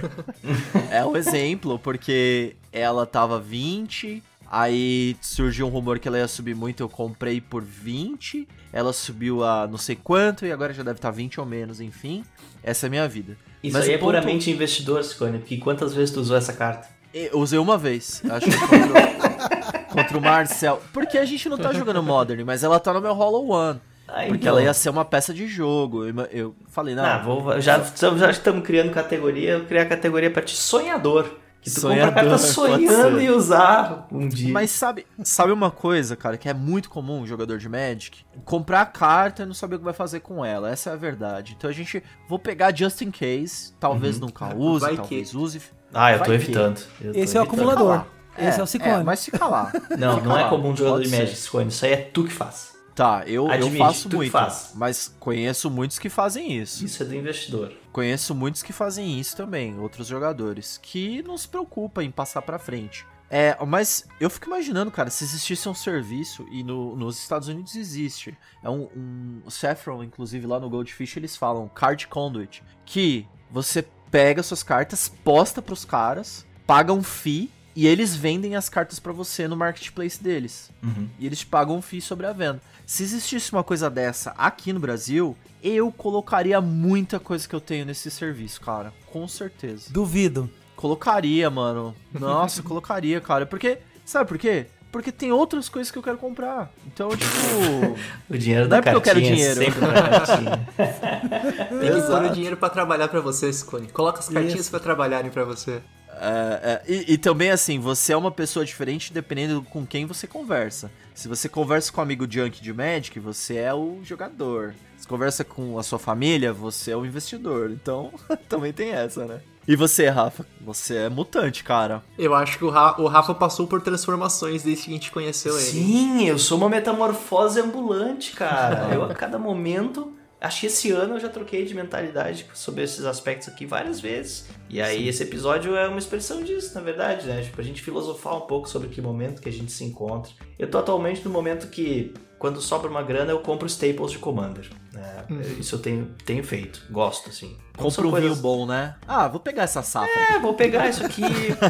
é 0.90 1.04
um 1.06 1.16
exemplo, 1.16 1.78
porque 1.78 2.54
ela 2.72 3.06
tava 3.06 3.40
20. 3.40 4.22
Aí 4.50 5.14
surgiu 5.20 5.66
um 5.66 5.70
rumor 5.70 5.98
que 5.98 6.08
ela 6.08 6.18
ia 6.18 6.28
subir 6.28 6.54
muito, 6.54 6.82
eu 6.82 6.88
comprei 6.88 7.40
por 7.40 7.62
20. 7.62 8.46
Ela 8.72 8.92
subiu 8.92 9.44
a 9.44 9.66
não 9.66 9.76
sei 9.78 9.94
quanto 9.96 10.44
e 10.46 10.52
agora 10.52 10.72
já 10.72 10.82
deve 10.82 10.96
estar 10.98 11.10
20 11.10 11.40
ou 11.40 11.46
menos, 11.46 11.80
enfim. 11.80 12.24
Essa 12.62 12.86
é 12.86 12.88
a 12.88 12.90
minha 12.90 13.08
vida. 13.08 13.36
Isso 13.62 13.76
Mas 13.76 13.86
aí 13.86 13.94
é 13.94 13.98
ponto- 13.98 14.08
puramente 14.08 14.50
investidor, 14.50 15.02
Scone, 15.04 15.38
porque 15.38 15.56
quantas 15.58 15.94
vezes 15.94 16.14
tu 16.14 16.20
usou 16.20 16.36
essa 16.36 16.52
carta? 16.52 16.88
Eu 17.12 17.38
usei 17.40 17.58
uma 17.58 17.76
vez. 17.78 18.22
Acho 18.30 18.46
que 18.46 19.17
contra 19.90 20.18
o 20.18 20.20
Marcel. 20.20 20.82
Porque 20.92 21.18
a 21.18 21.24
gente 21.24 21.48
não 21.48 21.58
tá 21.58 21.72
jogando 21.72 22.02
Modern, 22.02 22.44
mas 22.44 22.62
ela 22.62 22.78
tá 22.80 22.92
no 22.92 23.00
meu 23.00 23.14
Hollow 23.14 23.48
One. 23.48 23.80
Ah, 24.06 24.22
Porque 24.22 24.36
então. 24.36 24.48
ela 24.48 24.62
ia 24.62 24.72
ser 24.72 24.88
uma 24.88 25.04
peça 25.04 25.34
de 25.34 25.46
jogo. 25.46 26.06
Eu, 26.06 26.14
eu 26.32 26.56
falei, 26.68 26.94
não. 26.94 27.04
Ah, 27.04 27.18
vou, 27.18 27.60
já, 27.60 27.78
já 27.80 28.30
estamos 28.30 28.64
criando 28.64 28.90
categoria, 28.90 29.50
eu 29.52 29.66
criar 29.66 29.82
a 29.82 29.86
categoria 29.86 30.30
pra 30.30 30.40
ti 30.42 30.56
sonhador. 30.56 31.30
Que 31.60 31.68
tu 31.68 31.80
Sonhador, 31.80 32.14
compra 32.14 32.20
a 32.20 32.24
carta 32.38 32.44
pode 32.44 32.52
sonhando 32.86 33.20
em 33.20 33.30
usar 33.30 34.06
um 34.12 34.28
dia. 34.28 34.52
Mas 34.52 34.70
sabe, 34.70 35.04
sabe 35.24 35.50
uma 35.52 35.72
coisa, 35.72 36.14
cara, 36.14 36.38
que 36.38 36.48
é 36.48 36.54
muito 36.54 36.88
comum 36.88 37.22
um 37.22 37.26
jogador 37.26 37.58
de 37.58 37.68
Magic? 37.68 38.24
Comprar 38.44 38.82
a 38.82 38.86
carta 38.86 39.42
e 39.42 39.46
não 39.46 39.52
saber 39.52 39.74
o 39.74 39.78
que 39.80 39.84
vai 39.84 39.92
fazer 39.92 40.20
com 40.20 40.44
ela. 40.44 40.70
Essa 40.70 40.90
é 40.90 40.92
a 40.92 40.96
verdade. 40.96 41.56
Então 41.58 41.68
a 41.68 41.72
gente 41.72 42.00
vou 42.28 42.38
pegar 42.38 42.74
just 42.74 43.00
in 43.02 43.10
case, 43.10 43.72
talvez 43.80 44.20
nunca 44.20 44.54
use, 44.54 44.80
Vai 44.82 44.90
que. 44.92 44.96
talvez 44.98 45.34
use. 45.34 45.60
ah, 45.92 46.12
eu 46.12 46.18
tô 46.20 46.24
vai 46.26 46.38
que. 46.38 46.44
evitando. 46.44 46.80
Eu 47.00 47.12
tô 47.12 47.18
Esse 47.18 47.36
é 47.36 47.40
o 47.40 47.42
evitando. 47.42 47.70
acumulador. 47.70 48.04
Fica 48.38 48.48
Esse 48.50 48.60
é 48.60 48.62
o 48.62 48.66
Ciclone. 48.66 49.04
mas 49.04 49.24
fica 49.24 49.46
lá. 49.46 49.72
Não, 49.98 50.16
Fica 50.16 50.28
não 50.28 50.38
é 50.38 50.42
lá. 50.44 50.48
comum 50.48 50.70
um 50.70 50.76
jogador 50.76 50.98
Pode 50.98 51.10
de. 51.10 51.16
Magic 51.16 51.36
Scone, 51.36 51.68
isso 51.68 51.84
aí 51.84 51.92
é 51.92 51.96
tu 51.96 52.24
que 52.24 52.32
faz. 52.32 52.76
Tá, 52.94 53.22
eu, 53.26 53.46
eu 53.46 53.50
Admite, 53.52 53.78
faço 53.78 54.02
tu 54.04 54.08
que 54.10 54.16
muito. 54.16 54.32
faz. 54.32 54.72
Mas 54.74 55.14
conheço 55.20 55.70
muitos 55.70 55.98
que 56.00 56.08
fazem 56.08 56.52
isso. 56.52 56.84
Isso 56.84 57.00
é 57.02 57.06
do 57.06 57.14
investidor. 57.14 57.72
Conheço 57.92 58.34
muitos 58.34 58.62
que 58.62 58.72
fazem 58.72 59.18
isso 59.20 59.36
também, 59.36 59.78
outros 59.78 60.08
jogadores, 60.08 60.78
que 60.82 61.22
não 61.22 61.38
se 61.38 61.46
preocupam 61.46 62.02
em 62.02 62.10
passar 62.10 62.42
pra 62.42 62.58
frente. 62.58 63.06
É, 63.30 63.56
mas 63.66 64.04
eu 64.18 64.28
fico 64.30 64.46
imaginando, 64.46 64.90
cara, 64.90 65.10
se 65.10 65.22
existisse 65.22 65.68
um 65.68 65.74
serviço, 65.74 66.46
e 66.50 66.64
no- 66.64 66.96
nos 66.96 67.18
Estados 67.20 67.46
Unidos 67.46 67.76
existe, 67.76 68.36
é 68.64 68.70
um, 68.70 68.88
um 68.96 69.42
o 69.44 69.50
Saffron, 69.50 70.02
inclusive 70.02 70.46
lá 70.46 70.58
no 70.58 70.68
Goldfish, 70.70 71.18
eles 71.18 71.36
falam 71.36 71.68
Card 71.68 72.06
Conduit, 72.08 72.64
que 72.86 73.26
você 73.50 73.84
pega 74.10 74.42
suas 74.42 74.62
cartas, 74.62 75.08
posta 75.22 75.60
pros 75.60 75.84
caras, 75.84 76.46
paga 76.66 76.92
um 76.92 77.02
fee, 77.02 77.50
e 77.76 77.86
eles 77.86 78.14
vendem 78.14 78.56
as 78.56 78.68
cartas 78.68 78.98
pra 78.98 79.12
você 79.12 79.46
no 79.46 79.56
marketplace 79.56 80.22
deles. 80.22 80.70
Uhum. 80.82 81.08
E 81.18 81.26
eles 81.26 81.40
te 81.40 81.46
pagam 81.46 81.76
um 81.76 81.82
fee 81.82 82.00
sobre 82.00 82.26
a 82.26 82.32
venda. 82.32 82.60
Se 82.86 83.02
existisse 83.02 83.52
uma 83.52 83.62
coisa 83.62 83.88
dessa 83.90 84.30
aqui 84.36 84.72
no 84.72 84.80
Brasil, 84.80 85.36
eu 85.62 85.92
colocaria 85.92 86.60
muita 86.60 87.20
coisa 87.20 87.46
que 87.48 87.54
eu 87.54 87.60
tenho 87.60 87.84
nesse 87.84 88.10
serviço, 88.10 88.60
cara. 88.60 88.92
Com 89.12 89.28
certeza. 89.28 89.90
Duvido. 89.90 90.50
Colocaria, 90.74 91.50
mano. 91.50 91.94
Nossa, 92.12 92.62
colocaria, 92.64 93.20
cara. 93.20 93.44
Porque. 93.46 93.78
Sabe 94.04 94.26
por 94.28 94.38
quê? 94.38 94.66
Porque 94.90 95.12
tem 95.12 95.30
outras 95.30 95.68
coisas 95.68 95.90
que 95.90 95.98
eu 95.98 96.02
quero 96.02 96.16
comprar. 96.16 96.72
Então, 96.86 97.10
tipo. 97.10 97.28
O 98.30 98.38
dinheiro 98.38 98.62
Não 98.64 98.70
da 98.70 98.76
é 98.78 98.80
porque 98.82 98.96
eu 98.96 99.00
quero 99.02 99.20
dinheiro. 99.20 99.54
sempre 99.54 99.80
cartinha. 99.80 100.68
Tem 101.80 101.92
que 101.92 102.06
pôr 102.06 102.24
o 102.24 102.28
dinheiro 102.30 102.56
pra 102.56 102.70
trabalhar 102.70 103.08
pra 103.08 103.20
você, 103.20 103.52
Scone. 103.52 103.88
Coloca 103.88 104.20
as 104.20 104.28
cartinhas 104.28 104.60
Isso. 104.60 104.70
pra 104.70 104.80
trabalharem 104.80 105.30
pra 105.30 105.44
você. 105.44 105.82
É, 106.20 106.82
é, 106.88 106.92
e, 106.92 107.14
e 107.14 107.18
também, 107.18 107.50
assim, 107.50 107.78
você 107.78 108.12
é 108.12 108.16
uma 108.16 108.30
pessoa 108.30 108.64
diferente 108.64 109.12
dependendo 109.12 109.62
com 109.62 109.86
quem 109.86 110.06
você 110.06 110.26
conversa. 110.26 110.90
Se 111.14 111.28
você 111.28 111.48
conversa 111.48 111.92
com 111.92 112.00
um 112.00 112.04
amigo 112.04 112.26
junk 112.30 112.60
de 112.62 112.72
Magic, 112.72 113.18
você 113.18 113.56
é 113.56 113.74
o 113.74 113.98
jogador. 114.04 114.74
Se 114.96 115.06
conversa 115.06 115.44
com 115.44 115.78
a 115.78 115.82
sua 115.82 115.98
família, 115.98 116.52
você 116.52 116.92
é 116.92 116.96
o 116.96 117.04
investidor. 117.06 117.70
Então, 117.70 118.12
também 118.48 118.72
tem 118.72 118.90
essa, 118.92 119.24
né? 119.24 119.40
E 119.66 119.76
você, 119.76 120.08
Rafa? 120.08 120.46
Você 120.62 120.96
é 120.96 121.08
mutante, 121.10 121.62
cara. 121.62 122.02
Eu 122.18 122.34
acho 122.34 122.56
que 122.56 122.64
o, 122.64 122.70
Ra- 122.70 122.98
o 122.98 123.06
Rafa 123.06 123.34
passou 123.34 123.66
por 123.66 123.82
transformações 123.82 124.62
desde 124.62 124.84
que 124.84 124.90
a 124.90 124.94
gente 124.94 125.10
conheceu 125.12 125.54
ele. 125.54 125.62
Sim, 125.66 126.26
eu 126.26 126.38
sou 126.38 126.56
uma 126.56 126.70
metamorfose 126.70 127.60
ambulante, 127.60 128.32
cara. 128.32 128.94
Eu 128.94 129.04
a 129.04 129.14
cada 129.14 129.38
momento. 129.38 130.14
Acho 130.40 130.60
que 130.60 130.66
esse 130.66 130.90
ano 130.92 131.14
eu 131.14 131.20
já 131.20 131.28
troquei 131.28 131.64
de 131.64 131.74
mentalidade 131.74 132.46
sobre 132.54 132.84
esses 132.84 133.04
aspectos 133.04 133.48
aqui 133.48 133.66
várias 133.66 133.98
vezes. 134.00 134.46
E 134.70 134.80
aí 134.80 135.08
esse 135.08 135.22
episódio 135.24 135.74
é 135.76 135.88
uma 135.88 135.98
expressão 135.98 136.42
disso, 136.44 136.74
na 136.74 136.80
verdade, 136.80 137.26
né? 137.26 137.42
Tipo, 137.42 137.60
a 137.60 137.64
gente 137.64 137.82
filosofar 137.82 138.36
um 138.36 138.42
pouco 138.42 138.68
sobre 138.68 138.88
que 138.88 139.00
momento 139.02 139.42
que 139.42 139.48
a 139.48 139.52
gente 139.52 139.72
se 139.72 139.82
encontra. 139.84 140.30
Eu 140.58 140.70
tô 140.70 140.78
atualmente 140.78 141.24
no 141.24 141.30
momento 141.30 141.66
que, 141.68 142.14
quando 142.38 142.60
sobra 142.60 142.88
uma 142.88 143.02
grana, 143.02 143.32
eu 143.32 143.40
compro 143.40 143.66
staples 143.66 144.12
de 144.12 144.18
Commander. 144.18 144.70
né? 144.92 145.24
Isso 145.58 145.74
eu 145.74 145.78
tenho, 145.80 146.14
tenho 146.24 146.44
feito. 146.44 146.84
Gosto, 146.88 147.30
assim. 147.30 147.56
Não 147.76 147.90
são 147.90 148.04
Compra 148.04 148.06
um 148.06 148.10
coisas- 148.12 148.30
vinho 148.30 148.42
bom, 148.42 148.64
né? 148.66 148.94
Ah, 149.08 149.26
vou 149.26 149.40
pegar 149.40 149.64
essa 149.64 149.82
safra. 149.82 150.08
é, 150.36 150.38
vou 150.38 150.54
pegar 150.54 150.88
isso 150.88 151.02
aqui. 151.06 151.22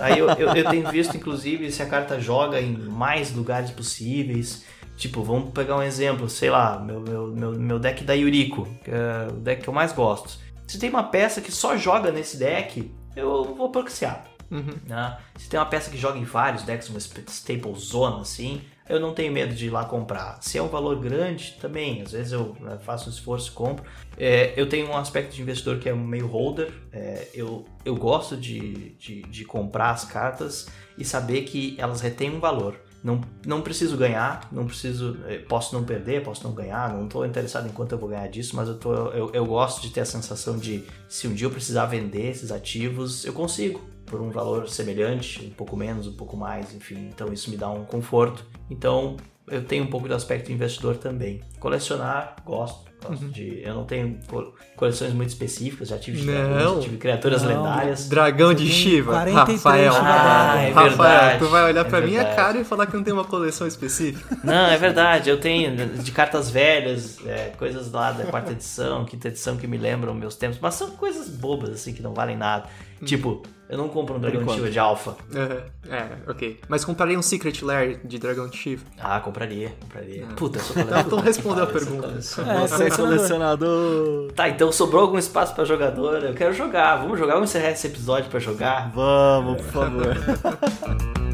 Aí 0.03 0.19
eu, 0.19 0.29
eu, 0.31 0.49
eu 0.55 0.69
tenho 0.71 0.91
visto, 0.91 1.17
inclusive, 1.17 1.71
se 1.73 1.83
a 1.83 1.87
carta 1.87 2.21
joga 2.21 2.61
em 2.61 2.77
mais 2.77 3.33
lugares 3.35 3.71
possíveis. 3.71 4.65
Tipo, 4.99 5.23
vamos 5.23 5.51
pegar 5.53 5.77
um 5.77 5.83
exemplo, 5.83 6.29
sei 6.29 6.51
lá, 6.51 6.79
meu, 6.79 7.01
meu, 7.01 7.29
meu, 7.29 7.53
meu 7.53 7.79
deck 7.79 8.03
da 8.03 8.15
Yuriko, 8.15 8.67
que 8.85 8.91
é 8.91 9.29
o 9.31 9.37
deck 9.37 9.63
que 9.63 9.69
eu 9.69 9.73
mais 9.73 9.93
gosto. 9.93 10.39
Se 10.67 10.79
tem 10.79 10.91
uma 10.91 11.05
peça 11.05 11.41
que 11.41 11.53
só 11.53 11.77
joga 11.77 12.11
nesse 12.11 12.37
deck, 12.37 12.93
eu 13.15 13.55
vou 13.55 13.71
proxiar. 13.71 14.25
Uhum. 14.51 14.75
né? 14.87 15.19
Se 15.37 15.49
tem 15.49 15.61
uma 15.61 15.67
peça 15.67 15.91
que 15.91 15.97
joga 15.97 16.19
em 16.19 16.25
vários 16.25 16.63
decks, 16.63 16.89
uma 16.89 16.99
staple 16.99 17.75
zona 17.75 18.23
assim, 18.23 18.63
eu 18.89 18.99
não 18.99 19.13
tenho 19.13 19.33
medo 19.33 19.55
de 19.55 19.67
ir 19.67 19.71
lá 19.71 19.85
comprar. 19.85 20.39
Se 20.41 20.57
é 20.57 20.63
um 20.63 20.69
valor 20.69 20.99
grande, 20.99 21.57
também, 21.61 22.01
às 22.03 22.13
vezes 22.13 22.33
eu 22.33 22.57
né, 22.59 22.79
faço 22.81 23.09
um 23.09 23.13
esforço 23.13 23.51
e 23.51 23.55
compro. 23.55 23.85
É, 24.17 24.55
eu 24.57 24.69
tenho 24.69 24.89
um 24.89 24.97
aspecto 24.97 25.35
de 25.35 25.43
investidor 25.43 25.79
que 25.79 25.89
é 25.89 25.95
meio 25.95 26.27
holder. 26.27 26.73
É, 26.93 27.29
eu, 27.35 27.67
eu 27.85 27.95
gosto 27.95 28.37
de, 28.37 28.95
de, 28.95 29.23
de 29.23 29.45
comprar 29.45 29.91
as 29.91 30.05
cartas 30.05 30.69
e 30.97 31.05
saber 31.05 31.43
que 31.43 31.77
elas 31.79 32.01
retêm 32.01 32.31
um 32.31 32.41
valor. 32.41 32.81
Não, 33.03 33.21
não 33.47 33.61
preciso 33.63 33.97
ganhar, 33.97 34.49
não 34.51 34.67
preciso. 34.67 35.17
eh, 35.27 35.39
Posso 35.39 35.75
não 35.75 35.85
perder, 35.85 36.23
posso 36.23 36.43
não 36.45 36.53
ganhar, 36.53 36.93
não 36.93 37.05
estou 37.05 37.25
interessado 37.25 37.69
em 37.69 37.73
quanto 37.73 37.93
eu 37.93 37.99
vou 37.99 38.09
ganhar 38.09 38.29
disso, 38.29 38.57
mas 38.57 38.69
eu, 38.69 38.77
tô, 38.79 38.93
eu, 39.11 39.31
eu 39.33 39.47
gosto 39.47 39.81
de 39.83 39.91
ter 39.91 40.01
a 40.01 40.05
sensação 40.05 40.59
de 40.59 40.85
se 41.09 41.29
um 41.29 41.33
dia 41.35 41.47
eu 41.47 41.51
precisar 41.51 41.87
vender 41.87 42.29
esses 42.29 42.51
ativos, 42.51 43.25
eu 43.25 43.33
consigo 43.33 43.81
por 44.05 44.21
um 44.21 44.31
valor 44.31 44.69
semelhante, 44.69 45.45
um 45.45 45.51
pouco 45.51 45.77
menos, 45.77 46.07
um 46.07 46.17
pouco 46.17 46.37
mais, 46.37 46.75
enfim. 46.75 47.09
Então 47.13 47.33
isso 47.33 47.51
me 47.51 47.57
dá 47.57 47.71
um 47.71 47.85
conforto. 47.85 48.45
Então 48.71 49.17
eu 49.47 49.63
tenho 49.65 49.85
um 49.85 49.89
pouco 49.89 50.09
do 50.09 50.15
aspecto 50.15 50.51
investidor 50.51 50.97
também. 50.97 51.41
Colecionar, 51.61 52.37
gosto. 52.45 52.88
Gosto 53.07 53.27
de. 53.29 53.63
Eu 53.63 53.75
não 53.75 53.85
tenho 53.85 54.19
co- 54.27 54.53
coleções 54.77 55.13
muito 55.13 55.29
específicas, 55.29 55.89
já 55.89 55.99
tive, 55.99 56.25
dragões, 56.27 56.75
já 56.75 56.81
tive 56.81 56.97
criaturas 56.97 57.43
Não. 57.43 57.63
lendárias. 57.63 58.09
Dragão 58.09 58.53
de 58.53 58.67
Shiva. 58.69 59.13
43 59.13 59.63
Rafael. 59.63 59.93
Ah, 59.95 60.01
Dragon. 60.03 60.59
é 60.59 60.69
Rafael, 60.71 60.89
verdade, 60.91 61.39
tu 61.39 61.47
vai 61.49 61.65
olhar 61.65 61.81
é 61.81 61.85
pra 61.89 62.01
minha 62.01 62.19
verdade. 62.25 62.37
cara 62.37 62.59
e 62.59 62.65
falar 62.65 62.87
que 62.87 62.97
não 62.97 63.05
tem 63.05 63.13
uma 63.15 63.25
coleção 63.25 63.67
específica? 63.67 64.37
Não, 64.43 64.67
é 64.67 64.77
verdade, 64.77 65.31
eu 65.31 65.39
tenho 65.41 65.77
de 65.99 66.11
cartas 66.11 66.51
velhas, 66.51 67.19
é, 67.25 67.53
coisas 67.57 67.91
lá 67.93 68.11
da 68.13 68.25
quarta 68.25 68.53
edição, 68.53 69.05
quinta 69.05 69.29
edição 69.29 69.57
que 69.57 69.67
me 69.67 69.79
lembram 69.79 70.13
meus 70.13 70.35
tempos, 70.35 70.59
mas 70.61 70.75
são 70.75 70.91
coisas 70.91 71.29
bobas, 71.29 71.71
assim, 71.71 71.93
que 71.93 72.03
não 72.03 72.13
valem 72.13 72.37
nada. 72.37 72.67
Tipo, 73.05 73.43
eu 73.69 73.77
não 73.79 73.89
compro 73.89 74.15
um 74.17 74.29
enquanto. 74.29 74.55
Shiva 74.57 74.71
de 74.71 74.79
alfa. 74.79 75.15
Aham, 75.35 75.63
É, 75.91 76.31
ok. 76.31 76.59
Mas 76.69 76.85
compraria 76.85 77.19
um 77.19 77.23
Secret 77.23 77.63
Lair 77.63 78.01
de 78.05 78.19
Dragão 78.19 78.49
de 78.49 78.57
Shiva? 78.57 78.85
Ah, 78.99 79.21
compraria, 79.21 79.73
compraria. 79.81 80.25
Puta, 80.37 80.59
eu 80.59 80.63
sou 80.63 80.73
Então, 80.77 80.85
colecionador. 80.87 81.07
então 81.07 81.19
respondeu 81.21 81.65
a 81.65 81.67
pergunta. 81.67 82.07
É, 82.09 82.67
Você 82.67 82.85
é 82.85 82.91
colecionador. 82.91 84.33
Tá, 84.33 84.49
então 84.49 84.73
sobrou 84.73 85.03
algum 85.03 85.19
espaço 85.19 85.55
pra 85.55 85.65
jogador? 85.65 86.25
Eu 86.25 86.35
quero 86.35 86.55
jogar. 86.55 86.97
Vamos 86.97 87.19
jogar? 87.19 87.35
Vamos 87.35 87.51
encerrar 87.51 87.71
esse 87.71 87.87
episódio 87.87 88.31
pra 88.31 88.41
jogar? 88.41 88.91
Vamos, 88.95 89.61
por 89.63 89.71
favor. 89.71 90.17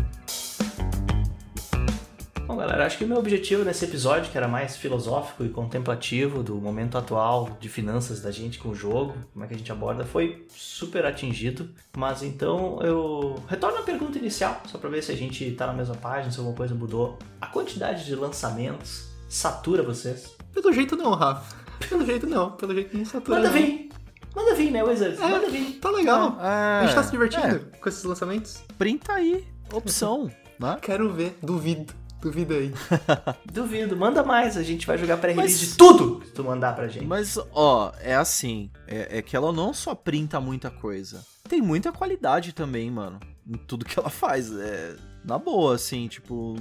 Bom, 2.47 2.57
galera, 2.57 2.84
acho 2.84 2.99
que 2.99 3.05
o 3.05 3.09
meu 3.09 3.16
objetivo 3.16 3.64
nesse 3.64 3.86
episódio, 3.86 4.30
que 4.30 4.36
era 4.36 4.47
mais 4.47 4.76
filosófico 4.76 5.45
e 5.45 5.49
contemplativo 5.49 6.42
do 6.42 6.57
momento 6.57 6.99
atual 6.99 7.57
de 7.59 7.70
finanças 7.70 8.20
da 8.20 8.30
gente 8.30 8.59
com 8.59 8.68
o 8.68 8.74
jogo, 8.74 9.14
como 9.32 9.45
é 9.45 9.49
que 9.49 9.55
a 9.55 9.57
gente 9.57 9.72
aborda, 9.72 10.05
foi 10.05 10.47
super 10.51 11.07
atingido. 11.07 11.70
Mas 11.97 12.22
então 12.22 12.80
eu 12.82 13.42
retorno 13.49 13.78
à 13.78 13.82
pergunta 13.82 14.18
inicial, 14.18 14.61
só 14.66 14.76
pra 14.76 14.90
ver 14.90 15.03
se 15.03 15.11
a 15.11 15.16
gente 15.16 15.51
tá 15.53 15.66
na 15.66 15.72
mesma 15.72 15.95
página, 15.95 16.30
se 16.30 16.38
alguma 16.38 16.55
coisa 16.55 16.74
mudou. 16.74 17.18
A 17.40 17.47
quantidade 17.47 18.05
de 18.05 18.14
lançamentos 18.14 19.09
satura 19.26 19.82
vocês? 19.82 20.36
Pelo 20.53 20.70
jeito 20.72 20.97
não, 20.97 21.12
Rafa. 21.14 21.57
Pelo 21.88 22.05
jeito 22.05 22.26
não. 22.26 22.51
Pelo 22.53 22.74
jeito 22.74 22.97
não 22.97 23.05
satura. 23.07 23.38
Manda 23.38 23.51
vir! 23.51 23.88
Manda 24.36 24.55
vir, 24.55 24.70
né, 24.70 24.82
Wizards? 24.82 25.18
É, 25.18 25.28
Manda 25.28 25.49
vir! 25.49 25.78
Tá 25.80 25.90
legal. 25.90 26.36
É, 26.40 26.80
a 26.80 26.82
gente 26.84 26.95
tá 26.95 27.03
se 27.03 27.11
divertindo 27.11 27.57
é, 27.72 27.78
com 27.78 27.88
esses 27.88 28.05
lançamentos. 28.05 28.62
printa 28.76 29.14
aí, 29.14 29.47
opção, 29.72 30.30
né? 30.59 30.76
Quero 30.82 31.11
ver. 31.12 31.38
Duvido. 31.42 32.03
Duvido 32.25 32.55
aí. 32.55 32.72
Duvido, 33.53 33.95
manda 33.97 34.22
mais, 34.25 34.57
a 34.57 34.62
gente 34.62 34.87
vai 34.87 34.97
jogar 34.97 35.18
pré-release 35.18 35.59
de 35.66 35.77
tudo 35.77 36.20
que 36.20 36.31
tu 36.31 36.43
mandar 36.43 36.75
pra 36.75 36.89
gente. 36.89 37.05
Mas, 37.05 37.39
ó, 37.53 37.93
é 38.01 38.14
assim, 38.14 38.70
é, 38.89 39.18
é 39.18 39.22
que 39.22 39.37
ela 39.37 39.53
não 39.53 39.75
só 39.75 39.95
printa 39.95 40.41
muita 40.41 40.70
coisa, 40.70 41.22
tem 41.49 41.61
muita 41.61 41.93
qualidade 41.93 42.55
também, 42.55 42.91
mano, 42.91 43.20
em 43.47 43.59
tudo 43.59 43.85
que 43.85 43.99
ela 43.99 44.09
faz, 44.09 44.51
é, 44.57 44.97
na 45.22 45.37
boa, 45.39 45.75
assim, 45.75 46.09
tipo, 46.09 46.57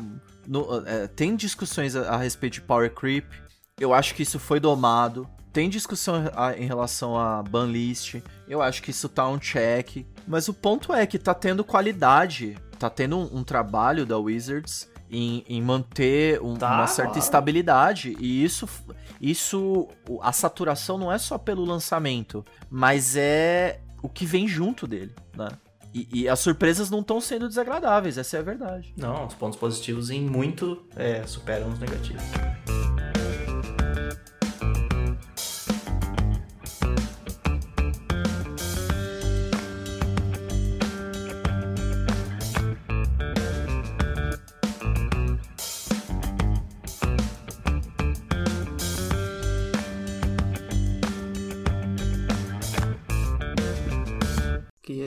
no- 0.46 0.86
é, 0.86 1.08
tem 1.08 1.34
discussões 1.34 1.96
a, 1.96 2.10
a 2.14 2.18
respeito 2.18 2.56
de 2.56 2.62
power 2.62 2.94
creep, 2.94 3.26
eu 3.80 3.94
acho 3.94 4.14
que 4.16 4.24
isso 4.24 4.40
foi 4.40 4.60
domado, 4.60 5.26
tem 5.54 5.70
discussão 5.70 6.16
em 6.58 6.66
relação 6.66 7.18
a 7.18 7.42
ban 7.42 7.68
list, 7.68 8.16
eu 8.50 8.62
acho 8.62 8.82
que 8.84 8.92
isso 8.92 9.08
tá 9.08 9.26
um 9.30 9.38
check, 9.40 10.06
mas 10.28 10.50
o 10.50 10.54
ponto 10.54 10.92
é 10.94 11.06
que 11.08 11.18
tá 11.18 11.34
tendo 11.34 11.64
qualidade, 11.64 12.58
tá 12.78 12.90
tendo 12.90 13.18
um, 13.18 13.38
um 13.38 13.44
trabalho 13.46 14.06
da 14.06 14.18
Wizards 14.18 14.92
em, 15.14 15.46
em 15.48 15.62
manter 15.62 16.42
um- 16.42 16.56
Tá, 16.56 16.74
uma 16.76 16.88
certa 16.88 17.12
claro. 17.14 17.20
estabilidade, 17.24 18.16
e 18.20 18.44
isso 18.44 18.68
isso, 19.22 19.88
a 20.22 20.34
saturação 20.34 20.98
não 20.98 21.10
é 21.10 21.18
só 21.18 21.38
pelo 21.38 21.64
lançamento, 21.64 22.44
mas 22.70 23.16
é 23.16 23.80
o 24.02 24.10
que 24.10 24.26
vem 24.26 24.46
junto 24.48 24.86
dele, 24.86 25.14
né? 25.38 25.48
E, 25.94 26.24
e 26.24 26.28
as 26.28 26.40
surpresas 26.40 26.90
não 26.90 27.00
estão 27.00 27.22
sendo 27.22 27.48
desagradáveis, 27.48 28.18
essa 28.18 28.36
é 28.36 28.40
a 28.40 28.44
verdade. 28.44 28.94
Não, 28.98 29.28
os 29.28 29.34
pontos 29.36 29.58
positivos 29.58 30.10
em 30.10 30.22
muito 30.22 30.84
é, 30.96 31.26
superam 31.26 31.70
os 31.72 31.80
negativos. 31.80 32.24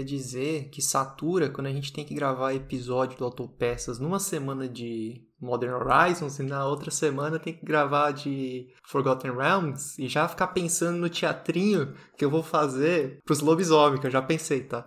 Dizer 0.06 0.70
que 0.70 0.80
satura 0.80 1.50
quando 1.50 1.66
a 1.66 1.72
gente 1.72 1.92
tem 1.92 2.04
que 2.04 2.14
gravar 2.14 2.54
episódio 2.54 3.18
do 3.18 3.24
Autopeças 3.24 3.98
numa 3.98 4.18
semana 4.18 4.68
de 4.68 5.26
Modern 5.40 5.74
Horizons 5.74 6.38
e 6.38 6.42
na 6.42 6.64
outra 6.66 6.90
semana 6.90 7.38
tem 7.38 7.52
que 7.52 7.64
gravar 7.64 8.12
de 8.12 8.68
Forgotten 8.84 9.32
Realms 9.32 9.98
e 9.98 10.08
já 10.08 10.26
ficar 10.26 10.48
pensando 10.48 10.96
no 10.96 11.10
teatrinho 11.10 11.94
que 12.16 12.24
eu 12.24 12.30
vou 12.30 12.42
fazer 12.42 13.20
pros 13.24 13.40
lobisomens, 13.40 14.00
que 14.00 14.06
eu 14.06 14.10
já 14.10 14.22
pensei, 14.22 14.62
tá? 14.62 14.74